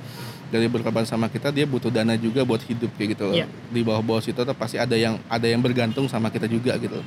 dari 0.52 0.68
berkorban 0.68 1.08
sama 1.08 1.32
kita 1.32 1.48
dia 1.48 1.64
butuh 1.64 1.88
dana 1.88 2.12
juga 2.20 2.44
buat 2.44 2.60
hidup 2.60 2.92
kayak 3.00 3.16
gitu 3.16 3.24
loh. 3.32 3.36
Yeah. 3.40 3.48
di 3.72 3.80
bawah 3.80 4.04
bawah 4.04 4.20
situ 4.20 4.36
tuh 4.44 4.52
pasti 4.52 4.76
ada 4.76 4.92
yang 4.92 5.16
ada 5.32 5.48
yang 5.48 5.64
bergantung 5.64 6.04
sama 6.12 6.28
kita 6.28 6.44
juga 6.44 6.76
gitu 6.76 7.00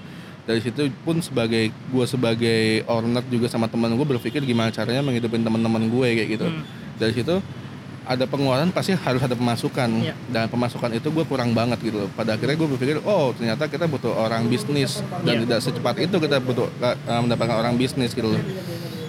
dari 0.46 0.62
situ 0.62 0.94
pun 1.02 1.18
sebagai 1.26 1.74
gue 1.74 2.06
sebagai 2.06 2.86
owner 2.86 3.26
juga 3.34 3.50
sama 3.50 3.66
teman 3.66 3.98
gue 3.98 4.08
berpikir 4.18 4.46
gimana 4.46 4.70
caranya 4.70 5.02
menghidupin 5.02 5.42
teman-teman 5.42 5.90
gue 5.90 6.08
kayak 6.22 6.30
gitu 6.38 6.46
hmm. 6.46 6.64
dari 7.02 7.14
situ 7.18 7.36
ada 8.06 8.24
pengeluaran 8.30 8.70
pasti 8.70 8.94
harus 8.94 9.22
ada 9.22 9.34
pemasukan. 9.34 9.90
Ya. 10.02 10.14
dan 10.30 10.46
pemasukan 10.48 10.94
itu 10.94 11.10
gue 11.10 11.26
kurang 11.26 11.52
banget 11.58 11.82
gitu 11.82 12.06
loh. 12.06 12.10
Pada 12.14 12.38
akhirnya 12.38 12.56
gue 12.56 12.70
berpikir 12.78 12.98
oh 13.02 13.34
ternyata 13.34 13.66
kita 13.66 13.90
butuh 13.90 14.14
orang 14.14 14.46
bisnis. 14.46 15.02
Dan 15.26 15.42
ya. 15.42 15.42
tidak 15.44 15.60
secepat 15.66 15.96
itu 16.00 16.16
kita 16.22 16.38
butuh 16.40 16.70
uh, 16.82 17.22
mendapatkan 17.26 17.58
orang 17.58 17.76
bisnis 17.76 18.14
gitu 18.14 18.38
loh. 18.38 18.44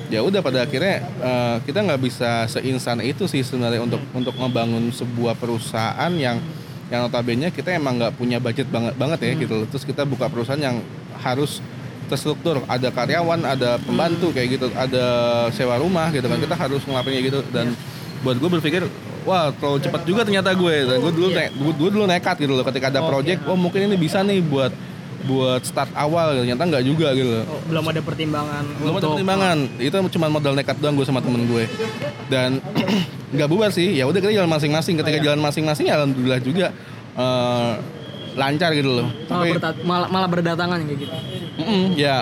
Ya 0.07 0.23
udah 0.23 0.39
pada 0.39 0.63
akhirnya 0.65 1.03
uh, 1.19 1.57
kita 1.67 1.83
nggak 1.83 2.01
bisa 2.01 2.47
seinsan 2.47 3.03
itu 3.03 3.27
sih 3.27 3.43
sebenarnya 3.43 3.83
untuk 3.83 4.01
untuk 4.15 4.35
membangun 4.39 4.89
sebuah 4.95 5.35
perusahaan 5.35 6.13
yang 6.15 6.39
yang 6.87 7.11
notabene 7.11 7.51
kita 7.51 7.75
emang 7.75 7.99
nggak 7.99 8.15
punya 8.15 8.39
budget 8.39 8.71
banget 8.71 8.95
banget 8.95 9.19
ya 9.23 9.33
hmm. 9.35 9.41
gitu 9.43 9.55
loh. 9.63 9.67
Terus 9.69 9.85
kita 9.85 10.03
buka 10.07 10.31
perusahaan 10.31 10.63
yang 10.63 10.79
harus 11.21 11.59
terstruktur. 12.07 12.63
Ada 12.71 12.95
karyawan 12.95 13.43
ada 13.43 13.83
pembantu 13.83 14.31
kayak 14.31 14.49
gitu 14.57 14.67
ada 14.73 15.05
sewa 15.51 15.75
rumah 15.77 16.15
gitu 16.15 16.31
kan. 16.31 16.39
Hmm. 16.39 16.47
kita 16.47 16.57
harus 16.57 16.83
ngelakuin 16.87 17.23
gitu. 17.27 17.41
Dan 17.51 17.75
ya 17.75 17.96
buat 18.27 18.37
gue 18.43 18.51
berpikir 18.59 18.83
wah 19.23 19.55
terlalu 19.55 19.79
cepat 19.87 20.03
juga 20.03 20.21
ternyata 20.27 20.51
gue 20.51 20.75
dan 20.83 20.97
gue 20.99 21.13
dulu 21.15 21.29
yeah. 21.31 21.51
gue, 21.51 21.73
gue 21.79 21.91
dulu 21.95 22.05
nekat 22.11 22.37
gitu 22.43 22.53
loh 22.59 22.67
ketika 22.67 22.91
ada 22.91 23.07
oh, 23.07 23.11
project 23.11 23.47
okay. 23.47 23.51
oh 23.51 23.59
mungkin 23.59 23.87
ini 23.87 23.95
bisa 23.95 24.27
nih 24.27 24.43
buat 24.43 24.75
buat 25.27 25.63
start 25.67 25.91
awal 25.99 26.35
gitu. 26.35 26.47
ternyata 26.47 26.63
nggak 26.71 26.85
juga 26.87 27.09
gitu 27.15 27.43
oh, 27.43 27.61
belum 27.67 27.85
ada 27.91 28.01
pertimbangan 28.03 28.65
belum 28.79 28.95
untuk... 28.95 29.03
ada 29.03 29.15
pertimbangan 29.15 29.57
itu 29.79 29.97
cuma 30.19 30.27
modal 30.31 30.55
nekat 30.55 30.77
doang 30.79 30.95
gue 30.99 31.07
sama 31.07 31.23
temen 31.23 31.43
gue 31.47 31.65
dan 32.31 32.63
nggak 33.35 33.49
bubar 33.51 33.71
sih 33.75 33.99
ya 33.99 34.07
udah 34.07 34.23
kita 34.23 34.35
jalan 34.35 34.51
masing-masing 34.51 34.95
ketika 35.03 35.19
oh, 35.19 35.23
iya. 35.23 35.27
jalan 35.31 35.41
masing-masing 35.43 35.85
ya 35.91 35.95
alhamdulillah 35.99 36.41
juga 36.43 36.67
uh, 37.19 37.75
lancar 38.37 38.71
gitu 38.77 38.91
loh 38.93 39.09
malah, 39.27 39.59
Tapi, 39.59 39.81
malah, 39.83 40.09
malah 40.13 40.29
berdatangan 40.29 40.79
kayak 40.85 40.99
gitu 41.03 41.15
mm 41.59 41.65
-mm, 41.65 41.85
ya 41.99 42.15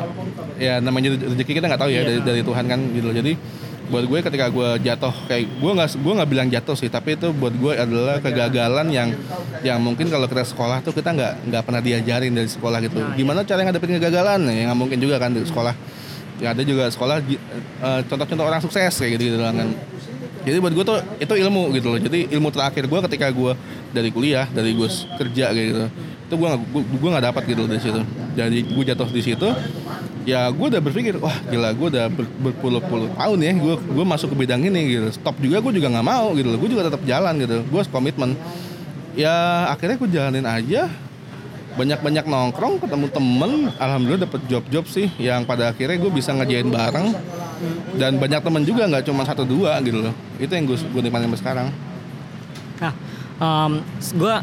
ya 0.56 0.74
namanya 0.78 1.18
rezeki 1.18 1.52
kita 1.58 1.66
nggak 1.66 1.82
tahu 1.82 1.90
ya 1.90 2.00
yeah. 2.00 2.04
dari, 2.06 2.20
dari 2.22 2.42
Tuhan 2.46 2.64
kan 2.70 2.80
gitu 2.94 3.04
loh 3.10 3.16
jadi 3.18 3.32
buat 3.84 4.04
gue 4.08 4.18
ketika 4.24 4.48
gue 4.48 4.68
jatuh 4.80 5.12
kayak 5.28 5.44
gue 5.60 5.72
nggak 5.76 5.90
gue 6.00 6.12
nggak 6.16 6.30
bilang 6.30 6.48
jatuh 6.48 6.76
sih 6.76 6.88
tapi 6.88 7.20
itu 7.20 7.28
buat 7.36 7.52
gue 7.52 7.72
adalah 7.76 8.16
kegagalan 8.16 8.88
yang 8.88 9.12
yang 9.60 9.76
mungkin 9.76 10.08
kalau 10.08 10.24
kita 10.24 10.44
sekolah 10.48 10.80
tuh 10.80 10.96
kita 10.96 11.12
nggak 11.12 11.32
nggak 11.52 11.62
pernah 11.68 11.82
diajarin 11.84 12.32
dari 12.32 12.48
sekolah 12.48 12.78
gitu. 12.80 12.96
Nah, 12.96 13.12
gimana 13.12 13.44
cara 13.44 13.60
ngadepin 13.60 14.00
kegagalan? 14.00 14.40
Ya 14.48 14.72
nggak 14.72 14.78
mungkin 14.78 14.98
juga 15.00 15.20
kan 15.20 15.36
di 15.36 15.44
sekolah. 15.44 15.74
Ya 16.40 16.56
ada 16.56 16.62
juga 16.64 16.88
sekolah 16.88 17.22
uh, 17.84 18.00
contoh-contoh 18.08 18.44
orang 18.44 18.60
sukses 18.64 18.92
kayak 18.96 19.20
gitu 19.20 19.36
gitu 19.36 19.38
kan. 19.40 19.68
Jadi 20.44 20.56
buat 20.60 20.72
gue 20.76 20.84
tuh 20.84 20.98
itu 21.20 21.34
ilmu 21.44 21.72
gitu 21.76 21.88
loh. 21.92 22.00
Jadi 22.00 22.32
ilmu 22.32 22.48
terakhir 22.52 22.88
gue 22.88 23.00
ketika 23.08 23.28
gue 23.32 23.52
dari 23.92 24.08
kuliah 24.08 24.48
dari 24.48 24.72
gue 24.72 24.88
kerja 25.20 25.52
kayak 25.52 25.68
gitu 25.70 25.88
itu 26.24 26.34
gue 26.40 26.48
gue 26.72 26.82
gue 27.04 27.10
nggak 27.12 27.26
dapat 27.30 27.42
gitu 27.46 27.62
dari 27.68 27.80
situ. 27.84 28.00
Jadi 28.32 28.58
gue 28.64 28.84
jatuh 28.84 29.08
di 29.12 29.22
situ 29.22 29.48
ya 30.24 30.48
gue 30.48 30.66
udah 30.72 30.80
berpikir 30.80 31.20
wah 31.20 31.36
gila 31.52 31.76
gue 31.76 31.88
udah 31.92 32.08
ber, 32.08 32.24
berpuluh-puluh 32.40 33.12
tahun 33.12 33.38
ya 33.44 33.52
gue 33.60 33.74
gue 33.76 34.04
masuk 34.04 34.32
ke 34.32 34.36
bidang 34.44 34.64
ini 34.64 34.96
gitu. 34.96 35.08
Stop 35.12 35.36
juga 35.38 35.60
gue 35.60 35.72
juga 35.76 35.92
nggak 35.92 36.06
mau 36.08 36.32
gitu 36.32 36.48
gue 36.56 36.70
juga 36.72 36.88
tetap 36.88 37.04
jalan 37.04 37.36
gitu. 37.38 37.60
Gue 37.68 37.82
komitmen. 37.92 38.32
Ya 39.14 39.68
akhirnya 39.70 39.96
gue 40.00 40.08
jalanin 40.10 40.46
aja. 40.48 40.88
Banyak-banyak 41.74 42.24
nongkrong 42.30 42.78
ketemu 42.86 43.06
temen 43.10 43.52
alhamdulillah 43.82 44.30
dapet 44.30 44.46
job-job 44.46 44.86
sih 44.86 45.10
yang 45.18 45.42
pada 45.42 45.74
akhirnya 45.74 45.98
gue 45.98 46.10
bisa 46.10 46.30
ngerjain 46.30 46.70
bareng. 46.70 47.12
Dan 47.98 48.18
banyak 48.18 48.40
temen 48.42 48.62
juga 48.62 48.86
nggak 48.86 49.04
cuma 49.10 49.26
satu 49.26 49.42
dua 49.42 49.78
gitu 49.82 50.02
loh. 50.06 50.14
Itu 50.38 50.54
yang 50.54 50.70
gue 50.70 50.78
gue 50.78 51.02
nikmatin 51.02 51.28
sampai 51.30 51.40
sekarang. 51.42 51.68
Nah, 52.78 52.92
um, 53.42 53.72
gue 53.94 54.34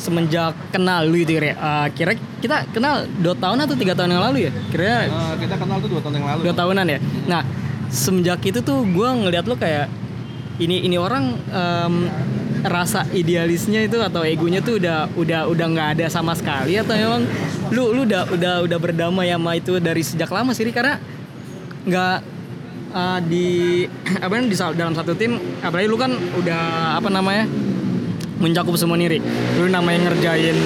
semenjak 0.00 0.56
kenal 0.72 1.04
lu 1.04 1.20
itu 1.20 1.36
kira, 1.36 1.52
uh, 1.60 1.86
kira 1.92 2.16
kita 2.40 2.64
kenal 2.72 3.04
dua 3.20 3.36
tahun 3.36 3.68
atau 3.68 3.76
tiga 3.76 3.92
tahun 3.92 4.16
yang 4.16 4.24
lalu 4.24 4.48
ya? 4.48 4.52
Kira 4.72 4.96
Eh, 5.04 5.34
kita 5.44 5.54
kenal 5.60 5.76
tuh 5.84 5.88
dua 5.92 6.00
tahun 6.00 6.14
yang 6.16 6.26
lalu 6.32 6.40
dua 6.48 6.54
tahunan 6.56 6.86
ya. 6.88 6.98
Nah, 7.28 7.42
semenjak 7.92 8.40
itu 8.48 8.64
tuh 8.64 8.80
gue 8.88 9.08
ngeliat 9.12 9.44
lu 9.44 9.60
kayak 9.60 9.92
ini 10.56 10.88
ini 10.88 10.96
orang 10.96 11.36
um, 11.52 11.94
rasa 12.64 13.08
idealisnya 13.16 13.84
itu 13.84 13.96
atau 14.00 14.20
egonya 14.20 14.60
tuh 14.60 14.76
udah 14.76 15.08
udah 15.16 15.48
udah 15.48 15.66
nggak 15.72 15.88
ada 15.96 16.06
sama 16.12 16.36
sekali 16.36 16.76
atau 16.76 16.92
memang 16.92 17.24
lu 17.72 17.96
lu 17.96 18.04
udah 18.04 18.28
udah 18.28 18.54
udah 18.68 18.78
berdamai 18.80 19.32
sama 19.32 19.56
itu 19.56 19.80
dari 19.80 20.04
sejak 20.04 20.28
lama 20.28 20.52
sih 20.52 20.68
karena 20.68 21.00
nggak 21.88 22.16
uh, 22.92 23.18
di 23.24 23.88
apa 24.24 24.32
namanya, 24.36 24.48
di 24.52 24.56
dalam 24.76 24.94
satu 24.94 25.12
tim 25.16 25.40
apalagi 25.64 25.88
lu 25.88 25.96
kan 25.96 26.12
udah 26.12 26.62
apa 27.00 27.08
namanya 27.08 27.48
mencakup 28.40 28.74
semua 28.80 28.96
nih 28.96 29.16
Ri. 29.16 29.18
lu 29.60 29.68
namanya 29.68 30.10
ngerjain. 30.10 30.56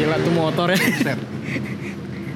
Gila 0.00 0.16
tuh 0.24 0.32
motor 0.32 0.68
ya. 0.72 0.80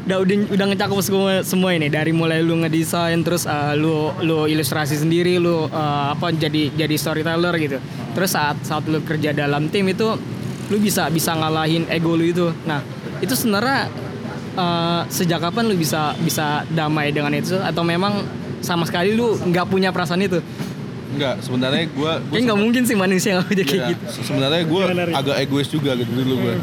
Udah 0.09 0.25
udah 0.25 0.37
udah 0.57 0.67
ngecakup 0.73 1.01
semua 1.05 1.45
semua 1.45 1.77
ini. 1.77 1.93
Dari 1.93 2.17
mulai 2.17 2.41
lu 2.41 2.61
ngedesain 2.65 3.21
terus 3.21 3.45
uh, 3.45 3.77
lu 3.77 4.09
lu 4.25 4.49
ilustrasi 4.49 4.97
sendiri 4.97 5.37
lu 5.37 5.69
uh, 5.69 6.17
apa 6.17 6.33
jadi 6.33 6.73
jadi 6.73 6.95
storyteller 6.97 7.53
gitu. 7.61 7.77
Terus 8.17 8.31
saat 8.33 8.57
saat 8.65 8.89
lu 8.89 9.05
kerja 9.05 9.37
dalam 9.37 9.69
tim 9.69 9.85
itu 9.89 10.17
lu 10.69 10.77
bisa 10.81 11.13
bisa 11.13 11.37
ngalahin 11.37 11.85
ego 11.93 12.17
lu 12.17 12.25
itu. 12.25 12.49
Nah 12.65 12.81
itu 13.21 13.37
sebenarnya 13.37 13.89
uh, 14.57 15.05
sejak 15.13 15.45
kapan 15.45 15.69
lu 15.69 15.77
bisa 15.77 16.17
bisa 16.25 16.65
damai 16.73 17.13
dengan 17.13 17.37
itu? 17.37 17.61
Atau 17.61 17.85
memang 17.85 18.25
sama 18.65 18.89
sekali 18.89 19.13
lu 19.13 19.37
nggak 19.37 19.69
punya 19.69 19.93
perasaan 19.93 20.25
itu 20.25 20.41
Enggak, 21.09 21.35
sebenarnya 21.41 21.83
gue 21.87 22.13
kayak 22.29 22.43
nggak 22.45 22.59
mungkin 22.59 22.83
sih 22.83 22.95
manusia 22.95 23.31
nggak 23.35 23.49
punya 23.49 23.65
kayak 23.65 23.81
Iya, 23.81 23.89
gitu. 23.91 24.05
se- 24.11 24.25
sebenarnya 24.25 24.63
gue 24.63 24.83
agak 25.11 25.37
egois 25.41 25.69
juga 25.69 25.91
gitu 25.95 26.11
dulu 26.13 26.35
gue 26.41 26.55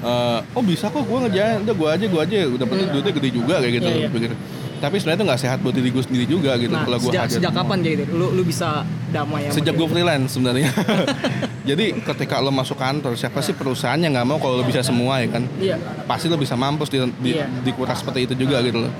Eh, 0.00 0.38
oh 0.56 0.64
bisa 0.64 0.88
kok 0.88 1.02
gue 1.02 1.18
ngerjain 1.20 1.60
udah 1.60 1.74
gue 1.76 1.88
aja 1.90 2.04
gue 2.06 2.20
aja. 2.22 2.36
Udah 2.48 2.64
penting 2.64 2.88
duitnya 2.88 3.12
gede 3.12 3.30
juga 3.30 3.54
kayak 3.60 3.72
gitu 3.74 3.84
Iya, 3.86 3.98
iya. 3.98 4.08
pikir. 4.08 4.32
tapi 4.80 4.96
sebenarnya 4.96 5.18
itu 5.18 5.26
nggak 5.28 5.40
sehat 5.42 5.58
buat 5.60 5.74
diri 5.76 5.92
gue 5.92 6.00
sendiri 6.00 6.24
juga 6.24 6.56
gitu 6.56 6.72
nah 6.72 6.88
kalau 6.88 6.96
gue 6.98 7.12
sejak 7.12 7.28
sejak 7.30 7.52
kapan 7.52 7.78
kayak 7.78 7.96
gitu? 8.00 8.16
Lu 8.16 8.32
lu 8.32 8.42
bisa 8.42 8.80
damai 9.10 9.44
sama 9.44 9.54
sejak 9.54 9.74
gue 9.76 9.84
freelance 9.86 10.30
sebenarnya. 10.32 10.72
Jadi 11.68 11.84
ketika 12.00 12.40
lo 12.40 12.48
masuk 12.50 12.74
kantor 12.74 13.12
siapa 13.12 13.38
sih 13.38 13.52
perusahaan 13.52 13.96
yang 13.96 14.08
nggak 14.10 14.24
mau 14.24 14.38
kalau 14.38 14.56
lo 14.56 14.64
bisa 14.64 14.80
semua 14.80 15.20
ya 15.20 15.28
kan? 15.28 15.44
Gitu? 15.52 15.68
iya. 15.68 15.76
Pasti 16.02 16.26
lo 16.26 16.36
bisa 16.36 16.56
mampus 16.56 16.88
di, 16.88 16.96
di, 17.20 17.36
Iya. 17.36 17.44
dikuras 17.60 18.00
seperti 18.00 18.24
itu 18.24 18.34
juga 18.38 18.56
gitu 18.62 18.80
loh. 18.80 18.92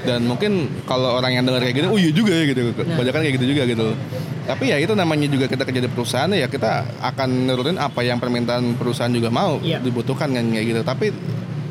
Dan 0.00 0.22
mungkin 0.22 0.52
kalau 0.84 1.18
orang 1.18 1.34
yang 1.34 1.42
dengar 1.42 1.60
kayak 1.60 1.76
gini 1.76 1.88
oh 1.88 1.98
iya 1.98 2.10
juga 2.10 2.30
ya 2.32 2.44
gitu. 2.46 2.60
Nah. 2.70 2.94
banyak 2.94 3.10
kayak 3.12 3.34
gitu 3.34 3.46
juga 3.48 3.62
gitu 3.66 3.82
loh 3.84 3.96
tapi 4.44 4.68
ya 4.68 4.76
itu 4.76 4.92
namanya 4.92 5.24
juga 5.24 5.48
kita 5.48 5.64
kerja 5.64 5.80
di 5.80 5.90
perusahaan 5.90 6.28
ya 6.28 6.44
kita 6.46 6.84
akan 7.00 7.48
nurutin 7.48 7.80
apa 7.80 8.04
yang 8.04 8.20
permintaan 8.20 8.76
perusahaan 8.76 9.08
juga 9.08 9.32
mau 9.32 9.56
Iya. 9.58 9.80
dibutuhkan 9.80 10.28
kan 10.28 10.44
kayak 10.44 10.66
gitu. 10.68 10.80
Tapi 10.84 11.06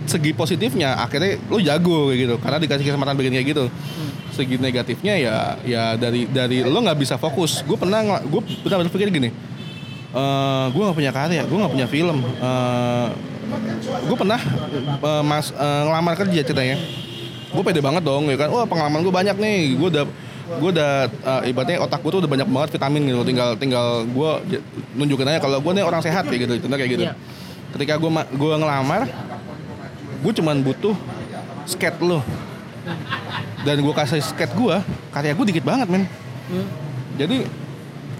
segi 0.03 0.33
positifnya 0.33 0.97
akhirnya 0.97 1.38
lo 1.47 1.62
jago 1.62 2.09
kayak 2.09 2.19
gitu. 2.19 2.36
Karena 2.41 2.57
dikasih 2.59 2.86
kesempatan 2.89 3.13
bikin 3.13 3.33
kayak 3.33 3.47
gitu. 3.53 3.65
Segi 4.33 4.57
negatifnya 4.57 5.13
ya 5.15 5.36
ya 5.62 5.83
dari 5.93 6.25
dari 6.25 6.65
lo 6.65 6.75
nggak 6.75 6.97
bisa 6.97 7.15
fokus. 7.15 7.62
Gue 7.62 7.77
pernah 7.77 8.01
gue 8.19 8.41
pernah 8.65 8.81
berpikir 8.81 9.13
gini 9.13 9.29
eh 10.13 10.65
gue 10.69 10.81
nggak 10.81 10.93
punya 10.93 11.09
karya 11.09 11.41
gue 11.41 11.57
nggak 11.57 11.73
punya 11.73 11.88
film. 11.88 12.17
Eh 12.21 13.07
gue 14.03 14.17
pernah 14.17 14.41
eh, 14.99 15.23
mas 15.23 15.49
eh, 15.49 15.81
ngelamar 15.86 16.13
kerja 16.17 16.41
ceritanya. 16.41 16.77
Gue 17.53 17.62
pede 17.62 17.86
banget 17.86 18.01
dong 18.01 18.25
ya 18.29 18.38
kan. 18.38 18.49
Wah 18.49 18.65
pengalaman 18.65 19.05
gue 19.05 19.13
banyak 19.13 19.38
nih. 19.38 19.77
Gue 19.77 19.89
udah 19.89 20.05
gue 20.43 20.69
udah 20.75 21.08
eh, 21.08 21.49
ibaratnya 21.51 21.79
otak 21.79 21.99
gue 22.03 22.12
tuh 22.12 22.21
udah 22.23 22.32
banyak 22.32 22.47
banget 22.47 22.69
vitamin 22.75 23.01
gitu. 23.08 23.21
Tinggal 23.23 23.49
tinggal 23.56 23.88
gue 24.08 24.32
nunjukin 24.99 25.27
aja 25.27 25.39
kalau 25.39 25.58
gue 25.63 25.71
nih 25.75 25.84
orang 25.84 26.01
sehat 26.03 26.27
kayak 26.27 26.47
gitu 26.47 26.53
kayak 26.67 26.91
gitu. 26.91 27.06
Iya. 27.08 27.15
ketika 27.73 27.97
gue 27.97 28.10
gue 28.38 28.53
ngelamar 28.53 29.10
gue 30.23 30.34
cuman 30.39 30.62
butuh 30.62 30.93
skate 31.65 31.99
lo 32.06 32.21
dan 33.65 33.82
gue 33.82 33.93
kasih 33.95 34.21
skate 34.21 34.53
gue 34.53 34.75
karya 35.10 35.34
gue 35.34 35.45
dikit 35.49 35.65
banget 35.65 35.88
men. 35.89 36.06
Hmm. 36.51 36.67
jadi 37.17 37.47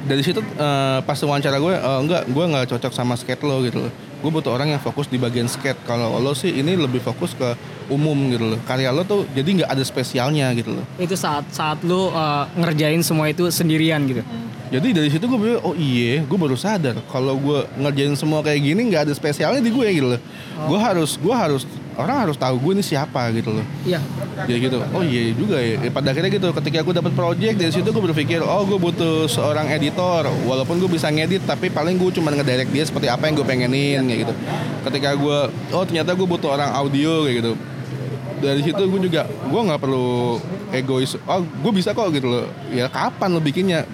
dari 0.04 0.24
situ 0.24 0.40
eh, 0.42 1.00
pas 1.04 1.16
wawancara 1.16 1.60
gue 1.60 1.74
eh, 1.76 2.00
enggak 2.02 2.24
gue 2.28 2.44
nggak 2.50 2.66
cocok 2.76 2.92
sama 2.92 3.14
skate 3.16 3.44
lo 3.46 3.62
gitu 3.64 3.88
loh 3.88 3.94
gue 4.24 4.32
butuh 4.32 4.56
orang 4.56 4.72
yang 4.72 4.80
fokus 4.80 5.12
di 5.12 5.20
bagian 5.20 5.52
skate. 5.52 5.84
Kalau 5.84 6.16
lo 6.16 6.32
sih 6.32 6.56
ini 6.56 6.80
lebih 6.80 7.04
fokus 7.04 7.36
ke 7.36 7.60
umum 7.92 8.16
gitu 8.32 8.56
loh. 8.56 8.60
Karya 8.64 8.96
lo 8.96 9.04
tuh 9.04 9.28
jadi 9.36 9.44
nggak 9.44 9.70
ada 9.76 9.84
spesialnya 9.84 10.48
gitu 10.56 10.80
loh. 10.80 10.86
Itu 10.96 11.20
saat 11.20 11.52
saat 11.52 11.84
lu 11.84 12.08
uh, 12.08 12.48
ngerjain 12.56 13.04
semua 13.04 13.28
itu 13.28 13.52
sendirian 13.52 14.00
gitu? 14.08 14.24
Jadi 14.72 14.90
dari 14.90 15.10
situ 15.12 15.28
gue 15.28 15.38
bilang 15.38 15.62
oh 15.68 15.76
iya 15.76 16.24
gue 16.24 16.40
baru 16.40 16.56
sadar. 16.56 16.96
Kalau 17.12 17.36
gue 17.36 17.68
ngerjain 17.76 18.16
semua 18.16 18.40
kayak 18.40 18.64
gini 18.64 18.88
nggak 18.88 19.12
ada 19.12 19.14
spesialnya 19.14 19.60
di 19.60 19.76
gue 19.76 19.88
gitu 19.92 20.08
loh. 20.16 20.22
Gue 20.72 20.80
harus 20.80 21.20
gue 21.20 21.36
harus 21.36 21.68
orang 21.98 22.28
harus 22.28 22.38
tahu 22.38 22.56
gue 22.60 22.80
ini 22.80 22.84
siapa 22.84 23.30
gitu 23.36 23.54
loh. 23.54 23.66
Iya. 23.86 24.00
Jadi 24.46 24.60
gitu. 24.70 24.80
Oh 24.94 25.04
iya 25.06 25.34
juga 25.34 25.58
ya. 25.62 25.78
Eh, 25.80 25.92
pada 25.94 26.12
akhirnya 26.12 26.32
gitu 26.34 26.50
ketika 26.52 26.80
gue 26.82 26.96
dapat 26.98 27.14
project 27.14 27.56
dari 27.60 27.72
situ 27.72 27.90
gue 27.90 28.04
berpikir 28.12 28.40
oh 28.42 28.64
gue 28.66 28.80
butuh 28.80 29.30
seorang 29.30 29.70
editor. 29.70 30.28
Walaupun 30.46 30.82
gue 30.82 30.90
bisa 30.90 31.10
ngedit 31.14 31.46
tapi 31.46 31.70
paling 31.70 31.98
gue 31.98 32.10
cuma 32.16 32.34
ngedirect 32.34 32.70
dia 32.74 32.84
seperti 32.86 33.08
apa 33.10 33.30
yang 33.30 33.36
gue 33.38 33.48
pengenin 33.48 34.02
kayak 34.10 34.20
gitu. 34.30 34.34
Ketika 34.90 35.10
gue 35.16 35.38
oh 35.74 35.84
ternyata 35.86 36.12
gue 36.18 36.28
butuh 36.28 36.50
orang 36.54 36.72
audio 36.74 37.30
kayak 37.30 37.36
gitu. 37.44 37.54
Dari 38.44 38.62
situ 38.66 38.84
gue 38.84 39.02
juga 39.08 39.30
gue 39.30 39.62
nggak 39.62 39.80
perlu 39.80 40.42
egois. 40.74 41.16
Oh 41.30 41.42
gue 41.42 41.72
bisa 41.72 41.94
kok 41.94 42.10
gitu 42.12 42.28
loh. 42.28 42.46
Ya 42.74 42.90
kapan 42.90 43.30
lo 43.34 43.40
bikinnya? 43.40 43.86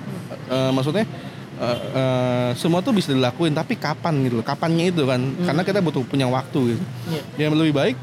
Eh, 0.50 0.72
maksudnya 0.74 1.06
eh, 1.60 1.78
eh, 1.94 2.50
semua 2.56 2.80
tuh 2.80 2.96
bisa 2.96 3.12
dilakuin 3.12 3.52
tapi 3.52 3.76
kapan 3.76 4.24
gitu 4.26 4.40
loh 4.40 4.46
kapannya 4.48 4.90
itu 4.90 5.04
kan. 5.04 5.22
Karena 5.44 5.62
kita 5.68 5.80
butuh 5.84 6.04
punya 6.08 6.26
waktu 6.32 6.76
gitu. 6.76 6.84
Iya. 7.12 7.24
yang 7.48 7.56
lebih 7.56 7.76
baik 7.76 7.98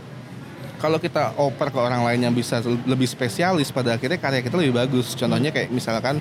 kalau 0.77 1.01
kita 1.01 1.33
oper 1.41 1.73
ke 1.73 1.79
orang 1.81 2.05
lain 2.05 2.21
yang 2.29 2.35
bisa 2.37 2.61
lebih 2.63 3.09
spesialis 3.09 3.73
pada 3.73 3.97
akhirnya 3.97 4.21
karya 4.21 4.45
kita 4.45 4.57
lebih 4.61 4.77
bagus. 4.77 5.17
Contohnya 5.17 5.49
kayak 5.51 5.73
misalkan 5.73 6.21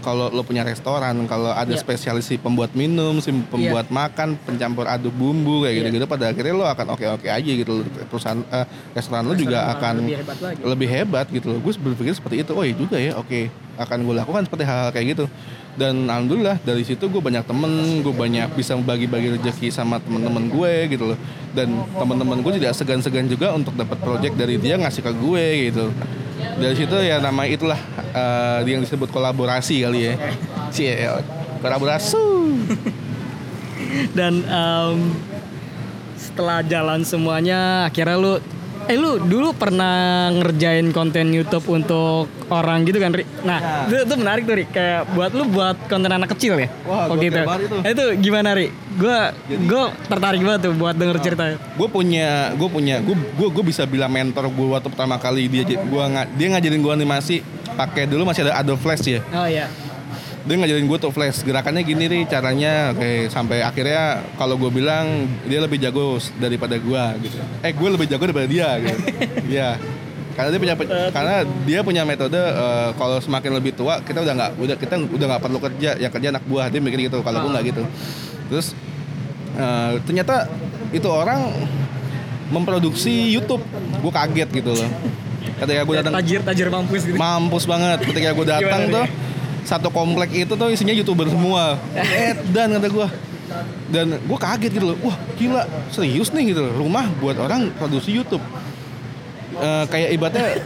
kalau 0.00 0.28
lo 0.28 0.42
punya 0.42 0.60
restoran 0.60 1.14
kalau 1.24 1.52
ada 1.52 1.68
Iya. 1.68 1.78
spesialis 1.78 2.26
si 2.26 2.36
pembuat 2.36 2.72
minum 2.72 3.20
si 3.20 3.30
pembuat 3.30 3.88
makan 3.88 4.34
pencampur 4.42 4.84
aduk 4.84 5.12
bumbu 5.12 5.62
kayak 5.62 5.70
Iya. 5.70 5.80
gitu-gitu 5.84 6.06
pada 6.06 6.24
akhirnya 6.28 6.52
lo 6.52 6.64
akan 6.64 6.86
oke-oke 6.92 7.28
aja 7.28 7.52
gitu 7.54 7.84
perusahaan 8.08 8.40
eh, 8.42 8.66
restoran 8.92 9.24
lo 9.24 9.32
juga 9.32 9.70
Restoran 9.70 9.76
akan 9.78 9.94
lebih 10.00 10.16
hebat 10.18 10.38
lagi. 10.40 10.60
lebih 10.64 10.88
hebat 10.88 11.26
gitu 11.28 11.46
loh 11.48 11.58
gue 11.60 11.72
berpikir 11.72 12.12
seperti 12.12 12.36
itu 12.42 12.52
oh 12.52 12.64
iya 12.64 12.74
juga 12.74 12.96
ya 12.96 13.12
oke 13.14 13.40
akan 13.80 13.98
gue 14.02 14.14
lakukan 14.18 14.42
seperti 14.44 14.64
hal, 14.66 14.76
-hal 14.82 14.90
kayak 14.90 15.06
gitu 15.14 15.24
dan 15.70 15.94
alhamdulillah 16.04 16.58
dari 16.60 16.82
situ 16.82 17.06
gue 17.06 17.22
banyak 17.22 17.46
temen 17.46 18.02
gue 18.02 18.10
banyak 18.10 18.50
bisa 18.58 18.74
bagi-bagi 18.74 19.38
rezeki 19.38 19.70
sama 19.70 20.02
teman-teman 20.02 20.50
gue 20.50 20.72
gitu 20.90 21.14
loh 21.14 21.18
dan 21.54 21.70
teman-teman 21.94 22.42
gue 22.42 22.52
tidak 22.58 22.74
segan-segan 22.74 23.30
juga 23.30 23.54
untuk 23.54 23.72
dapat 23.78 23.96
project 23.96 24.34
dari 24.34 24.58
dia 24.58 24.74
ngasih 24.76 25.00
ke 25.00 25.12
gue 25.14 25.44
gitu 25.70 25.86
dari 26.60 26.74
situ 26.76 26.96
ya 27.00 27.20
nama 27.20 27.42
itulah 27.46 27.78
eh, 28.12 28.58
yang 28.68 28.84
disebut 28.84 29.08
kolaborasi 29.12 29.84
kali 29.84 30.12
ya. 30.12 30.14
Cie, 30.70 30.94
kolaborasi. 31.60 32.16
Dan 34.16 34.44
em, 34.46 34.98
setelah 36.14 36.62
jalan 36.62 37.02
semuanya 37.02 37.90
akhirnya 37.90 38.16
lu 38.20 38.34
eh 38.90 38.98
lu 38.98 39.22
dulu 39.22 39.54
pernah 39.54 40.26
ngerjain 40.34 40.90
konten 40.90 41.30
YouTube 41.30 41.62
untuk 41.70 42.26
orang 42.50 42.82
gitu 42.82 42.98
kan 42.98 43.14
Ri? 43.14 43.22
Nah, 43.46 43.86
itu, 43.86 44.02
itu 44.02 44.14
menarik 44.18 44.42
tuh 44.50 44.58
Ri. 44.58 44.64
Kayak 44.66 45.14
buat 45.14 45.30
lu 45.30 45.46
buat 45.46 45.78
konten 45.86 46.10
anak 46.10 46.34
kecil 46.34 46.58
ya? 46.58 46.66
Wah, 46.82 47.06
gokil 47.06 47.30
gitu. 47.30 47.38
itu. 47.38 47.76
Itu 47.86 48.04
gimana 48.18 48.50
Ri? 48.58 48.74
Gua 48.98 49.30
gua 49.70 49.94
tertarik 50.10 50.42
banget 50.42 50.60
tuh 50.66 50.74
buat 50.74 50.98
denger 50.98 51.16
ceritanya. 51.22 51.56
gue 51.62 51.88
punya 51.88 52.50
gue 52.58 52.68
punya 52.68 52.98
gue 52.98 53.14
gue 53.14 53.48
gue 53.48 53.64
bisa 53.64 53.86
bilang 53.86 54.10
mentor 54.10 54.50
gue 54.50 54.66
waktu 54.74 54.90
pertama 54.90 55.16
kali 55.22 55.46
dia 55.46 55.62
gue 55.64 56.02
dia 56.34 56.46
ngajarin 56.50 56.82
gue 56.82 56.92
animasi 56.92 57.46
pakai 57.78 58.10
dulu 58.10 58.26
masih 58.26 58.44
ada 58.50 58.58
Adobe 58.58 58.82
Flash 58.82 59.06
ya 59.06 59.20
Oh 59.30 59.46
iya. 59.46 59.70
Dia 60.40 60.54
ngajarin 60.56 60.86
gue 60.88 60.98
tuh 61.00 61.12
flash. 61.12 61.44
Gerakannya 61.44 61.82
gini 61.84 62.04
nih 62.08 62.22
caranya. 62.28 62.96
Oke 62.96 63.28
sampai 63.28 63.60
akhirnya 63.60 64.24
kalau 64.40 64.56
gue 64.56 64.70
bilang 64.72 65.28
dia 65.44 65.60
lebih 65.60 65.76
jago 65.76 66.16
daripada 66.40 66.80
gue 66.80 67.04
gitu. 67.28 67.36
Eh 67.60 67.72
gue 67.72 67.88
lebih 67.88 68.06
jago 68.08 68.24
daripada 68.24 68.48
dia 68.48 68.68
gitu. 68.80 69.00
Ya 69.60 69.76
karena 70.30 70.56
dia 70.56 70.60
punya 70.62 70.74
karena 71.10 71.34
dia 71.68 71.80
punya 71.82 72.02
metode 72.06 72.38
uh, 72.38 72.94
kalau 72.96 73.20
semakin 73.20 73.60
lebih 73.60 73.76
tua 73.76 74.00
kita 74.00 74.24
udah 74.24 74.34
nggak 74.38 74.50
udah 74.56 74.76
kita 74.78 74.94
udah 74.96 75.26
nggak 75.36 75.42
perlu 75.42 75.58
kerja 75.60 75.90
yang 76.00 76.08
kerja 76.08 76.28
anak 76.32 76.44
buah 76.48 76.70
dia 76.72 76.80
mikir 76.80 77.10
gitu 77.10 77.20
kalau 77.20 77.44
gue 77.44 77.50
nggak 77.50 77.64
gitu. 77.74 77.82
Terus 78.48 78.72
uh, 79.58 80.00
ternyata 80.06 80.48
itu 80.94 81.08
orang 81.10 81.50
memproduksi 82.48 83.30
YouTube. 83.30 83.62
Gue 84.00 84.12
kaget 84.14 84.48
gitu 84.48 84.72
loh. 84.72 84.90
Ketika 85.60 85.82
gue 85.84 85.94
datang 86.00 86.14
tajir 86.16 86.40
tajir 86.40 86.66
mampus 86.72 87.02
gitu. 87.04 87.18
Mampus 87.18 87.64
banget. 87.68 87.98
Ketika 88.06 88.30
gue 88.32 88.46
datang 88.54 88.80
tuh 88.88 89.06
satu 89.70 89.86
komplek 89.94 90.34
itu 90.34 90.58
tuh 90.58 90.74
isinya 90.74 90.90
youtuber 90.90 91.30
semua. 91.30 91.78
Eh 91.94 92.34
dan 92.50 92.74
kata 92.74 92.90
gue 92.90 93.08
dan 93.94 94.18
gue 94.18 94.38
kaget 94.38 94.70
gitu 94.74 94.86
loh. 94.90 94.98
Wah 95.06 95.16
gila 95.38 95.62
serius 95.94 96.34
nih 96.34 96.50
gitu 96.50 96.66
loh. 96.66 96.74
Rumah 96.82 97.06
buat 97.22 97.38
orang 97.38 97.70
produksi 97.78 98.10
YouTube. 98.10 98.42
Uh, 99.54 99.86
kayak 99.86 100.18
ibaratnya 100.18 100.58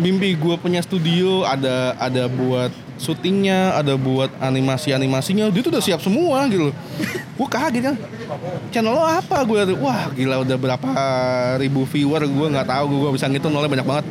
mimpi 0.00 0.32
gue 0.36 0.54
punya 0.56 0.80
studio 0.80 1.44
ada 1.44 1.96
ada 2.00 2.28
buat 2.28 2.72
syutingnya 2.96 3.76
ada 3.76 3.96
buat 3.96 4.28
animasi 4.40 4.92
animasinya 4.92 5.48
dia 5.52 5.60
tuh 5.60 5.72
udah 5.72 5.84
siap 5.84 6.00
semua 6.00 6.48
gitu 6.48 6.72
loh. 6.72 6.74
Gue 7.36 7.48
kaget 7.52 7.92
kan. 7.92 7.96
Channel 8.72 8.96
lo 8.96 9.04
apa? 9.04 9.44
Gue 9.44 9.68
wah 9.84 10.08
gila 10.16 10.40
udah 10.40 10.56
berapa 10.56 10.88
ribu 11.60 11.84
viewer. 11.84 12.24
Gue 12.24 12.46
nggak 12.48 12.72
tahu 12.72 12.84
gue 12.88 13.10
bisa 13.20 13.28
ngitung 13.28 13.52
nolnya 13.52 13.68
banyak 13.68 13.84
banget 13.88 14.04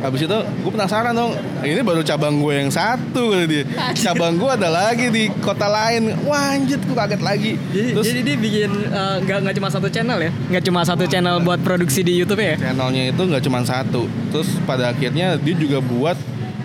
habis 0.00 0.20
itu 0.28 0.38
gue 0.38 0.70
penasaran 0.72 1.12
dong. 1.16 1.32
Ini 1.64 1.80
baru 1.80 2.04
cabang 2.04 2.38
gue 2.38 2.52
yang 2.52 2.70
satu 2.72 3.32
kali 3.32 3.46
dia. 3.48 3.62
Cabang 3.96 4.36
gue 4.36 4.50
ada 4.50 4.68
lagi 4.68 5.08
di 5.08 5.32
kota 5.40 5.66
lain. 5.66 6.12
Wah 6.28 6.52
anjir 6.56 6.78
gue 6.80 6.96
kaget 6.96 7.22
lagi. 7.22 7.52
Jadi, 7.72 7.90
Terus, 7.96 8.04
jadi 8.08 8.20
dia 8.22 8.36
bikin 8.36 8.70
uh, 8.92 9.16
nggak 9.24 9.38
nggak 9.46 9.54
cuma 9.56 9.68
satu 9.72 9.88
channel 9.88 10.18
ya? 10.20 10.30
Nggak 10.52 10.64
cuma 10.68 10.80
satu 10.84 11.04
channel 11.08 11.40
buat 11.40 11.60
produksi 11.64 12.04
di 12.04 12.16
YouTube 12.20 12.44
ya? 12.44 12.60
Channelnya 12.60 13.12
itu 13.12 13.22
nggak 13.24 13.42
cuma 13.44 13.60
satu. 13.64 14.04
Terus 14.30 14.48
pada 14.68 14.92
akhirnya 14.92 15.40
dia 15.40 15.54
juga 15.56 15.78
buat 15.80 16.16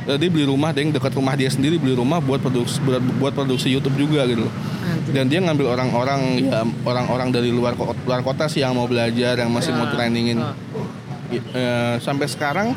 eh, 0.08 0.17
dia 0.20 0.30
beli 0.30 0.46
rumah 0.46 0.76
deh 0.76 0.91
dekat 0.91 1.13
rumah 1.15 1.34
dia 1.39 1.48
sendiri 1.48 1.80
beli 1.80 1.96
rumah 1.96 2.20
buat 2.20 2.44
produksi 2.44 2.84
buat, 2.84 3.02
buat 3.17 3.34
produksi 3.34 3.72
YouTube 3.72 3.96
juga 3.96 4.28
gitu 4.28 4.46
loh. 4.48 4.54
Dan 5.12 5.32
dia 5.32 5.39
ngambil 5.39 5.72
orang-orang 5.72 6.22
ya 6.46 6.62
orang-orang 6.84 7.32
dari 7.32 7.50
luar 7.50 7.74
luar 7.80 8.22
kota 8.22 8.52
sih 8.52 8.62
yang 8.62 8.76
mau 8.76 8.86
belajar 8.86 9.39
yang 9.39 9.50
masih 9.50 9.72
mau 9.72 9.88
nah, 9.88 9.94
trainingin. 9.96 10.38
Uh. 10.39 11.36
uh, 11.56 11.96
sampai 12.04 12.28
sekarang 12.28 12.76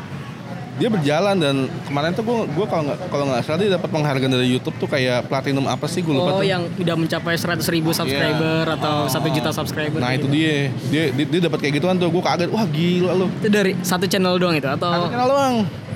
dia 0.75 0.91
berjalan 0.91 1.35
dan 1.39 1.55
kemarin 1.87 2.11
tuh 2.11 2.23
gue 2.27 2.39
gue 2.51 2.65
kalau 2.67 2.83
nggak 2.83 2.99
kalau 3.07 3.25
nggak 3.31 3.41
salah 3.47 3.59
dia 3.63 3.71
dapat 3.79 3.89
penghargaan 3.95 4.31
dari 4.35 4.47
YouTube 4.51 4.75
tuh 4.75 4.91
kayak 4.91 5.31
platinum 5.31 5.71
apa 5.71 5.87
sih 5.87 6.03
gue 6.03 6.11
lupa 6.11 6.35
oh, 6.35 6.43
tuh. 6.43 6.47
yang 6.47 6.67
udah 6.67 6.95
mencapai 6.99 7.39
seratus 7.39 7.71
ribu 7.71 7.95
subscriber 7.95 8.67
yeah. 8.67 8.75
atau 8.75 9.07
satu 9.07 9.27
juta 9.31 9.55
subscriber 9.55 10.03
nah 10.03 10.11
itu 10.11 10.27
dia. 10.27 10.67
Dia 10.91 11.15
dia, 11.15 11.25
dia 11.31 11.41
dapat 11.47 11.63
kayak 11.63 11.79
gituan 11.79 11.95
tuh. 11.95 12.11
Gue 12.11 12.23
kaget 12.23 12.51
wah 12.51 12.67
gila 12.67 13.11
lo 13.15 13.27
itu 13.39 13.47
dari 13.47 13.71
satu 13.79 14.03
channel 14.03 14.35
doang 14.35 14.59
itu 14.59 14.67
atau 14.67 14.91
satu 14.91 15.07
channel 15.15 15.29
doang. 15.31 15.55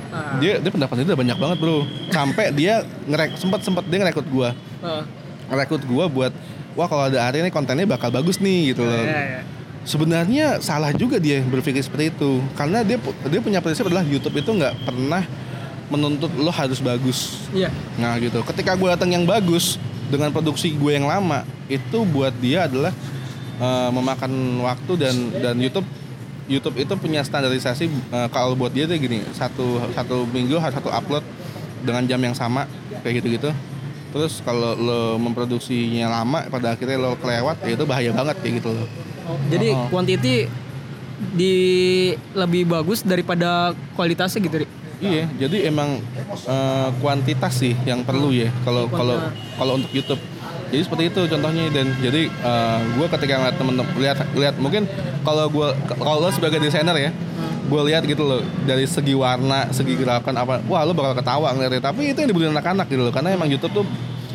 Ah. 0.10 0.42
dia 0.42 0.58
dia 0.58 0.72
pendapatnya 0.74 1.06
udah 1.12 1.20
banyak 1.20 1.38
banget 1.38 1.58
bro. 1.60 1.78
Sampai 2.10 2.46
dia 2.56 2.82
ngerek 3.06 3.36
sempat 3.36 3.60
sempat 3.68 3.84
dia 3.84 4.00
ngerekrut 4.00 4.28
gue 4.32 4.50
uh. 4.82 5.04
ngerekrut 5.52 5.84
gue 5.84 6.06
buat 6.08 6.32
wah 6.80 6.88
kalau 6.88 7.12
ada 7.12 7.20
hari 7.20 7.44
ini 7.44 7.52
kontennya 7.52 7.84
bakal 7.84 8.08
bagus 8.16 8.40
nih 8.40 8.72
gitu 8.72 8.88
loh. 8.88 8.96
yeah, 9.04 9.44
yeah 9.44 9.59
sebenarnya 9.88 10.60
salah 10.60 10.92
juga 10.92 11.20
dia 11.20 11.40
berpikir 11.44 11.80
seperti 11.84 12.12
itu 12.12 12.44
karena 12.56 12.84
dia 12.84 13.00
dia 13.28 13.40
punya 13.40 13.60
prinsip 13.64 13.88
adalah 13.88 14.04
YouTube 14.04 14.36
itu 14.40 14.52
nggak 14.52 14.76
pernah 14.84 15.24
menuntut 15.90 16.30
lo 16.38 16.54
harus 16.54 16.80
bagus. 16.80 17.50
Iya. 17.52 17.74
Nah 17.98 18.16
gitu. 18.22 18.46
Ketika 18.46 18.78
gue 18.78 18.88
datang 18.88 19.10
yang 19.10 19.26
bagus 19.26 19.82
dengan 20.10 20.30
produksi 20.30 20.74
gue 20.74 20.92
yang 20.94 21.10
lama 21.10 21.46
itu 21.70 22.06
buat 22.06 22.34
dia 22.38 22.70
adalah 22.70 22.94
uh, 23.62 23.90
memakan 23.94 24.62
waktu 24.66 24.94
dan 24.98 25.16
dan 25.42 25.56
YouTube 25.58 25.86
YouTube 26.50 26.82
itu 26.82 26.94
punya 26.98 27.22
standarisasi 27.22 27.90
uh, 28.10 28.26
kalau 28.34 28.58
buat 28.58 28.74
dia 28.74 28.90
tuh 28.90 28.98
gini 28.98 29.22
satu 29.38 29.82
satu 29.94 30.26
minggu 30.30 30.58
harus 30.58 30.74
satu 30.74 30.90
upload 30.90 31.22
dengan 31.86 32.06
jam 32.10 32.22
yang 32.22 32.34
sama 32.34 32.66
kayak 33.02 33.22
gitu 33.22 33.28
gitu. 33.38 33.50
Terus 34.10 34.42
kalau 34.42 34.74
lo 34.74 35.02
memproduksinya 35.22 36.10
lama 36.10 36.50
pada 36.50 36.74
akhirnya 36.74 36.98
lo 36.98 37.14
kelewat 37.22 37.62
ya 37.62 37.78
itu 37.78 37.86
bahaya 37.86 38.10
banget 38.10 38.36
kayak 38.42 38.54
gitu 38.62 38.70
loh. 38.74 38.90
Jadi 39.50 39.68
oh. 39.74 39.88
quantity 39.92 40.34
di 41.36 41.56
lebih 42.32 42.64
bagus 42.70 43.04
daripada 43.04 43.76
kualitasnya 43.94 44.40
gitu, 44.40 44.58
Ri. 44.64 44.68
Iya, 45.00 45.32
jadi 45.48 45.72
emang 45.72 46.04
uh, 46.44 46.92
kuantitas 47.00 47.56
sih 47.56 47.72
yang 47.88 48.04
perlu 48.04 48.36
ya 48.36 48.52
kalau 48.68 48.92
kalau 48.92 49.16
kalau 49.56 49.74
untuk 49.80 49.92
YouTube. 49.96 50.20
Jadi 50.70 50.82
seperti 50.86 51.04
itu 51.10 51.22
contohnya 51.34 51.66
dan 51.74 51.88
jadi 51.98 52.30
uh, 52.46 52.78
eh, 52.78 52.80
gue 52.94 53.08
ketika 53.10 53.42
ngeliat 53.42 53.58
temen-temen 53.58 53.90
lihat 53.98 54.18
lihat 54.38 54.56
mungkin 54.62 54.86
kalau 55.26 55.50
gue 55.50 55.68
kalau 55.98 56.30
sebagai 56.30 56.62
desainer 56.62 56.94
ya, 56.94 57.10
hmm. 57.10 57.74
gue 57.74 57.82
lihat 57.90 58.04
gitu 58.06 58.22
loh 58.22 58.44
dari 58.68 58.86
segi 58.86 59.16
warna, 59.18 59.72
segi 59.74 59.98
gerakan 59.98 60.36
apa, 60.36 60.62
wah 60.70 60.86
lo 60.86 60.94
bakal 60.94 61.18
ketawa 61.18 61.48
ngeliatnya. 61.56 61.90
Tapi 61.90 62.14
itu 62.14 62.20
yang 62.22 62.30
dibeli 62.30 62.52
anak-anak 62.54 62.86
gitu 62.86 63.02
loh, 63.02 63.14
karena 63.16 63.34
emang 63.34 63.50
YouTube 63.50 63.82
tuh 63.82 63.86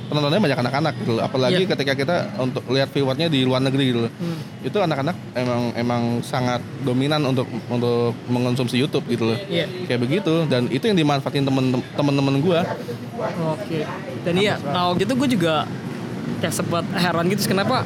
penontonnya 0.09 0.41
banyak 0.41 0.59
anak-anak 0.61 0.95
gitu 1.03 1.19
apalagi 1.21 1.63
yeah. 1.65 1.71
ketika 1.71 1.93
kita 1.97 2.17
untuk 2.41 2.65
lihat 2.71 2.89
viewernya 2.93 3.27
di 3.33 3.45
luar 3.45 3.61
negeri 3.65 3.85
gitu 3.91 4.01
hmm. 4.09 4.67
itu 4.69 4.79
anak-anak 4.79 5.17
emang 5.35 5.63
emang 5.75 6.03
sangat 6.21 6.61
dominan 6.85 7.25
untuk 7.25 7.49
untuk 7.69 8.13
mengonsumsi 8.29 8.77
YouTube 8.79 9.05
gitu 9.09 9.33
loh 9.33 9.39
yeah. 9.49 9.67
kayak 9.89 10.01
begitu 10.05 10.45
dan 10.47 10.69
itu 10.69 10.85
yang 10.87 10.99
dimanfaatin 10.99 11.45
temen 11.45 11.81
temen-temen 11.97 12.35
gue 12.41 12.61
oke 12.61 13.61
okay. 13.61 13.83
dan 14.23 14.35
iya 14.37 14.55
kalau 14.61 14.93
gitu 14.97 15.13
gue 15.17 15.29
juga 15.37 15.65
kayak 16.41 16.55
sempat 16.55 16.85
heran 16.97 17.29
gitu 17.33 17.49
kenapa 17.49 17.85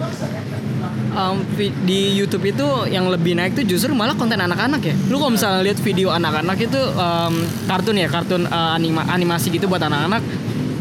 um, 1.15 1.37
di 1.85 2.15
YouTube 2.15 2.45
itu 2.49 2.67
yang 2.91 3.11
lebih 3.11 3.35
naik 3.35 3.59
tuh 3.59 3.65
justru 3.67 3.91
malah 3.95 4.15
konten 4.15 4.39
anak-anak 4.39 4.83
ya. 4.83 4.95
Lu 5.11 5.19
kalau 5.19 5.35
misalnya 5.35 5.61
lihat 5.67 5.79
video 5.83 6.15
anak-anak 6.15 6.59
itu 6.59 6.81
um, 6.95 7.35
kartun 7.67 7.97
ya, 7.99 8.09
kartun 8.11 8.47
uh, 8.47 8.79
anima 8.79 9.07
animasi 9.11 9.51
gitu 9.51 9.67
buat 9.67 9.83
anak-anak 9.83 10.23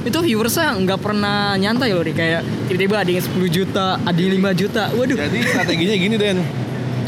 itu 0.06 0.18
viewersnya 0.22 0.78
nggak 0.78 1.00
pernah 1.02 1.58
nyantai 1.58 1.92
loh 1.96 2.06
nih 2.06 2.16
kayak 2.16 2.42
tiba-tiba 2.70 2.96
ada 3.02 3.10
yang 3.10 3.24
10 3.24 3.50
juta 3.50 3.88
ada 3.98 4.20
yang 4.20 4.34
5 4.38 4.62
juta. 4.62 4.84
Waduh. 4.94 5.18
Jadi 5.18 5.40
strateginya 5.48 5.96
gini 5.98 6.16
Den. 6.16 6.38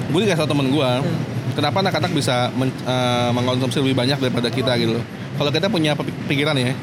Gue 0.10 0.25
dikasih 0.25 0.41
tau 0.41 0.49
temen 0.49 0.73
gue 0.73 0.89
hmm. 0.89 1.54
kenapa 1.54 1.86
anak-anak 1.86 2.12
bisa 2.17 2.49
men, 2.58 2.73
uh, 2.84 3.30
mengkonsumsi 3.30 3.78
lebih 3.86 3.97
banyak 3.97 4.17
daripada 4.17 4.49
kita 4.49 4.73
gitu 4.82 4.97
loh. 4.97 5.06
Kalau 5.38 5.52
kita 5.54 5.67
punya 5.69 5.93
pikiran 6.25 6.58
ya 6.58 6.73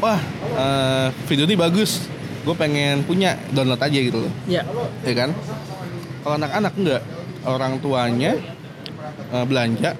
wah 0.00 0.20
uh, 0.56 1.08
video 1.28 1.44
ini 1.44 1.56
bagus. 1.58 2.08
Gue 2.46 2.56
pengen 2.56 3.04
punya 3.04 3.36
download 3.52 3.82
aja 3.82 3.98
gitu 4.00 4.24
loh. 4.24 4.32
Ya. 4.48 4.64
Ya 5.04 5.14
kan? 5.14 5.36
Kalau 6.24 6.34
anak-anak 6.40 6.72
enggak 6.80 7.02
orang 7.44 7.72
tuanya 7.84 8.32
uh, 9.30 9.44
belanja 9.44 9.94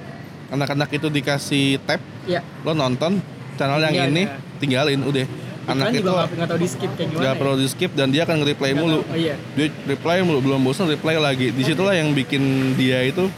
anak-anak 0.48 0.88
itu 0.96 1.12
dikasih 1.12 1.76
tab 1.84 2.00
ya. 2.24 2.40
lo 2.64 2.72
nonton 2.72 3.20
channel 3.60 3.84
yang 3.84 3.94
ya, 3.94 4.04
ini 4.08 4.24
ya 4.24 4.47
tinggalin 4.58 5.00
udah. 5.02 5.26
Anak 5.68 5.92
itu 5.92 6.08
nggak 6.08 6.48
tahu 6.48 6.60
di 6.64 6.68
skip 6.68 6.90
kayak 6.96 7.08
gimana 7.12 7.22
nggak 7.28 7.36
perlu 7.36 7.54
di 7.60 7.68
skip 7.68 7.92
dan 7.92 8.08
dia 8.08 8.24
akan 8.24 8.40
nge-reply 8.40 8.72
mulu. 8.72 9.04
oh, 9.04 9.12
iya. 9.12 9.36
dia 9.52 9.68
reply 9.84 10.24
mulu 10.24 10.40
belum 10.40 10.60
bosan 10.64 10.88
reply 10.88 11.20
lagi. 11.20 11.52
Di 11.52 11.62
situlah 11.62 11.92
yang 11.92 12.16
bikin 12.16 12.72
dia 12.72 13.04
itu 13.04 13.28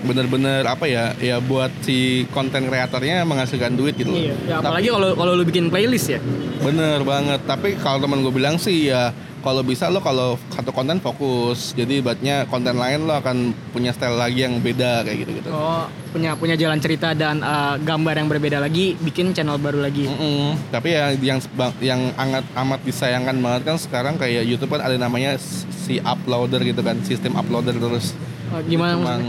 bener-bener 0.00 0.64
apa 0.64 0.88
ya 0.88 1.12
ya 1.20 1.44
buat 1.44 1.68
si 1.84 2.24
konten 2.32 2.72
kreatornya 2.72 3.20
menghasilkan 3.28 3.76
duit 3.76 4.00
gitu 4.00 4.08
iya. 4.16 4.32
ya, 4.48 4.54
apalagi 4.64 4.88
kalau 4.88 5.12
kalau 5.12 5.32
lu 5.36 5.44
bikin 5.44 5.68
playlist 5.68 6.08
ya. 6.08 6.20
Bener 6.62 7.02
banget. 7.02 7.42
Tapi 7.44 7.76
kalau 7.82 7.98
teman 7.98 8.22
gue 8.22 8.32
bilang 8.32 8.56
sih 8.56 8.88
ya 8.88 9.10
kalau 9.40 9.64
bisa 9.64 9.88
lo 9.88 10.00
kalau 10.04 10.36
satu 10.52 10.70
konten 10.72 11.00
fokus. 11.00 11.72
Jadi 11.72 12.04
buatnya 12.04 12.48
konten 12.48 12.76
lain 12.76 13.08
lo 13.08 13.16
akan 13.16 13.52
punya 13.72 13.90
style 13.92 14.16
lagi 14.16 14.44
yang 14.44 14.60
beda 14.60 15.04
kayak 15.04 15.18
gitu 15.24 15.32
gitu 15.40 15.50
oh 15.50 15.84
punya 16.10 16.34
punya 16.34 16.58
jalan 16.58 16.82
cerita 16.82 17.14
dan 17.14 17.38
uh, 17.38 17.78
gambar 17.78 18.18
yang 18.18 18.28
berbeda 18.28 18.58
lagi 18.58 18.98
bikin 18.98 19.30
channel 19.30 19.60
baru 19.62 19.86
lagi. 19.86 20.10
Mm 20.10 20.18
-mm. 20.18 20.46
tapi 20.74 20.88
ya 20.90 21.14
yang 21.22 21.38
yang 21.78 22.00
sangat 22.18 22.44
amat 22.58 22.80
disayangkan 22.82 23.36
banget 23.38 23.62
kan 23.68 23.76
sekarang 23.78 24.14
kayak 24.18 24.42
YouTube 24.42 24.74
kan 24.74 24.82
ada 24.82 24.96
namanya 24.98 25.38
si 25.86 26.02
uploader 26.02 26.66
gitu 26.66 26.82
kan 26.82 26.98
sistem 27.06 27.38
uploader 27.38 27.78
terus. 27.78 28.18
Oh, 28.50 28.58
gimana 28.66 28.98
cuman 28.98 29.20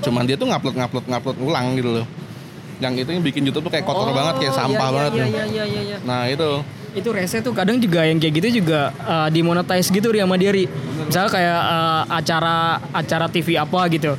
cuman 0.00 0.22
dia 0.24 0.36
tuh 0.40 0.48
ngupload 0.48 0.74
ngupload 0.80 1.04
ngupload 1.04 1.36
ulang 1.44 1.66
gitu 1.76 1.90
loh. 2.00 2.06
Yang 2.80 3.04
itu 3.04 3.10
yang 3.12 3.24
bikin 3.24 3.42
YouTube 3.44 3.68
tuh 3.68 3.72
kayak 3.76 3.84
kotor 3.84 4.08
oh, 4.08 4.16
banget 4.16 4.34
kayak 4.40 4.54
sampah 4.56 4.88
iya, 4.88 4.96
banget 4.96 5.12
iya, 5.12 5.26
iya, 5.28 5.44
iya, 5.44 5.64
iya, 5.68 5.80
iya. 5.84 5.96
nah 6.00 6.24
itu 6.24 6.64
itu 6.90 7.08
rese 7.14 7.38
tuh 7.38 7.54
kadang 7.54 7.78
juga 7.78 8.02
yang 8.02 8.18
kayak 8.18 8.34
gitu 8.42 8.62
juga 8.62 8.90
uh, 9.06 9.28
dimonetize 9.30 9.88
gitu 9.90 10.10
ri 10.10 10.18
sama 10.18 10.36
misalnya 10.36 11.30
kayak 11.30 11.60
uh, 11.62 12.02
acara 12.10 12.56
acara 12.90 13.26
TV 13.30 13.58
apa 13.58 13.80
gitu. 13.90 14.14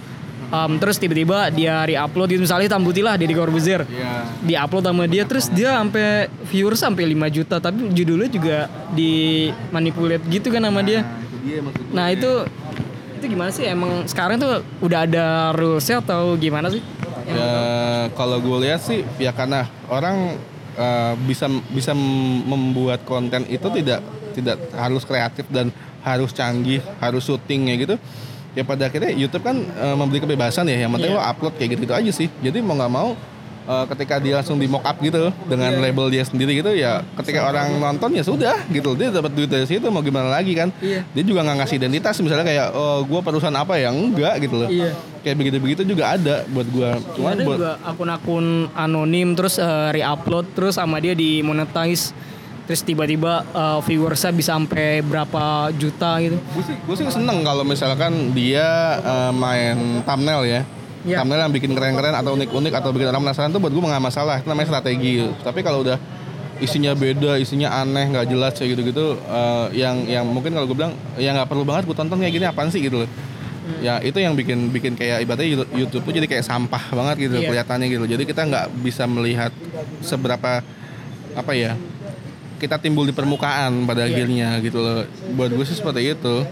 Um, 0.51 0.75
terus 0.83 0.99
tiba-tiba 0.99 1.47
dia 1.47 1.79
re-upload 1.87 2.35
gitu. 2.35 2.43
Misalnya 2.43 2.67
hitam 2.67 2.83
putih 2.83 3.07
lah 3.07 3.15
Deddy 3.15 3.31
Corbuzier. 3.31 3.87
Yeah. 3.87 4.27
di-upload 4.43 4.83
sama 4.83 5.07
dia 5.07 5.23
terus 5.23 5.47
dia 5.47 5.79
sampai 5.79 6.27
viewer 6.51 6.75
sampai 6.75 7.07
5 7.07 7.35
juta. 7.39 7.55
Tapi 7.63 7.87
judulnya 7.95 8.27
juga 8.27 8.57
di 8.91 9.47
manipulate 9.71 10.27
gitu 10.27 10.51
kan 10.51 10.59
sama 10.67 10.83
dia. 10.83 11.07
Nah 11.95 12.11
itu 12.11 12.43
itu 13.15 13.25
gimana 13.31 13.49
sih? 13.55 13.63
Emang 13.63 14.03
sekarang 14.11 14.43
tuh 14.43 14.59
udah 14.83 15.07
ada 15.07 15.55
rulesnya 15.55 16.03
atau 16.03 16.35
gimana 16.35 16.67
sih? 16.67 16.83
Ya 17.31 17.55
kalau 18.19 18.43
gue 18.43 18.67
lihat 18.67 18.83
sih 18.83 19.07
ya 19.23 19.31
karena 19.31 19.71
orang 19.87 20.35
uh, 20.75 21.13
bisa 21.21 21.45
bisa 21.69 21.91
membuat 22.45 23.03
konten 23.03 23.43
itu 23.47 23.67
tidak 23.71 23.99
tidak 24.31 24.57
harus 24.71 25.03
kreatif 25.03 25.43
dan 25.47 25.69
harus 26.01 26.31
canggih, 26.31 26.81
harus 26.97 27.21
syutingnya 27.21 27.75
gitu. 27.77 27.95
ya 28.51 28.67
pada 28.67 28.91
akhirnya 28.91 29.11
YouTube 29.11 29.41
kan 29.41 29.55
uh, 29.79 29.95
memberi 29.95 30.19
kebebasan 30.19 30.67
ya 30.67 30.83
yang 30.83 30.91
penting 30.91 31.15
Iya. 31.15 31.19
lo 31.19 31.23
upload 31.23 31.55
kayak 31.55 31.69
gitu, 31.71 31.81
gitu 31.87 31.93
aja 31.95 32.11
sih 32.11 32.27
jadi 32.43 32.59
mau 32.59 32.75
nggak 32.75 32.91
mau 32.91 33.15
uh, 33.63 33.85
ketika 33.87 34.19
dia 34.19 34.43
langsung 34.43 34.59
di 34.59 34.67
mock 34.67 34.83
up 34.83 34.99
gitu 34.99 35.31
dengan 35.47 35.71
Iya. 35.71 35.79
label 35.79 36.11
dia 36.11 36.23
sendiri 36.27 36.59
gitu 36.59 36.67
ya 36.75 36.99
ketika 37.15 37.47
orang 37.47 37.79
nonton 37.79 38.11
ya 38.11 38.27
sudah 38.27 38.59
gitu 38.67 38.91
dia 38.99 39.07
dapat 39.07 39.31
duit 39.31 39.47
dari 39.47 39.63
situ 39.63 39.87
mau 39.87 40.03
gimana 40.03 40.27
lagi 40.27 40.51
kan 40.51 40.67
Iya. 40.83 40.99
dia 41.07 41.23
juga 41.23 41.47
nggak 41.47 41.63
ngasih 41.63 41.75
identitas 41.79 42.19
misalnya 42.19 42.43
kayak 42.43 42.67
oh 42.75 43.07
gue 43.07 43.19
perusahaan 43.23 43.55
apa 43.55 43.79
ya 43.79 43.87
enggak 43.87 44.35
gitu 44.43 44.55
loh 44.59 44.67
Iya. 44.67 44.91
Kayak 45.21 45.37
begitu 45.37 45.57
begitu 45.61 45.81
juga 45.85 46.17
ada 46.17 46.43
buat 46.49 46.67
gue 46.67 46.89
cuman 47.17 47.31
ada 47.37 47.43
buat 47.45 47.57
juga 47.57 47.73
akun-akun 47.85 48.45
anonim 48.73 49.37
terus 49.37 49.61
eh, 49.61 49.89
re-upload 49.93 50.45
terus 50.57 50.75
sama 50.81 50.97
dia 50.97 51.13
di 51.13 51.45
monetize 51.45 52.13
terus 52.65 52.81
tiba-tiba 52.87 53.45
eh, 53.45 53.79
viewersnya 53.85 54.31
bisa 54.33 54.55
sampai 54.55 55.03
berapa 55.03 55.71
juta 55.75 56.19
gitu. 56.23 56.37
Gue 56.55 56.63
sih 56.63 56.75
gue 56.75 56.95
sih 56.95 57.05
seneng 57.11 57.43
kalau 57.43 57.67
misalkan 57.67 58.31
dia 58.31 58.99
uh, 59.03 59.31
main 59.35 60.03
thumbnail 60.07 60.43
ya. 60.47 60.61
Iya. 61.01 61.17
thumbnail 61.25 61.49
yang 61.49 61.53
bikin 61.53 61.73
keren-keren 61.73 62.13
atau 62.13 62.37
unik-unik 62.37 62.73
atau 62.77 62.93
bikin 62.93 63.09
orang 63.09 63.25
penasaran 63.25 63.49
tuh 63.49 63.57
buat 63.57 63.73
gue 63.73 63.81
nggak 63.81 64.05
masalah. 64.05 64.39
Itu 64.39 64.47
namanya 64.53 64.77
strategi. 64.77 65.25
Tapi 65.41 65.59
kalau 65.65 65.81
udah 65.81 65.97
isinya 66.61 66.93
beda 66.93 67.41
isinya 67.41 67.73
aneh 67.81 68.05
nggak 68.13 68.29
jelas 68.29 68.53
kayak 68.53 68.77
gitu-gitu 68.77 69.17
uh, 69.25 69.67
yang 69.73 70.05
yang 70.05 70.29
mungkin 70.29 70.53
kalau 70.53 70.69
gue 70.69 70.77
bilang 70.77 70.93
ya 71.17 71.33
nggak 71.33 71.49
perlu 71.49 71.65
banget 71.65 71.89
gue 71.89 71.97
tonton 71.97 72.21
kayak 72.21 72.37
gini 72.37 72.45
apaan 72.45 72.69
sih 72.69 72.85
gitu 72.85 73.01
loh 73.01 73.09
ya 73.79 74.01
itu 74.01 74.17
yang 74.17 74.33
bikin 74.33 74.69
bikin 74.69 74.93
kayak 74.93 75.21
ibaratnya 75.21 75.65
YouTube- 75.71 76.01
tuh 76.01 76.13
jadi 76.13 76.25
kayak 76.25 76.41
sampah 76.41 76.81
banget 76.91 77.29
gitu 77.29 77.35
Iya. 77.37 77.47
kelihatannya 77.47 77.87
gitu 77.87 78.05
jadi 78.07 78.23
kita 78.25 78.41
nggak 78.45 78.65
bisa 78.81 79.05
melihat 79.05 79.53
seberapa 80.01 80.65
apa 81.31 81.51
ya 81.53 81.77
kita 82.57 82.77
timbul 82.77 83.05
di 83.05 83.13
permukaan 83.13 83.85
pada 83.85 84.05
Iya. 84.05 84.13
akhirnya 84.13 84.49
gitu 84.59 84.81
loh 84.81 85.05
buat 85.33 85.49
gue 85.49 85.65
sih 85.65 85.77
seperti 85.77 86.11
itu 86.11 86.45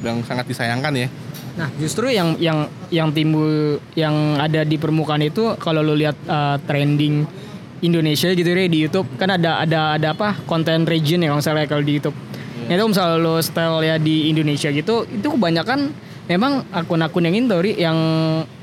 yang 0.00 0.20
sangat 0.22 0.46
disayangkan 0.46 0.94
ya 0.96 1.08
Nah, 1.50 1.66
justru 1.76 2.08
yang 2.08 2.38
yang 2.38 2.70
yang 2.88 3.10
timbul 3.10 3.76
yang 3.92 4.38
ada 4.38 4.62
di 4.62 4.78
permukaan 4.78 5.20
itu 5.20 5.58
kalau 5.58 5.82
lu 5.82 5.92
lihat 5.92 6.14
uh, 6.24 6.56
trending 6.62 7.26
Indonesia 7.80 8.30
gitu 8.30 8.46
ya 8.46 8.64
di 8.64 8.78
YouTube 8.78 9.08
kan 9.18 9.34
ada 9.34 9.58
ada 9.58 9.98
ada 9.98 10.14
apa 10.14 10.36
konten 10.46 10.86
region 10.86 11.20
ya 11.20 11.28
kalau 11.28 11.42
misalnya 11.42 11.66
kalau 11.66 11.82
di 11.82 11.98
YouTube. 11.98 12.16
Nah, 12.64 12.72
itu 12.72 12.84
misalnya 12.86 13.16
lu 13.18 13.34
style 13.42 13.82
ya 13.82 13.98
di 13.98 14.30
Indonesia 14.30 14.70
gitu, 14.70 15.04
itu 15.04 15.26
kebanyakan 15.26 15.90
memang 16.30 16.62
akun-akun 16.70 17.26
yang 17.26 17.34
itu 17.34 17.56
Ri, 17.58 17.72
yang 17.74 17.98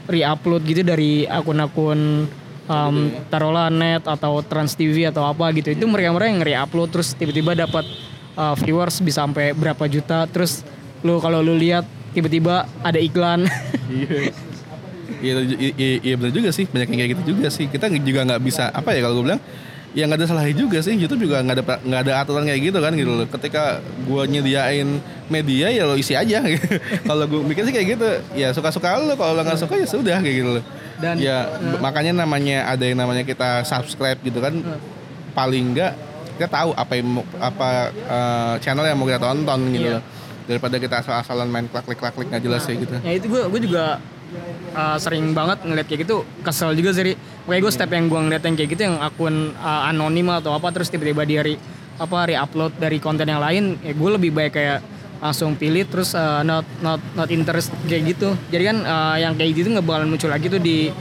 re-upload 0.08 0.63
gitu 0.63 0.88
dari 0.88 1.27
akun-akun 1.27 2.32
um, 2.71 2.95
taruhlah 3.27 3.67
net 3.67 4.08
atau 4.08 4.39
Trans 4.39 4.71
TV 4.80 5.12
atau 5.12 5.27
apa 5.27 5.51
gitu. 5.51 5.75
Itu 5.75 5.84
mereka-mereka 5.84 6.32
yang 6.32 6.43
re-upload 6.47 6.95
terus 6.95 7.12
tiba-tiba 7.12 7.60
dapat 7.60 7.84
uh, 8.38 8.56
viewers 8.56 9.01
bisa 9.03 9.25
sampai 9.25 9.51
berapa 9.51 9.89
juta 9.89 10.30
terus 10.30 10.62
lu 11.01 11.17
kalau 11.17 11.41
lu 11.41 11.58
lihat 11.58 11.84
tiba-tiba 12.13 12.69
ada 12.86 13.01
iklan 13.01 13.43
Iya. 13.88 14.32
Iya, 15.17 15.34
iya, 15.41 15.71
iya, 15.73 15.97
iya 16.06 16.15
benar 16.19 16.30
juga 16.30 16.53
sih 16.53 16.69
banyak 16.69 16.93
yang 16.93 16.99
kayak 17.01 17.12
gitu 17.17 17.23
juga 17.34 17.49
sih 17.49 17.65
kita 17.65 17.89
juga 18.06 18.21
nggak 18.21 18.41
bisa 18.43 18.69
apa 18.69 18.93
ya 18.93 19.01
kalau 19.01 19.17
gue 19.17 19.34
bilang 19.34 19.41
ya 19.91 20.04
nggak 20.04 20.19
ada 20.19 20.28
salahnya 20.28 20.54
juga 20.54 20.78
sih. 20.80 20.93
YouTube 20.93 21.23
juga 21.23 21.39
nggak 21.39 21.56
ada 21.58 21.63
nggak 21.80 22.02
ada 22.04 22.13
aturan 22.19 22.43
kayak 22.43 22.62
gitu 22.63 22.80
kan 22.80 22.91
gitu 22.91 23.12
loh. 23.13 23.28
Ketika 23.28 23.63
gue 23.80 24.21
nyediain 24.28 24.88
media 25.28 25.67
ya 25.69 25.84
lo 25.84 25.95
isi 25.95 26.13
aja. 26.13 26.43
Kalau 27.08 27.23
gue 27.23 27.41
mikir 27.43 27.63
sih 27.63 27.73
kayak 27.73 27.88
gitu. 27.95 28.08
Ya 28.34 28.52
suka 28.52 28.69
suka 28.69 28.97
lo. 28.97 29.13
Kalau 29.13 29.34
lo 29.34 29.41
nggak 29.41 29.60
suka 29.60 29.76
ya 29.76 29.86
sudah 29.86 30.17
kayak 30.19 30.36
gitu 30.36 30.52
loh. 30.60 30.63
Dan- 30.97 31.21
ya 31.21 31.45
makanya 31.78 32.13
namanya 32.17 32.67
ada 32.67 32.82
yang 32.82 32.97
namanya 32.97 33.21
kita 33.21 33.62
subscribe 33.63 34.17
gitu 34.19 34.38
kan. 34.38 34.60
Paling 35.32 35.73
nggak 35.73 35.93
kita 36.38 36.50
tahu 36.50 36.69
apa 36.71 36.93
yang 36.93 37.08
apa 37.38 37.67
eh, 37.89 38.54
channel 38.62 38.86
yang 38.86 38.95
mau 38.95 39.06
kita 39.06 39.17
tonton 39.19 39.60
gitu 39.71 39.88
Iya. 39.88 39.97
loh. 39.97 40.04
Daripada 40.47 40.76
kita 40.78 40.95
asal-asalan 41.02 41.47
main 41.47 41.67
klik 41.67 41.84
klik 41.84 42.00
klik 42.00 42.28
nggak 42.28 42.39
jelas 42.39 42.63
kayak 42.63 42.80
gitu. 42.84 42.95
Ya 43.02 43.13
itu 43.13 43.26
gue 43.28 43.41
gue 43.47 43.62
juga 43.63 44.00
uh, 44.76 44.98
sering 45.00 45.32
banget 45.32 45.63
ngeliat 45.63 45.88
kayak 45.88 46.08
gitu. 46.08 46.24
Kesel 46.44 46.76
juga 46.76 46.92
sih 46.96 47.16
kayak 47.48 47.62
gue 47.63 47.72
step 47.72 47.90
yang 47.92 48.06
gue 48.12 48.20
ngeliat 48.20 48.44
yang 48.44 48.56
kayak 48.60 48.70
gitu 48.76 48.82
yang 48.88 48.98
akun 49.00 49.56
uh, 49.58 49.90
anonim 49.90 50.28
atau 50.32 50.52
apa 50.54 50.68
terus 50.76 50.92
tiba-tiba 50.92 51.24
dia 51.24 51.42
re, 51.44 51.56
apa 51.98 52.18
re-upload 52.28 52.76
dari 52.78 53.00
konten 53.00 53.26
yang 53.26 53.42
lain 53.42 53.80
ya 53.82 53.96
gue 53.96 54.10
lebih 54.12 54.32
baik 54.36 54.54
kayak 54.54 54.80
langsung 55.18 55.58
pilih 55.58 55.82
terus 55.90 56.13
uh, 56.13 56.46
not 56.46 56.62
not 56.84 57.02
not 57.18 57.30
interest 57.34 57.74
kayak 57.90 58.13
gitu. 58.13 58.38
Jadi 58.54 58.63
kan 58.70 58.78
uh, 58.86 59.16
yang 59.18 59.34
kayak 59.34 59.58
gitu 59.58 59.74
nggak 59.74 59.86
bakalan 59.86 60.10
muncul 60.13 60.30
lagi 60.30 60.46
tuh 60.52 60.62
di 60.62 60.94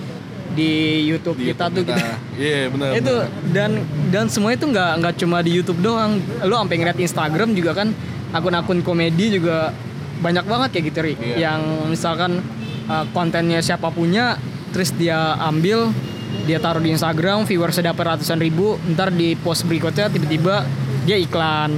di 0.56 1.04
YouTube 1.04 1.36
Di 1.36 1.52
kita 1.52 1.68
YouTube 1.68 1.84
tuh 1.84 2.00
kita. 2.00 2.16
Iya 2.36 2.60
benar. 2.72 2.90
itu 2.96 3.12
benar. 3.12 3.52
dan 3.52 3.70
dan 4.08 4.24
semua 4.32 4.56
itu 4.56 4.64
nggak 4.64 4.92
nggak 5.04 5.14
cuma 5.20 5.44
di 5.44 5.52
YouTube 5.52 5.80
doang. 5.84 6.16
Lu 6.48 6.54
sampai 6.56 6.76
ngeliat 6.80 6.96
Instagram 6.96 7.52
juga 7.52 7.76
kan 7.76 7.92
akun-akun 8.32 8.80
komedi 8.80 9.36
juga 9.36 9.76
banyak 10.18 10.44
banget 10.44 10.68
kayak 10.70 10.84
gitu 10.86 10.98
Ri 11.02 11.14
Iya. 11.14 11.36
yang 11.46 11.60
misalkan 11.86 12.40
uh, 12.84 13.04
kontennya 13.10 13.58
siapa 13.58 13.88
punya 13.88 14.36
terus 14.68 14.90
dia 14.90 15.16
ambil 15.38 15.92
dia 16.42 16.56
taruh 16.56 16.78
di 16.78 16.90
Instagram 16.90 17.42
viewersnya 17.42 17.90
dapat 17.90 18.14
ratusan 18.14 18.36
ribu 18.36 18.76
ntar 18.88 19.10
di 19.10 19.34
post 19.34 19.64
berikutnya 19.64 20.08
tiba-tiba 20.08 20.64
dia 21.02 21.16
iklan 21.16 21.76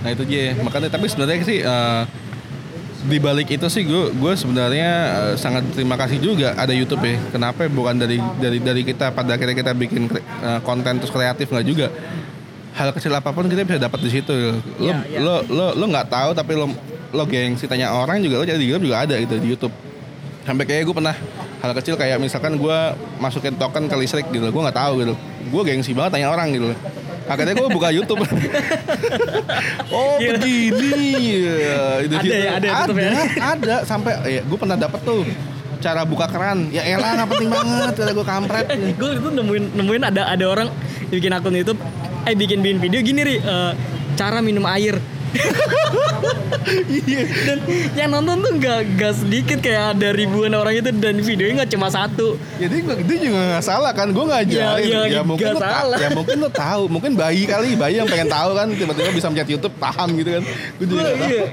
Nah 0.00 0.10
itu 0.10 0.22
dia. 0.24 0.52
Makanya 0.54 0.88
tapi 0.90 1.08
sebenarnya 1.08 1.40
sih 1.42 1.58
eh, 1.58 2.02
di 3.04 3.18
balik 3.18 3.48
itu 3.50 3.66
sih 3.66 3.82
gue 3.82 4.12
gue 4.12 4.32
sebenarnya 4.34 4.90
eh, 5.10 5.34
sangat 5.34 5.64
terima 5.72 5.96
kasih 5.96 6.20
juga 6.20 6.52
ada 6.54 6.70
YouTube 6.70 7.00
ya. 7.02 7.16
Kenapa 7.30 7.64
bukan 7.66 7.96
dari 7.96 8.20
dari 8.36 8.60
dari 8.60 8.82
kita 8.82 9.10
pada 9.10 9.32
akhirnya 9.32 9.56
kita 9.56 9.72
bikin 9.72 10.06
kre- 10.06 10.20
eh, 10.20 10.60
konten 10.60 11.00
terus 11.00 11.08
kreatif 11.08 11.48
nggak 11.48 11.64
juga. 11.64 11.88
Hal 12.74 12.90
kecil 12.90 13.14
apa 13.14 13.30
pun 13.30 13.46
kita 13.46 13.62
bisa 13.62 13.80
dapat 13.80 13.96
di 13.98 14.10
situ. 14.10 14.34
Lo 14.34 14.60
Iya, 14.82 14.96
iya. 15.06 15.18
lo 15.18 15.40
lo 15.46 15.66
lo 15.72 15.84
nggak 15.86 16.06
tahu 16.06 16.30
tapi 16.34 16.52
lo 16.52 16.68
lo 17.14 17.24
gengsi 17.24 17.70
tanya 17.70 17.94
orang 17.94 18.18
juga 18.20 18.42
lo 18.42 18.44
jadi 18.44 18.58
di 18.58 18.66
YouTube 18.68 18.90
juga 18.90 19.06
ada 19.06 19.14
gitu 19.16 19.34
di 19.38 19.48
YouTube. 19.54 19.74
Sampai 20.44 20.68
kayak 20.68 20.84
gue 20.84 20.94
pernah 20.94 21.16
hal 21.64 21.72
kecil 21.72 21.94
kayak 21.96 22.20
misalkan 22.20 22.60
gue 22.60 22.78
masukin 23.16 23.56
token 23.56 23.88
ke 23.88 23.96
listrik 23.96 24.26
gitu, 24.28 24.44
gue 24.44 24.62
nggak 24.66 24.76
tahu 24.76 25.00
gitu. 25.00 25.14
Gue 25.48 25.62
gengsi 25.64 25.96
banget 25.96 26.20
tanya 26.20 26.28
orang 26.34 26.52
gitu. 26.52 26.74
Akhirnya 27.24 27.56
gue 27.56 27.68
buka 27.72 27.88
YouTube. 27.88 28.20
oh 29.96 30.20
Gila. 30.20 30.36
begini. 30.36 31.08
Ya, 31.40 31.82
itu 32.04 32.14
Ada 32.14 32.20
situ. 32.20 32.34
ya, 32.36 32.50
ada 32.52 32.68
ada, 32.68 32.92
ya. 32.92 33.12
ada 33.40 33.76
sampai 33.88 34.12
ya, 34.28 34.40
gue 34.44 34.58
pernah 34.60 34.76
dapet 34.76 35.00
tuh 35.00 35.24
cara 35.80 36.04
buka 36.04 36.28
keran. 36.28 36.68
Ya 36.68 36.84
elah 36.84 37.24
nggak 37.24 37.28
penting 37.32 37.48
banget 37.48 37.94
kata 37.96 38.12
gue 38.12 38.26
kampret. 38.26 38.66
gue 39.00 39.10
itu 39.16 39.28
nemuin 39.32 39.64
nemuin 39.72 40.02
ada 40.12 40.22
ada 40.28 40.44
orang 40.44 40.68
bikin 41.08 41.32
akun 41.32 41.56
YouTube 41.56 41.80
eh 42.24 42.34
bikin 42.36 42.60
bikin 42.60 42.78
video 42.80 43.00
gini 43.04 43.20
ri 43.24 43.36
eh, 43.40 43.72
cara 44.16 44.40
minum 44.44 44.64
air 44.68 45.00
Iya. 45.34 45.50
dan 47.44 47.58
yang 47.94 48.10
nonton 48.10 48.36
tuh 48.40 48.52
nggak 48.54 48.80
nggak 48.94 49.14
sedikit 49.14 49.58
kayak 49.58 49.94
ada 49.94 50.08
ribuan 50.10 50.52
orang 50.52 50.74
itu 50.74 50.90
dan 50.90 51.16
videonya 51.16 51.54
nggak 51.58 51.72
cuma 51.72 51.88
satu 51.88 52.34
Jadi 52.56 52.76
gua- 52.80 52.98
dia 52.98 53.18
juga 53.20 53.40
nggak 53.50 53.64
salah 53.64 53.92
kan, 53.92 54.08
gue 54.08 54.24
ngajarin. 54.24 54.86
Ya, 54.86 55.00
ya, 55.10 55.22
mungkin 55.22 55.44
nggak 55.44 55.54
lo 55.54 55.60
ta- 55.60 55.74
salah. 55.76 55.98
ya 55.98 56.08
mungkin 56.10 56.36
lo 56.38 56.48
tahu, 56.48 56.82
mungkin 56.88 57.12
bayi 57.14 57.42
kali, 57.44 57.74
bayi 57.74 57.94
yang 57.96 58.06
pengen 58.06 58.26
tahu 58.26 58.50
kan, 58.52 58.66
tiba-tiba 58.70 59.10
bisa 59.10 59.26
mencet 59.28 59.48
YouTube 59.48 59.74
paham 59.76 60.08
gitu 60.14 60.30
kan. 60.32 60.42
Gue 60.76 60.86
juga 60.86 61.00
nggak 61.04 61.16
tahu. 61.16 61.30
Iya. 61.30 61.44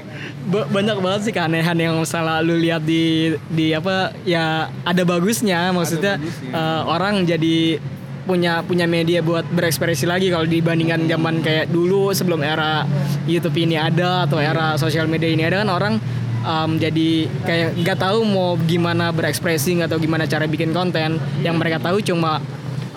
Ba- 0.42 0.68
banyak 0.68 0.96
banget 0.98 1.20
sih 1.22 1.32
keanehan 1.32 1.76
yang 1.76 1.96
salah 2.02 2.38
lu 2.38 2.54
lihat 2.54 2.82
di 2.82 3.02
di 3.48 3.70
apa 3.70 3.96
ya 4.22 4.44
ada 4.82 5.02
bagusnya 5.02 5.70
maksudnya 5.70 6.18
bagusnya. 6.18 6.50
eh, 6.50 6.82
orang 6.84 7.14
jadi 7.22 7.78
punya 8.22 8.62
punya 8.62 8.86
media 8.86 9.18
buat 9.18 9.42
berekspresi 9.50 10.06
lagi 10.06 10.30
kalau 10.30 10.46
dibandingkan 10.46 11.10
zaman 11.10 11.42
kayak 11.42 11.66
dulu 11.74 12.14
sebelum 12.14 12.38
era 12.46 12.86
YouTube 13.26 13.58
ini 13.58 13.74
ada 13.74 14.26
atau 14.30 14.38
era 14.38 14.78
sosial 14.78 15.10
media 15.10 15.26
ini 15.26 15.42
ada 15.42 15.66
kan 15.66 15.70
orang 15.74 15.94
em, 16.42 16.70
jadi 16.78 17.08
kayak 17.42 17.68
nggak 17.82 17.98
tahu 17.98 18.22
mau 18.22 18.54
gimana 18.62 19.10
berekspresi 19.10 19.82
atau 19.82 19.98
gimana 19.98 20.30
cara 20.30 20.46
bikin 20.46 20.70
konten 20.70 21.18
yang 21.42 21.58
mereka 21.58 21.82
tahu 21.82 21.98
cuma 21.98 22.38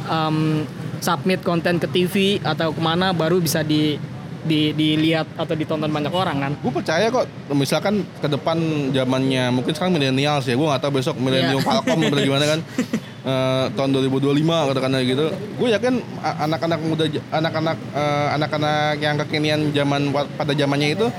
em, 0.05 0.61
submit 1.01 1.41
konten 1.41 1.81
ke 1.81 1.87
TV 1.89 2.15
atau 2.45 2.69
ke 2.69 2.81
mana 2.81 3.09
baru 3.09 3.41
bisa 3.41 3.65
di 3.65 3.97
di 4.45 4.77
dilihat 4.77 5.25
atau 5.41 5.57
ditonton 5.57 5.89
banyak 5.89 6.13
orang 6.13 6.37
kan 6.37 6.53
Gue 6.61 6.69
percaya 6.69 7.09
kok, 7.09 7.25
misalkan 7.49 8.05
ke 8.21 8.29
depan 8.29 8.57
zamannya 8.93 9.49
mungkin 9.49 9.73
sekarang 9.73 9.97
milenial 9.97 10.37
sih, 10.45 10.53
gue 10.53 10.61
nggak 10.69 10.85
tahu 10.85 11.01
besok 11.01 11.17
milenium 11.17 11.65
Iya. 11.65 11.65
Falcom 11.65 11.97
gimana 11.97 12.45
kan. 12.45 12.59
Eh, 13.25 13.65
tahun 13.73 13.89
2025 13.89 14.69
katakanlah 14.69 15.01
gitu. 15.01 15.33
Gue 15.57 15.73
yakin 15.73 15.97
anak-anak 16.21 16.77
muda, 16.85 17.09
anak-anak 17.33 17.77
eh, 17.97 18.27
anak-anak 18.37 19.01
yang 19.01 19.17
kekinian 19.25 19.73
zaman 19.73 20.13
pada 20.13 20.53
zamannya 20.53 20.93
itu 20.93 21.09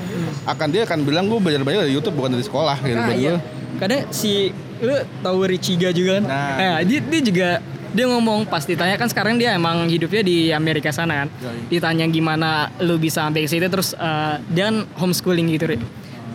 akan 0.47 0.69
dia 0.71 0.87
akan 0.87 1.03
bilang 1.03 1.27
gue 1.27 1.43
belajar 1.43 1.67
belajar 1.67 1.83
dari 1.83 1.99
YouTube 1.99 2.15
bukan 2.15 2.39
dari 2.39 2.47
sekolah 2.47 2.79
gitu. 2.87 2.95
Nah, 2.95 3.11
iya. 3.11 3.43
Kadang 3.83 4.07
si 4.15 4.55
lu 4.79 4.95
tahu 5.19 5.51
Richiga 5.51 5.91
juga 5.91 6.23
kan? 6.23 6.25
Nah. 6.31 6.79
Eh, 6.79 6.95
dia, 6.95 7.01
dia 7.03 7.21
juga 7.27 7.49
dia 7.91 8.07
ngomong 8.07 8.47
pas 8.47 8.63
ditanya 8.63 8.95
kan 8.95 9.11
sekarang 9.11 9.35
dia 9.35 9.59
emang 9.59 9.91
hidupnya 9.91 10.23
di 10.23 10.55
Amerika 10.55 10.95
sana 10.95 11.27
kan. 11.27 11.29
Yoi. 11.43 11.75
Ditanya 11.75 12.07
gimana 12.07 12.71
lu 12.87 13.03
bisa 13.03 13.27
sampai 13.27 13.43
ke 13.43 13.51
situ 13.51 13.67
terus 13.67 13.99
eh, 13.99 14.39
dan 14.55 14.87
homeschooling 14.95 15.51
gitu. 15.59 15.75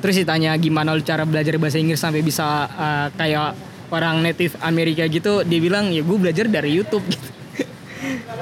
Terus 0.03 0.15
ditanya 0.19 0.51
gimana 0.59 0.91
lu 0.91 0.99
cara 0.99 1.23
belajar 1.23 1.55
bahasa 1.55 1.79
Inggris 1.79 2.03
sampai 2.03 2.19
bisa 2.19 2.67
eh, 2.67 3.07
kayak 3.15 3.70
orang 3.91 4.23
native 4.23 4.55
Amerika 4.63 5.05
gitu, 5.11 5.43
dia 5.43 5.59
bilang 5.59 5.91
ya 5.91 6.01
gue 6.01 6.17
belajar 6.17 6.47
dari 6.47 6.73
YouTube 6.79 7.03
gitu. 7.13 7.29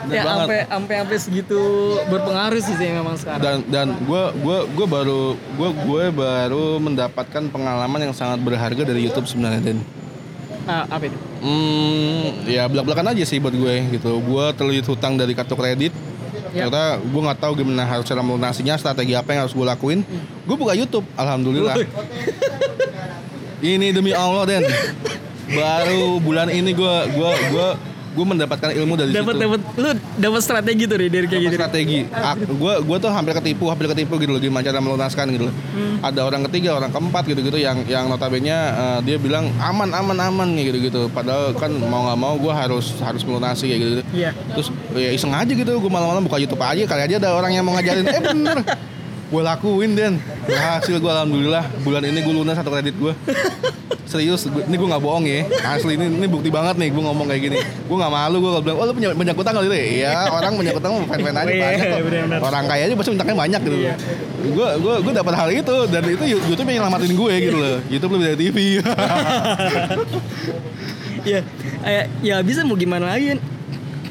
Ya 0.09 0.25
sampai 0.25 0.65
sampai 0.65 0.95
sampai 1.05 1.17
segitu 1.21 1.61
berpengaruh 2.09 2.61
sih 2.63 2.73
sih 2.79 2.89
memang 2.89 3.13
sekarang. 3.19 3.43
dan 3.43 3.57
dan 3.69 3.87
gue 4.01 4.23
gua 4.41 4.65
gua 4.65 4.87
baru 4.89 5.37
gue 5.37 5.69
gue 5.85 6.03
baru 6.09 6.65
mendapatkan 6.81 7.43
pengalaman 7.53 8.09
yang 8.09 8.13
sangat 8.15 8.41
berharga 8.41 8.81
dari 8.81 9.05
YouTube 9.05 9.29
sebenarnya 9.29 9.61
Den. 9.61 9.79
Ah, 10.65 10.85
apa 10.85 11.09
itu? 11.09 11.17
Hmm, 11.41 12.45
ya 12.45 12.69
belak-belakan 12.69 13.13
aja 13.13 13.23
sih 13.25 13.37
buat 13.41 13.53
gue 13.53 13.73
gitu. 13.99 14.21
Gue 14.21 14.45
terlilit 14.53 14.85
hutang 14.85 15.17
dari 15.17 15.33
kartu 15.33 15.53
kredit. 15.53 15.93
Ya. 16.53 16.65
Ternyata 16.69 17.01
gue 17.01 17.21
nggak 17.25 17.39
tahu 17.41 17.51
gimana 17.61 17.85
harus 17.85 18.05
cara 18.05 18.21
melunasinya, 18.25 18.77
strategi 18.77 19.13
apa 19.13 19.33
yang 19.33 19.45
harus 19.45 19.53
gue 19.53 19.65
lakuin. 19.65 20.01
Gue 20.45 20.55
buka 20.57 20.73
YouTube, 20.73 21.05
alhamdulillah. 21.17 21.77
ini 23.61 23.93
demi 23.93 24.13
Allah 24.13 24.45
Den. 24.45 24.63
Baru 25.49 26.19
bulan 26.19 26.47
ini 26.47 26.71
gue 26.71 26.95
gua 27.13 27.31
gua 27.49 27.67
gue 28.09 28.25
mendapatkan 28.25 28.73
ilmu 28.73 28.97
dari 28.97 29.13
Dapat 29.13 29.37
situ. 29.37 29.43
dapat 29.45 29.59
lu 29.77 29.89
dapat 30.17 30.41
strategi 30.41 30.83
tuh 30.89 30.97
Ri, 30.97 31.07
dari 31.07 31.29
kayak 31.29 31.41
gitu. 31.45 31.55
Strategi. 31.55 31.99
Gue 32.57 32.73
gue 32.81 32.97
tuh 32.97 33.11
hampir 33.13 33.37
ketipu, 33.37 33.69
hampir 33.69 33.85
ketipu 33.85 34.17
gitu 34.17 34.33
loh 34.33 34.41
gimana 34.41 34.65
cara 34.65 34.81
melunaskan 34.81 35.29
gitu 35.29 35.47
loh. 35.47 35.55
Hmm. 35.55 36.01
Ada 36.01 36.25
orang 36.25 36.41
ketiga, 36.49 36.73
orang 36.73 36.89
keempat 36.89 37.23
gitu-gitu 37.29 37.61
yang 37.61 37.85
yang 37.85 38.09
notabene 38.09 38.49
uh, 38.49 38.99
dia 39.05 39.21
bilang 39.21 39.53
aman 39.61 39.93
aman 39.93 40.17
aman 40.25 40.49
gitu-gitu. 40.57 41.05
Padahal 41.13 41.53
kan 41.53 41.69
mau 41.69 42.09
nggak 42.09 42.17
mau 42.17 42.33
gue 42.35 42.49
harus 42.49 42.97
harus 42.97 43.21
melunasi 43.21 43.69
kayak 43.69 43.79
gitu. 43.79 43.93
Iya. 44.11 44.31
Terus 44.57 44.67
ya 44.97 45.09
iseng 45.13 45.31
aja 45.31 45.51
gitu, 45.53 45.69
gue 45.69 45.91
malam-malam 45.93 46.25
buka 46.25 46.41
YouTube 46.41 46.65
aja 46.65 46.81
kali 46.89 47.01
aja 47.05 47.15
ada 47.21 47.29
orang 47.37 47.53
yang 47.53 47.63
mau 47.63 47.77
ngajarin. 47.77 48.09
Eh 48.09 48.21
bener, 48.25 48.57
gue 49.29 49.41
lakuin 49.41 49.91
Den. 49.93 50.13
Berhasil 50.43 50.95
gue 50.95 51.11
alhamdulillah. 51.11 51.63
Bulan 51.79 52.01
ini 52.03 52.19
gue 52.19 52.33
lunas 52.33 52.53
satu 52.53 52.69
kredit 52.69 52.93
gue. 52.93 53.13
Serius, 54.03 54.49
gua- 54.49 54.65
ini 54.65 54.73
gue 54.73 54.89
nggak 54.89 54.99
bohong 54.99 55.21
ya. 55.21 55.45
Asli 55.69 55.93
ini 55.93 56.09
ini 56.09 56.25
bukti 56.25 56.49
banget 56.49 56.75
nih 56.75 56.89
gue 56.89 56.97
ngomong 56.97 57.29
kayak 57.29 57.41
gini. 57.45 57.57
Gue 57.61 57.93
nggak 57.93 58.09
malu 58.09 58.41
gue 58.41 58.51
bilang, 58.59 58.77
oh 58.77 58.85
lu 58.85 58.93
punya 58.93 59.13
banyak 59.13 59.35
utang 59.37 59.53
kali 59.53 59.69
ya? 59.69 59.77
Iya, 59.77 60.09
orang 60.27 60.53
banyak 60.57 60.73
utang 60.73 60.91
mah 60.91 61.05
fan-fan 61.05 61.35
aja 61.35 61.45
Iya, 61.45 61.61
banyak 61.61 61.85
kok. 61.85 61.99
bener-bener. 62.01 62.39
Orang 62.41 62.63
kaya 62.65 62.83
aja 62.85 62.95
pasti 62.97 63.11
utangnya 63.13 63.37
banyak 63.37 63.61
gitu. 63.61 63.77
Iya. 63.77 63.93
Gue 64.49 64.67
gue 64.81 64.93
gue 65.05 65.13
dapat 65.13 65.33
hal 65.37 65.49
itu 65.51 65.75
dan 65.87 66.03
itu 66.03 66.23
YouTube 66.25 66.65
yang 66.65 66.81
nyelamatin 66.81 67.13
gue 67.13 67.33
gitu 67.39 67.57
loh. 67.59 67.77
YouTube 67.85 68.11
lebih 68.11 68.25
dari 68.25 68.37
TV. 68.41 68.57
Iya. 71.19 71.43
Eh, 71.83 72.05
ya 72.23 72.39
bisa 72.39 72.63
mau 72.63 72.73
gimana 72.73 73.11
lagi? 73.11 73.35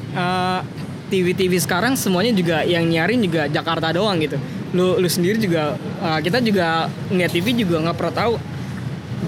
Eh, 0.09 0.59
TV-TV 1.09 1.57
sekarang 1.57 1.97
semuanya 1.97 2.29
juga 2.31 2.61
yang 2.63 2.85
nyarin 2.85 3.17
juga 3.19 3.49
Jakarta 3.49 3.89
doang 3.89 4.21
gitu. 4.21 4.37
Lu 4.73 5.01
lu 5.01 5.09
sendiri 5.09 5.41
juga 5.41 5.75
eh, 5.77 6.19
kita 6.21 6.41
juga 6.41 6.89
ngeliat 7.09 7.31
TV 7.33 7.45
juga 7.57 7.81
nggak 7.83 7.97
pernah 7.97 8.15
tahu 8.15 8.33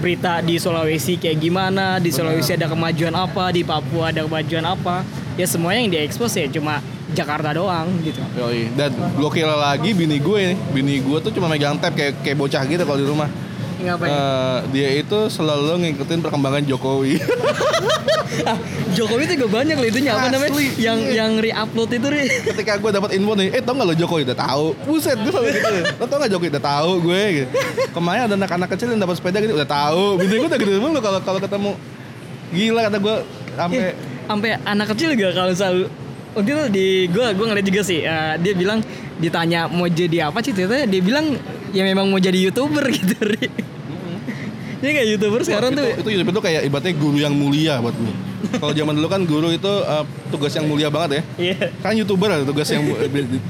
berita 0.02 0.40
di 0.40 0.56
Sulawesi 0.56 1.20
kayak 1.20 1.38
gimana, 1.38 2.00
di 2.00 2.08
Sulawesi 2.08 2.56
ada 2.56 2.66
kemajuan 2.66 3.12
apa, 3.12 3.52
di 3.52 3.62
Papua 3.62 4.10
ada 4.10 4.24
kemajuan 4.24 4.64
apa. 4.64 5.04
Ya 5.36 5.48
semuanya 5.48 5.80
yang 5.84 5.92
diekspos 5.92 6.36
ya 6.36 6.48
cuma 6.48 6.80
Jakarta 7.12 7.52
doang 7.52 7.88
gitu. 8.00 8.20
Yoi. 8.36 8.72
Dan 8.72 8.92
gokil 9.20 9.48
lagi 9.48 9.92
bini 9.92 10.16
gue 10.16 10.52
nih. 10.52 10.58
Bini 10.72 10.94
gue 11.00 11.18
tuh 11.20 11.32
cuma 11.32 11.48
megang 11.48 11.76
tab 11.76 11.92
kayak 11.92 12.24
kayak 12.24 12.36
bocah 12.36 12.62
gitu 12.64 12.82
kalau 12.84 12.98
di 13.00 13.06
rumah. 13.08 13.28
Ngapain? 13.82 14.08
Eh, 14.08 14.58
dia 14.72 14.88
itu 14.96 15.18
selalu 15.28 15.88
ngikutin 15.88 16.20
perkembangan 16.24 16.62
Jokowi. 16.64 17.20
Ah, 18.48 18.58
Jokowi 18.96 19.28
itu 19.28 19.34
juga 19.40 19.60
banyak 19.60 19.76
loh 19.76 19.88
itunya 19.88 20.12
apa 20.16 20.28
namanya? 20.32 20.52
Yang 20.80 20.98
iya. 21.04 21.12
yang 21.20 21.32
re-upload 21.38 21.90
itu 21.92 22.06
re. 22.08 22.24
Ketika 22.48 22.72
gue 22.80 22.90
dapat 22.90 23.10
info 23.16 23.32
nih, 23.36 23.48
eh 23.52 23.62
tau 23.62 23.76
gak 23.76 23.86
lo 23.86 23.94
Jokowi 23.94 24.22
udah 24.24 24.38
tahu. 24.38 24.66
Buset, 24.88 25.16
gue 25.20 25.32
selalu 25.32 25.48
gitu. 25.52 25.80
Lo 26.00 26.04
tau 26.08 26.18
gak 26.20 26.30
Jokowi 26.32 26.50
udah 26.52 26.64
tahu 26.64 26.90
gue 27.04 27.22
gitu. 27.36 27.48
Kemarin 27.92 28.20
ada 28.26 28.34
anak-anak 28.40 28.68
kecil 28.72 28.88
yang 28.92 29.00
dapat 29.00 29.14
sepeda 29.20 29.38
gitu 29.44 29.54
udah 29.54 29.68
tahu. 29.68 30.04
Bini 30.20 30.34
gue 30.40 30.48
udah 30.48 30.60
gitu 30.60 30.70
mulu 30.80 30.98
kalau 31.04 31.20
kalau 31.20 31.40
ketemu 31.40 31.70
gila 32.52 32.80
kata 32.88 32.98
gue 33.00 33.16
sampai 33.56 33.78
Iya, 33.80 33.90
sampai 34.28 34.50
anak 34.64 34.86
kecil 34.94 35.08
juga 35.16 35.28
kalau 35.32 35.52
selalu 35.56 35.84
waktu 36.32 36.48
itu 36.48 36.62
di 36.72 36.86
gue 37.12 37.26
gue 37.36 37.46
ngeliat 37.48 37.66
juga 37.66 37.82
sih 37.84 38.00
eh, 38.04 38.34
dia 38.40 38.52
bilang 38.56 38.78
ditanya 39.20 39.68
mau 39.68 39.88
jadi 39.88 40.32
apa 40.32 40.40
sih 40.40 40.52
ternyata 40.56 40.88
dia 40.88 41.02
bilang 41.04 41.36
ya 41.72 41.82
memang 41.84 42.08
mau 42.08 42.20
jadi 42.20 42.36
youtuber 42.36 42.84
gitu 42.96 43.16
Ri. 43.20 43.48
Ini 44.82 44.90
kayak 44.92 45.08
youtuber 45.08 45.40
sekarang 45.40 45.70
itu, 45.70 45.78
tuh 45.78 45.86
itu 45.94 46.08
YouTube 46.12 46.30
itu 46.32 46.42
kayak 46.42 46.60
ibaratnya 46.66 46.92
guru 46.92 47.16
yang 47.16 47.30
mulia 47.32 47.78
buat 47.78 47.94
gue. 47.94 48.14
Kalau 48.52 48.74
zaman 48.74 48.92
dulu 48.92 49.06
kan 49.06 49.22
guru 49.22 49.48
itu 49.48 49.70
eh, 49.80 50.04
tugas 50.28 50.50
yang 50.50 50.66
mulia 50.66 50.90
banget 50.90 51.10
ya. 51.12 51.22
iya 51.38 51.56
Kan 51.78 51.94
youtuber 51.94 52.28
ada 52.28 52.42
tugas 52.42 52.66
yang 52.66 52.82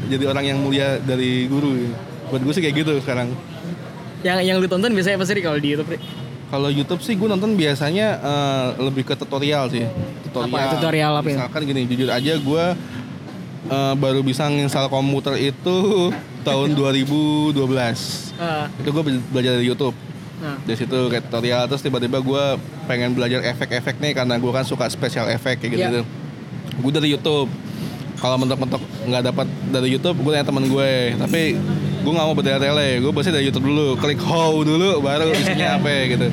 jadi 0.06 0.24
orang 0.26 0.44
yang 0.44 0.58
mulia 0.60 1.00
dari 1.00 1.48
guru. 1.48 1.88
Buat 2.28 2.44
gue 2.44 2.52
sih 2.52 2.60
kayak 2.60 2.76
gitu 2.78 2.92
sekarang. 3.00 3.32
yang 4.22 4.38
yang 4.38 4.56
lu 4.56 4.68
tonton 4.68 4.92
biasanya 4.92 5.18
apa 5.18 5.24
sih 5.24 5.40
kalau 5.40 5.56
di 5.56 5.72
YouTube? 5.72 5.98
Kalau 6.46 6.68
YouTube 6.68 7.00
sih 7.00 7.16
gue 7.16 7.26
nonton 7.26 7.56
biasanya 7.56 8.06
eh, 8.20 8.68
lebih 8.78 9.02
ke 9.02 9.16
tutorial 9.16 9.66
sih. 9.66 9.88
Tutorial. 10.22 10.52
Apa, 10.52 10.72
tutorial 10.76 11.12
apa 11.16 11.26
ya? 11.26 11.36
Misalkan 11.40 11.60
gini, 11.64 11.82
jujur 11.86 12.06
aja 12.06 12.32
gue 12.36 12.64
eh, 13.66 13.94
baru 13.96 14.20
bisa 14.20 14.46
nginstal 14.46 14.86
komputer 14.86 15.40
itu 15.40 15.76
tahun 16.46 16.68
2012. 16.78 17.56
Ah, 18.36 18.68
Itu 18.76 18.88
gue 18.90 19.02
belajar 19.32 19.56
dari 19.56 19.66
YouTube. 19.66 19.96
Nah. 20.42 20.58
Dari 20.66 20.76
situ 20.76 20.98
kayak 21.06 21.30
tutorial 21.30 21.70
terus 21.70 21.82
tiba-tiba 21.86 22.18
gue 22.18 22.44
pengen 22.90 23.14
belajar 23.14 23.40
efek-efek 23.46 24.02
nih 24.02 24.12
karena 24.18 24.34
gue 24.36 24.52
kan 24.52 24.66
suka 24.66 24.90
special 24.90 25.30
effect 25.30 25.62
kayak 25.62 25.72
gitu. 25.78 26.00
Iya. 26.02 26.80
Gue 26.82 26.92
dari 26.92 27.08
YouTube. 27.14 27.48
Kalau 28.18 28.38
mentok-mentok 28.38 28.82
nggak 29.10 29.22
dapat 29.34 29.46
dari 29.74 29.88
YouTube, 29.90 30.22
gue 30.22 30.30
tanya 30.30 30.46
teman 30.46 30.62
gue. 30.66 30.90
Tapi 31.18 31.58
gue 32.02 32.12
nggak 32.12 32.26
mau 32.26 32.34
bertele-tele. 32.38 33.02
Gue 33.02 33.10
pasti 33.14 33.30
dari 33.34 33.50
YouTube 33.50 33.66
dulu, 33.66 33.98
klik 33.98 34.22
how 34.22 34.54
dulu, 34.62 35.02
baru 35.02 35.34
isinya 35.34 35.74
apa 35.78 35.90
gitu. 36.06 36.26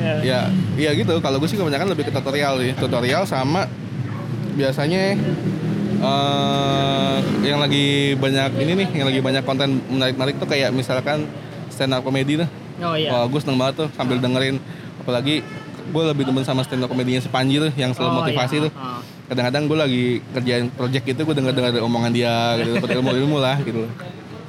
Ya. 0.00 0.14
Ya, 0.22 0.40
iya 0.80 0.90
gitu. 0.96 1.12
Kalau 1.20 1.36
gue 1.36 1.48
sih 1.48 1.60
kebanyakan 1.60 1.92
lebih 1.92 2.08
ke 2.08 2.12
tutorial 2.12 2.60
sih. 2.60 2.72
Tutorial 2.76 3.28
sama 3.28 3.68
biasanya 4.56 5.16
eh 5.96 7.16
yang 7.44 7.60
lagi 7.60 8.16
banyak 8.16 8.50
ini 8.60 8.72
nih, 8.84 8.88
yang 8.96 9.06
lagi 9.12 9.20
banyak 9.20 9.42
konten 9.44 9.80
menarik-menarik 9.92 10.40
tuh 10.40 10.48
kayak 10.48 10.72
misalkan 10.72 11.28
stand 11.68 11.92
up 11.92 12.00
comedy 12.00 12.40
tuh. 12.40 12.48
Oh 12.78 12.94
iya. 12.94 13.10
Wah, 13.10 13.24
gue 13.24 13.40
seneng 13.40 13.56
banget 13.56 13.74
tuh 13.78 13.88
sambil 13.92 14.16
dengerin. 14.16 14.60
Apalagi 14.98 15.40
gue 15.86 16.02
lebih 16.04 16.24
demen 16.24 16.42
sama 16.42 16.60
stand 16.60 16.82
up 16.82 16.90
komedinya 16.90 17.18
si 17.18 17.28
Panji 17.28 17.56
tuh 17.56 17.70
yang 17.74 17.90
selalu 17.90 18.10
Oh, 18.10 18.16
motivasi 18.20 18.54
iya. 18.54 18.64
tuh. 18.64 18.72
Ah. 18.74 19.00
Kadang-kadang 19.26 19.62
gue 19.64 19.76
lagi 19.76 20.04
kerjain 20.30 20.66
project 20.68 21.04
itu 21.06 21.20
gue 21.20 21.34
denger-denger 21.34 21.80
omongan 21.80 22.10
dia 22.10 22.34
gitu, 22.56 22.76
dapat 22.76 22.90
ilmu-ilmu 22.94 23.36
lah 23.36 23.56
gitu. 23.60 23.86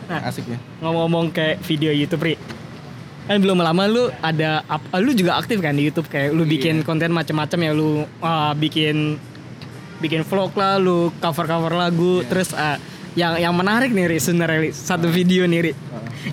Nah. 0.07 0.23
Asiknya. 0.23 0.55
ngomong-ngomong 0.79 1.29
kayak 1.29 1.59
video 1.61 1.91
YouTube 1.91 2.23
Ri 2.23 2.39
kan 3.27 3.43
belum 3.43 3.59
lama 3.59 3.83
lu 3.85 4.07
ada 4.17 4.63
ap- 4.65 4.87
lu 4.95 5.11
juga 5.11 5.35
aktif 5.35 5.59
kan 5.59 5.75
di 5.75 5.83
YouTube 5.83 6.07
kayak 6.07 6.31
lu 6.31 6.47
bikin 6.47 6.79
konten 6.81 7.11
macam-macam 7.11 7.59
ya 7.59 7.71
lu 7.75 7.91
ah, 8.17 8.55
bikin 8.55 9.19
bikin 9.99 10.23
vlog 10.23 10.55
lah 10.55 10.79
lu 10.79 11.11
cover-cover 11.19 11.75
lagu 11.75 12.23
terus 12.23 12.55
ah, 12.55 12.79
yang 13.17 13.33
yang 13.41 13.53
menarik 13.53 13.89
nih 13.89 14.05
Ri 14.07 14.17
sebenarnya 14.21 14.59
Ri. 14.61 14.69
satu 14.71 15.09
video 15.09 15.49
nih 15.49 15.59
Ri 15.59 15.73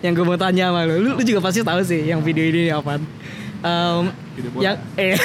yang 0.04 0.12
gue 0.12 0.24
mau 0.26 0.36
tanya 0.36 0.68
sama 0.68 0.84
lu, 0.84 1.00
lu 1.00 1.10
lu 1.16 1.22
juga 1.24 1.40
pasti 1.40 1.64
tahu 1.64 1.80
sih 1.80 2.04
yang 2.04 2.20
video 2.20 2.44
ini 2.44 2.68
apa 2.68 3.00
bola. 4.52 4.60
yang 4.60 4.76
eh 5.00 5.16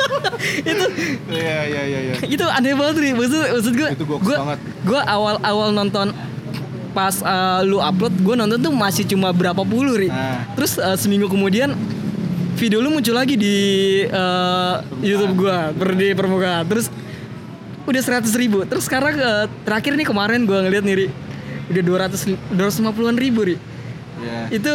itu 0.70 0.84
Iya 1.28 1.56
iya 1.66 1.82
iya 1.84 1.98
iya. 2.00 2.14
itu 2.24 2.40
aneh 2.40 2.72
banget 2.72 2.96
nih 3.02 3.12
maksud 3.12 3.40
maksud 3.52 3.72
gue 3.76 3.88
gue 4.00 4.36
banget. 4.38 4.58
gue 4.86 5.00
awal 5.04 5.36
awal 5.44 5.68
nonton 5.74 6.08
pas 6.96 7.12
uh, 7.20 7.60
lu 7.62 7.78
upload 7.78 8.14
gue 8.16 8.34
nonton 8.34 8.58
tuh 8.58 8.72
masih 8.72 9.04
cuma 9.04 9.28
berapa 9.30 9.60
puluh 9.60 9.94
ri 9.94 10.08
Nah. 10.08 10.48
terus 10.56 10.80
uh, 10.80 10.96
seminggu 10.96 11.28
kemudian 11.28 11.76
video 12.56 12.80
lu 12.80 12.88
muncul 12.90 13.12
lagi 13.12 13.36
di 13.36 13.56
uh, 14.08 14.80
YouTube 15.04 15.44
gue 15.44 15.56
per 15.76 15.88
di 15.94 16.08
permukaan 16.16 16.64
terus 16.64 16.88
udah 17.88 18.02
seratus 18.04 18.32
ribu. 18.36 18.62
Terus 18.64 18.84
sekarang 18.84 19.16
uh, 19.16 19.46
terakhir 19.64 19.96
nih 19.96 20.06
kemarin 20.06 20.44
gue 20.44 20.58
ngeliat 20.58 20.84
nih 20.84 20.94
ri. 20.94 21.06
Udah 21.68 21.82
200 22.06 22.54
250-an 22.54 23.16
ribu 23.16 23.42
ri. 23.44 23.56
Iya. 24.18 24.50
itu 24.50 24.74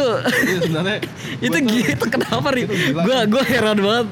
sebenarnya. 0.64 0.98
Itu 1.44 1.52
tuh- 1.52 1.68
gitu 1.68 2.04
kenapa 2.08 2.48
ri? 2.50 2.64
gue 2.64 3.18
gue 3.28 3.42
heran 3.44 3.76
banget. 3.76 4.06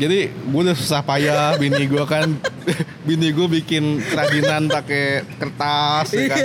Jadi 0.00 0.18
gue 0.32 0.60
udah 0.64 0.76
susah 0.76 1.00
payah 1.04 1.54
bini 1.60 1.84
gue 1.84 2.04
kan 2.08 2.32
bini 3.06 3.28
gue 3.30 3.48
bikin 3.50 3.84
kerajinan 4.02 4.66
pakai 4.66 5.06
kertas 5.34 6.08
ya 6.10 6.24
kan 6.28 6.40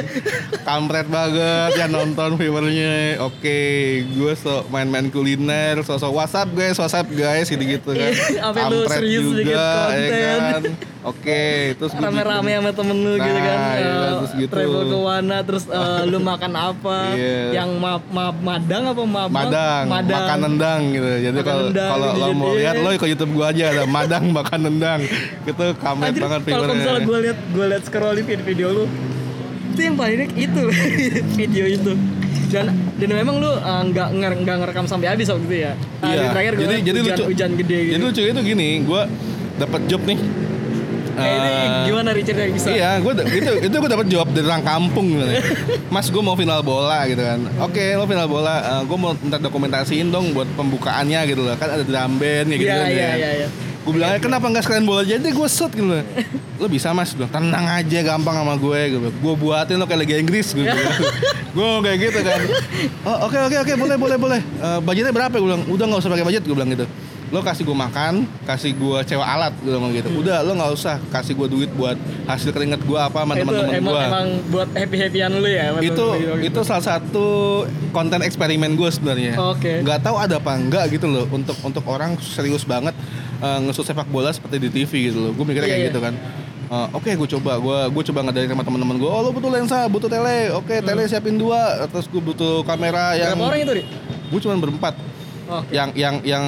kampret 0.63 1.07
banget 1.07 1.71
ya 1.76 1.86
nonton 1.86 2.36
viewernya 2.36 2.93
oke 3.19 3.59
gue 4.07 4.34
so 4.34 4.63
main-main 4.67 5.07
kuliner 5.07 5.82
sosok 5.82 6.11
WhatsApp 6.13 6.49
guys 6.51 6.76
WhatsApp 6.76 7.07
guys 7.09 7.47
gitu 7.47 7.59
gitu 7.59 7.89
kan 7.89 8.11
Iya, 8.13 8.49
bikin 8.53 9.53
konten. 9.53 10.09
ya 10.09 10.34
kan 10.49 10.63
oke 11.03 11.43
terus 11.76 11.91
gue 11.91 11.99
rame-rame 12.01 12.51
sama 12.53 12.71
temen 12.71 12.97
lu 12.97 13.13
gitu 13.15 13.39
kan 13.39 13.51
Nah, 13.53 13.76
iya, 13.76 13.91
eh, 13.91 14.11
terus 14.15 14.32
gitu. 14.36 14.51
travel 14.51 14.82
ke 14.84 14.97
mana 14.97 15.38
terus 15.41 15.63
eh, 15.65 16.01
lu 16.09 16.17
makan 16.19 16.53
apa 16.53 16.97
Iya. 17.11 17.39
yang 17.53 17.69
ma 17.76 17.99
ma- 18.07 18.32
madang 18.34 18.84
apa 18.88 19.01
mabang 19.03 19.32
Madang, 19.34 19.84
makan 19.91 20.38
nendang 20.41 20.82
gitu. 20.89 21.09
Jadi 21.21 21.39
kalau 21.41 21.65
kalau 21.69 22.07
lo 22.13 22.28
mau 22.32 22.51
lihat 22.53 22.76
lo 22.78 22.89
ke 22.93 23.07
YouTube 23.07 23.34
gua 23.34 23.49
aja 23.49 23.69
ada 23.69 23.84
Madang 23.86 24.32
makan 24.38 24.59
nendang. 24.63 24.99
Itu 25.43 25.65
kamet 25.76 26.12
Anjir, 26.16 26.22
kalau 26.47 26.66
misalnya 26.72 27.01
gue 27.01 27.18
liat 27.22 27.39
gue 27.49 27.66
liat 27.68 27.84
scrolling 27.84 28.24
video, 28.24 28.45
video 28.45 28.68
lu 28.72 28.86
itu 29.68 29.82
yang 29.82 29.95
paling 29.95 30.16
enak 30.16 30.32
itu 30.36 30.64
video 31.39 31.66
itu 31.66 31.91
dan 32.47 32.70
dan 32.93 33.09
memang 33.11 33.36
lu 33.36 33.49
eh, 33.49 33.82
nggak 33.88 34.07
nger- 34.11 34.39
nggak 34.39 34.55
ngerekam 34.59 34.86
sampai 34.86 35.09
habis 35.09 35.26
waktu 35.26 35.43
itu 35.43 35.57
ya 35.59 35.74
Ah, 35.99 36.07
Iya. 36.07 36.30
terakhir 36.30 36.51
jadi 36.55 36.76
jadi 36.84 36.97
hujan, 36.99 37.09
lucu. 37.11 37.24
hujan 37.28 37.51
gede 37.55 37.78
gitu 37.80 37.91
Jadi 37.91 38.03
lucu 38.03 38.22
itu 38.24 38.41
gini, 38.45 38.70
gua 38.82 39.01
dapat 39.55 39.82
job 39.88 40.01
nih. 40.03 40.20
Kayak 41.14 41.30
ini 41.32 41.49
Eh, 41.53 41.70
gimana 41.86 42.09
Richard 42.11 42.38
yang 42.39 42.51
bisa? 42.51 42.68
Iya, 42.68 42.91
gue 42.97 43.11
itu 43.32 43.51
itu 43.64 43.76
gue 43.76 43.86
dapat 43.88 44.07
jawab 44.07 44.28
dari 44.30 44.45
orang 44.47 44.61
kampung 44.64 45.14
gitu. 45.14 45.26
Mas, 45.93 46.09
gue 46.09 46.18
mau 46.20 46.34
final 46.34 46.61
bola 46.61 47.05
gitu 47.05 47.22
kan. 47.22 47.38
Oke, 47.61 47.93
lo 47.93 48.05
final 48.05 48.26
bola. 48.26 48.55
gue 48.82 48.97
mau 48.97 49.14
minta 49.16 49.38
dokumentasiin 49.38 50.09
dong 50.09 50.34
buat 50.34 50.49
pembukaannya 50.51 51.22
gitu 51.28 51.41
loh. 51.43 51.53
Kan 51.53 51.70
ada 51.72 51.82
drum 51.82 52.18
band 52.18 52.45
kayak 52.47 52.59
gitu 52.59 52.66
Iya 52.68 52.76
kan. 52.76 52.89
iya 52.89 52.97
ya. 52.99 53.14
iya 53.14 53.30
iya. 53.36 53.47
Gue 53.84 54.00
bilang 54.00 54.16
kenapa 54.16 54.48
nggak 54.48 54.64
sekalian 54.64 54.86
bola 54.88 55.04
aja 55.04 55.20
deh 55.20 55.34
gue 55.36 55.48
shoot 55.52 55.72
gitu. 55.76 55.92
Lo 56.56 56.66
bisa 56.72 56.96
mas, 56.96 57.12
bilang 57.12 57.28
tenang 57.28 57.66
aja 57.68 58.00
gampang 58.00 58.36
sama 58.40 58.56
gue 58.56 58.80
gitu. 58.96 59.08
Gue 59.20 59.34
buatin 59.36 59.76
lo 59.76 59.84
kayak 59.84 60.08
Liga 60.08 60.16
Inggris 60.24 60.56
gitu. 60.56 60.64
gue 61.56 61.68
kayak 61.84 61.98
gitu 62.00 62.20
kan. 62.24 62.40
Oh 63.04 63.28
oke 63.28 63.38
oke 63.52 63.56
oke 63.68 63.74
boleh 63.76 63.98
boleh 64.00 64.18
boleh. 64.18 64.42
Eh, 64.42 64.80
budgetnya 64.80 65.12
berapa? 65.12 65.36
Gue 65.36 65.48
bilang 65.52 65.64
udah 65.68 65.86
nggak 65.92 66.00
usah 66.00 66.10
pakai 66.16 66.26
budget 66.26 66.44
gue 66.48 66.56
bilang 66.56 66.72
gitu. 66.72 66.88
Lo 67.34 67.42
kasih 67.42 67.66
gue 67.66 67.74
makan, 67.74 68.30
kasih 68.46 68.72
gue 68.78 68.98
sewa 69.04 69.26
alat 69.28 69.52
gue 69.60 69.68
bilang 69.76 69.92
gitu. 69.92 70.08
Udah 70.16 70.40
lo 70.48 70.56
nggak 70.56 70.72
usah 70.80 70.96
kasih 71.12 71.36
gue 71.36 71.48
duit 71.52 71.72
buat 71.76 72.00
hasil 72.24 72.56
keringet 72.56 72.80
gue 72.88 72.96
apa 72.96 73.20
sama 73.28 73.36
teman-teman 73.36 73.84
gue. 73.84 74.00
emang 74.00 74.28
buat 74.48 74.70
happy 74.72 74.96
happyan 74.96 75.44
lu 75.44 75.50
ya. 75.52 75.76
Itu 75.84 76.08
gitu. 76.24 76.40
itu 76.40 76.60
salah 76.64 76.86
satu 76.88 77.28
konten 77.92 78.24
eksperimen 78.24 78.80
gue 78.80 78.88
sebenarnya. 78.88 79.36
Oke. 79.36 79.84
Nggak 79.84 80.08
tahu 80.08 80.16
ada 80.16 80.40
apa 80.40 80.56
enggak 80.56 80.88
gitu 80.88 81.12
loh 81.12 81.28
untuk 81.28 81.60
untuk 81.68 81.84
orang 81.84 82.16
serius 82.24 82.64
banget 82.64 82.96
eh, 83.44 83.60
ngesut 83.68 83.84
sepak 83.84 84.08
bola 84.08 84.32
seperti 84.32 84.58
di 84.64 84.70
TV 84.72 85.12
gitu 85.12 85.20
loh. 85.20 85.32
Gue 85.36 85.44
mikirnya 85.44 85.68
kayak 85.68 85.82
iya. 85.84 85.89
gitu 85.91 86.00
kan. 86.00 86.16
Eh, 86.74 86.88
Oke, 86.98 87.12
gue 87.14 87.30
coba, 87.38 87.60
gue 87.60 87.80
gue 87.91 88.04
coba 88.10 88.20
ngadain 88.26 88.50
sama 88.50 88.64
teman-teman 88.64 88.96
gue. 88.98 89.10
Oh, 89.12 89.22
lo 89.22 89.30
butuh 89.36 89.52
lensa, 89.52 89.86
butuh 89.91 90.10
tele. 90.10 90.50
Oke, 90.56 90.80
tele 90.80 91.04
siapin 91.06 91.36
dua. 91.36 91.86
Terus 91.91 92.08
gue 92.08 92.22
butuh 92.24 92.64
kamera 92.64 93.14
yang. 93.20 93.36
Hmm. 93.36 93.46
Berapa 93.46 93.52
orang 93.54 93.62
itu, 93.62 93.74
Ri? 93.78 93.84
Gue 94.32 94.39
cuma 94.41 94.56
berempat. 94.58 94.96
Oke. 95.44 95.76
Yang 95.76 95.89
yang 96.00 96.16
yang 96.24 96.46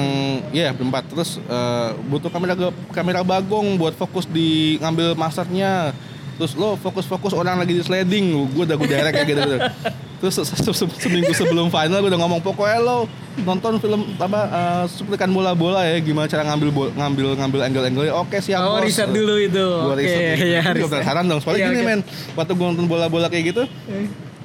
ya 0.50 0.72
berempat. 0.72 1.04
Terus 1.12 1.38
eh, 1.38 1.90
butuh 2.08 2.32
kamera 2.32 2.56
kamera 2.90 3.20
bagong 3.22 3.76
buat 3.76 3.94
fokus 3.94 4.26
di 4.26 4.80
ngambil 4.80 5.14
masternya. 5.14 5.92
Terus 6.36 6.52
lo 6.52 6.76
fokus-fokus 6.76 7.32
orang 7.32 7.56
lagi 7.56 7.72
di 7.72 7.80
sliding, 7.80 8.52
gue 8.52 8.64
udah 8.68 8.76
gue 8.76 8.88
direct 8.92 9.14
kayak 9.16 9.24
gitu, 9.24 9.40
gitu. 9.40 9.56
Terus 10.26 10.42
se- 10.42 10.58
se- 10.58 10.74
se- 10.74 10.98
seminggu 10.98 11.30
sebelum 11.30 11.66
final 11.68 11.96
gue 11.96 12.10
udah 12.10 12.18
ngomong 12.18 12.42
pokoknya 12.42 12.78
lo 12.78 13.06
nonton 13.38 13.78
film 13.78 14.02
apa 14.16 14.40
eh, 14.44 14.84
cuplikan 14.92 15.30
bola-bola 15.30 15.86
ya 15.86 16.00
gimana 16.00 16.26
cara 16.26 16.42
ngambil 16.44 16.68
bol- 16.68 16.90
ngambil 16.90 17.26
ngambil 17.36 17.60
angle-angle. 17.62 18.10
Oke 18.18 18.40
siap 18.40 18.58
Oh, 18.60 18.74
bos. 18.74 18.82
riset 18.82 19.06
dulu 19.08 19.38
itu. 19.38 19.62
Gue 19.62 19.86
Oke, 19.88 20.02
riset. 20.02 20.36
iya, 20.42 20.60
Gue 20.66 20.82
riset. 20.82 20.90
penasaran 20.98 21.24
dong. 21.24 21.38
Soalnya 21.38 21.60
Iya, 21.60 21.68
gini 21.68 21.78
oke. 21.78 21.86
men, 21.86 22.00
waktu 22.34 22.52
gue 22.52 22.66
nonton 22.66 22.86
bola-bola 22.86 23.26
kayak 23.28 23.44
gitu, 23.48 23.62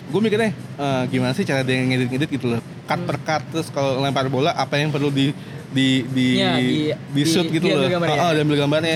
gue 0.06 0.20
mikirnya 0.20 0.52
eh, 0.54 1.02
gimana 1.08 1.32
sih 1.32 1.42
cara 1.42 1.62
dia 1.62 1.74
ngedit-ngedit 1.74 2.30
gitu 2.30 2.46
loh 2.48 2.62
cut 2.84 3.00
per 3.02 3.18
cut 3.18 3.42
terus 3.50 3.68
kalau 3.68 3.98
lempar 3.98 4.28
bola 4.28 4.52
apa 4.52 4.76
yang 4.76 4.92
perlu 4.92 5.08
di 5.08 5.32
di 5.72 6.04
di 6.06 6.28
Iya, 6.36 6.60
di, 6.60 6.68
di- 7.16 7.24
shoot 7.24 7.48
di- 7.48 7.56
gitu 7.56 7.66
diambil 7.66 7.80
loh 7.80 7.90
gambarnya. 7.90 8.20
Oh, 8.20 8.32
diambil 8.36 8.58
gambarnya 8.60 8.96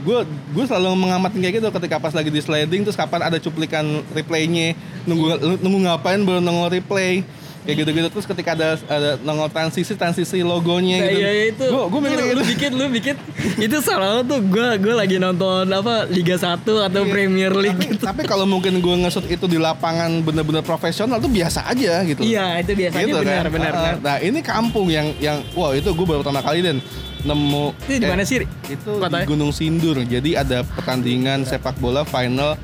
gue 0.00 0.18
gue 0.26 0.64
selalu 0.64 0.96
mengamati 0.96 1.36
kayak 1.38 1.60
gitu 1.60 1.68
ketika 1.70 1.96
pas 2.00 2.12
lagi 2.16 2.32
di 2.32 2.40
sliding 2.40 2.82
terus 2.88 2.96
kapan 2.96 3.28
ada 3.28 3.36
cuplikan 3.36 4.00
replaynya 4.16 4.72
nunggu 5.04 5.60
nunggu 5.60 5.78
ngapain 5.88 6.20
baru 6.24 6.40
nongol 6.40 6.72
replay 6.72 7.22
kayak 7.60 7.76
gitu-gitu 7.78 8.08
terus 8.08 8.24
ketika 8.24 8.50
ada 8.52 8.68
ada 8.82 9.10
nongol 9.18 9.46
transisi 9.46 9.92
transisi 9.92 10.40
logonya 10.40 10.96
Nah, 10.96 11.06
gitu 11.06 11.20
iya 11.20 11.30
itu. 11.46 11.64
gue 11.66 11.82
gue 11.86 12.00
mikir 12.00 12.16
Lu- 12.16 12.26
gitu 12.26 12.42
bikin 12.48 12.70
lu 12.72 12.84
bikin 12.88 13.14
itu 13.58 13.76
salah 13.78 14.20
tuh 14.22 14.40
gue 14.40 14.68
gue 14.78 14.94
lagi 14.94 15.16
nonton 15.16 15.68
apa 15.68 16.06
Liga 16.06 16.34
1 16.34 16.56
atau 16.64 17.02
Iya. 17.02 17.10
Premier 17.10 17.52
League 17.52 17.76
tapi, 17.76 17.92
gitu. 17.92 18.02
tapi 18.02 18.22
kalau 18.24 18.44
mungkin 18.44 18.76
gue 18.76 18.94
ngesut 18.98 19.26
itu 19.26 19.44
di 19.44 19.56
lapangan 19.56 20.08
bener-bener 20.20 20.60
profesional 20.60 21.16
tuh 21.16 21.28
biasa 21.28 21.66
aja 21.66 22.00
gitu 22.02 22.20
Iya, 22.22 22.58
itu 22.58 22.72
biasanya 22.74 23.04
Gitu 23.04 23.18
benar 23.18 23.44
kan. 23.44 23.52
benar. 23.52 23.70
Uh, 23.70 23.76
benar. 23.76 23.94
Nah 24.00 24.16
ini 24.18 24.40
kampung 24.40 24.88
yang 24.88 25.12
yang 25.18 25.44
wah 25.52 25.70
itu 25.70 25.86
gue 25.86 26.06
baru 26.06 26.20
pertama 26.20 26.40
kali 26.40 26.60
dan 26.60 26.80
nemu 27.20 27.76
Itu 27.82 27.92
di 27.94 28.08
mana 28.08 28.24
sih? 28.24 28.40
Ri? 28.40 28.46
Itu 28.66 28.96
Kotanya? 28.96 29.20
di 29.20 29.28
Gunung 29.28 29.52
Sindur. 29.52 30.00
Jadi 30.00 30.32
ada 30.32 30.64
pertandingan 30.64 31.44
sepak 31.44 31.76
bola 31.76 32.00
final 32.02 32.56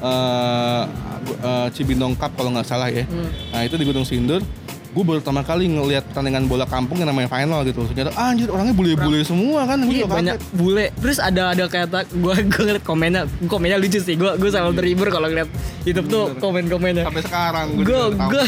eh 0.00 0.82
eh, 1.22 1.68
Cibinong 1.70 2.14
Cup 2.14 2.32
kalau 2.34 2.50
nggak 2.50 2.64
salah 2.64 2.88
ya. 2.88 3.04
Hmm. 3.04 3.28
Nah 3.50 3.60
itu 3.62 3.74
di 3.74 3.84
Gunung 3.84 4.04
Sindur. 4.04 4.40
Gue 4.90 5.06
baru 5.06 5.22
pertama 5.22 5.46
kali 5.46 5.70
ngelihat 5.70 6.02
pertandingan 6.10 6.50
bola 6.50 6.66
kampung 6.66 6.98
yang 6.98 7.06
namanya 7.06 7.30
final 7.30 7.62
gitu. 7.62 7.86
Ternyata 7.86 8.10
ah, 8.18 8.34
anjir 8.34 8.50
orangnya 8.50 8.74
bule-bule 8.74 9.22
semua 9.22 9.62
kan. 9.62 9.78
Gua 9.80 9.94
Iya 9.94 10.06
banyak 10.10 10.34
kaget. 10.34 10.50
bule. 10.50 10.86
Terus 10.98 11.18
ada 11.22 11.42
ada 11.54 11.64
kata 11.70 11.98
gue 12.10 12.34
gue 12.50 12.62
ngeliat 12.66 12.82
komennya 12.82 13.22
komennya 13.46 13.78
lucu 13.78 14.02
sih. 14.02 14.18
Gue 14.18 14.34
gue 14.34 14.50
selalu 14.50 14.74
terhibur 14.74 15.06
kalau 15.08 15.30
ngeliat 15.30 15.46
YouTube 15.86 16.10
tuh 16.10 16.34
komen-komennya. 16.42 17.06
Sampai 17.06 17.22
sekarang 17.22 17.66
Gue 17.78 18.02
gue 18.10 18.44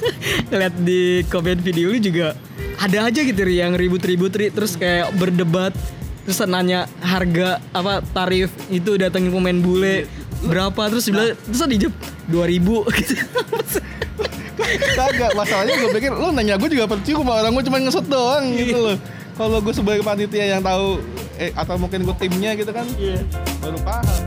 ngeliat 0.52 0.74
di 0.84 1.02
komen 1.32 1.58
video 1.60 1.88
lu 1.88 1.98
juga 1.98 2.36
ada 2.76 3.08
aja 3.08 3.20
gitu 3.24 3.40
yang 3.48 3.72
ribut-ribut 3.72 4.36
Ri. 4.36 4.52
terus 4.52 4.76
kayak 4.76 5.16
berdebat 5.16 5.72
terus 6.28 6.42
nanya 6.44 6.84
harga 7.00 7.56
apa 7.72 8.04
tarif 8.12 8.52
itu 8.68 9.00
datengin 9.00 9.32
pemain 9.32 9.56
bule 9.56 10.04
berapa 10.44 10.92
terus 10.92 11.08
bilang 11.08 11.32
terus 11.40 11.64
dijawab 11.64 11.94
2000 12.28 12.96
gitu. 12.98 13.14
Kagak, 14.96 15.32
masalahnya 15.36 15.74
gue 15.78 15.90
pikir 15.94 16.10
lu 16.10 16.34
nanya 16.34 16.58
gue 16.58 16.66
juga 16.66 16.90
percuma 16.90 17.38
orang 17.38 17.54
gue 17.54 17.64
cuma 17.70 17.78
ngesut 17.78 18.06
doang 18.08 18.44
gitu 18.52 18.74
loh. 18.74 18.96
Kalau 19.36 19.58
gue 19.60 19.74
sebagai 19.74 20.02
panitia 20.02 20.56
yang 20.56 20.62
tahu 20.64 20.98
eh 21.36 21.52
atau 21.52 21.76
mungkin 21.76 22.02
gue 22.02 22.16
timnya 22.16 22.56
gitu 22.56 22.72
kan 22.72 22.88
Iya. 22.96 23.20
baru 23.60 23.78
paham. 23.84 24.25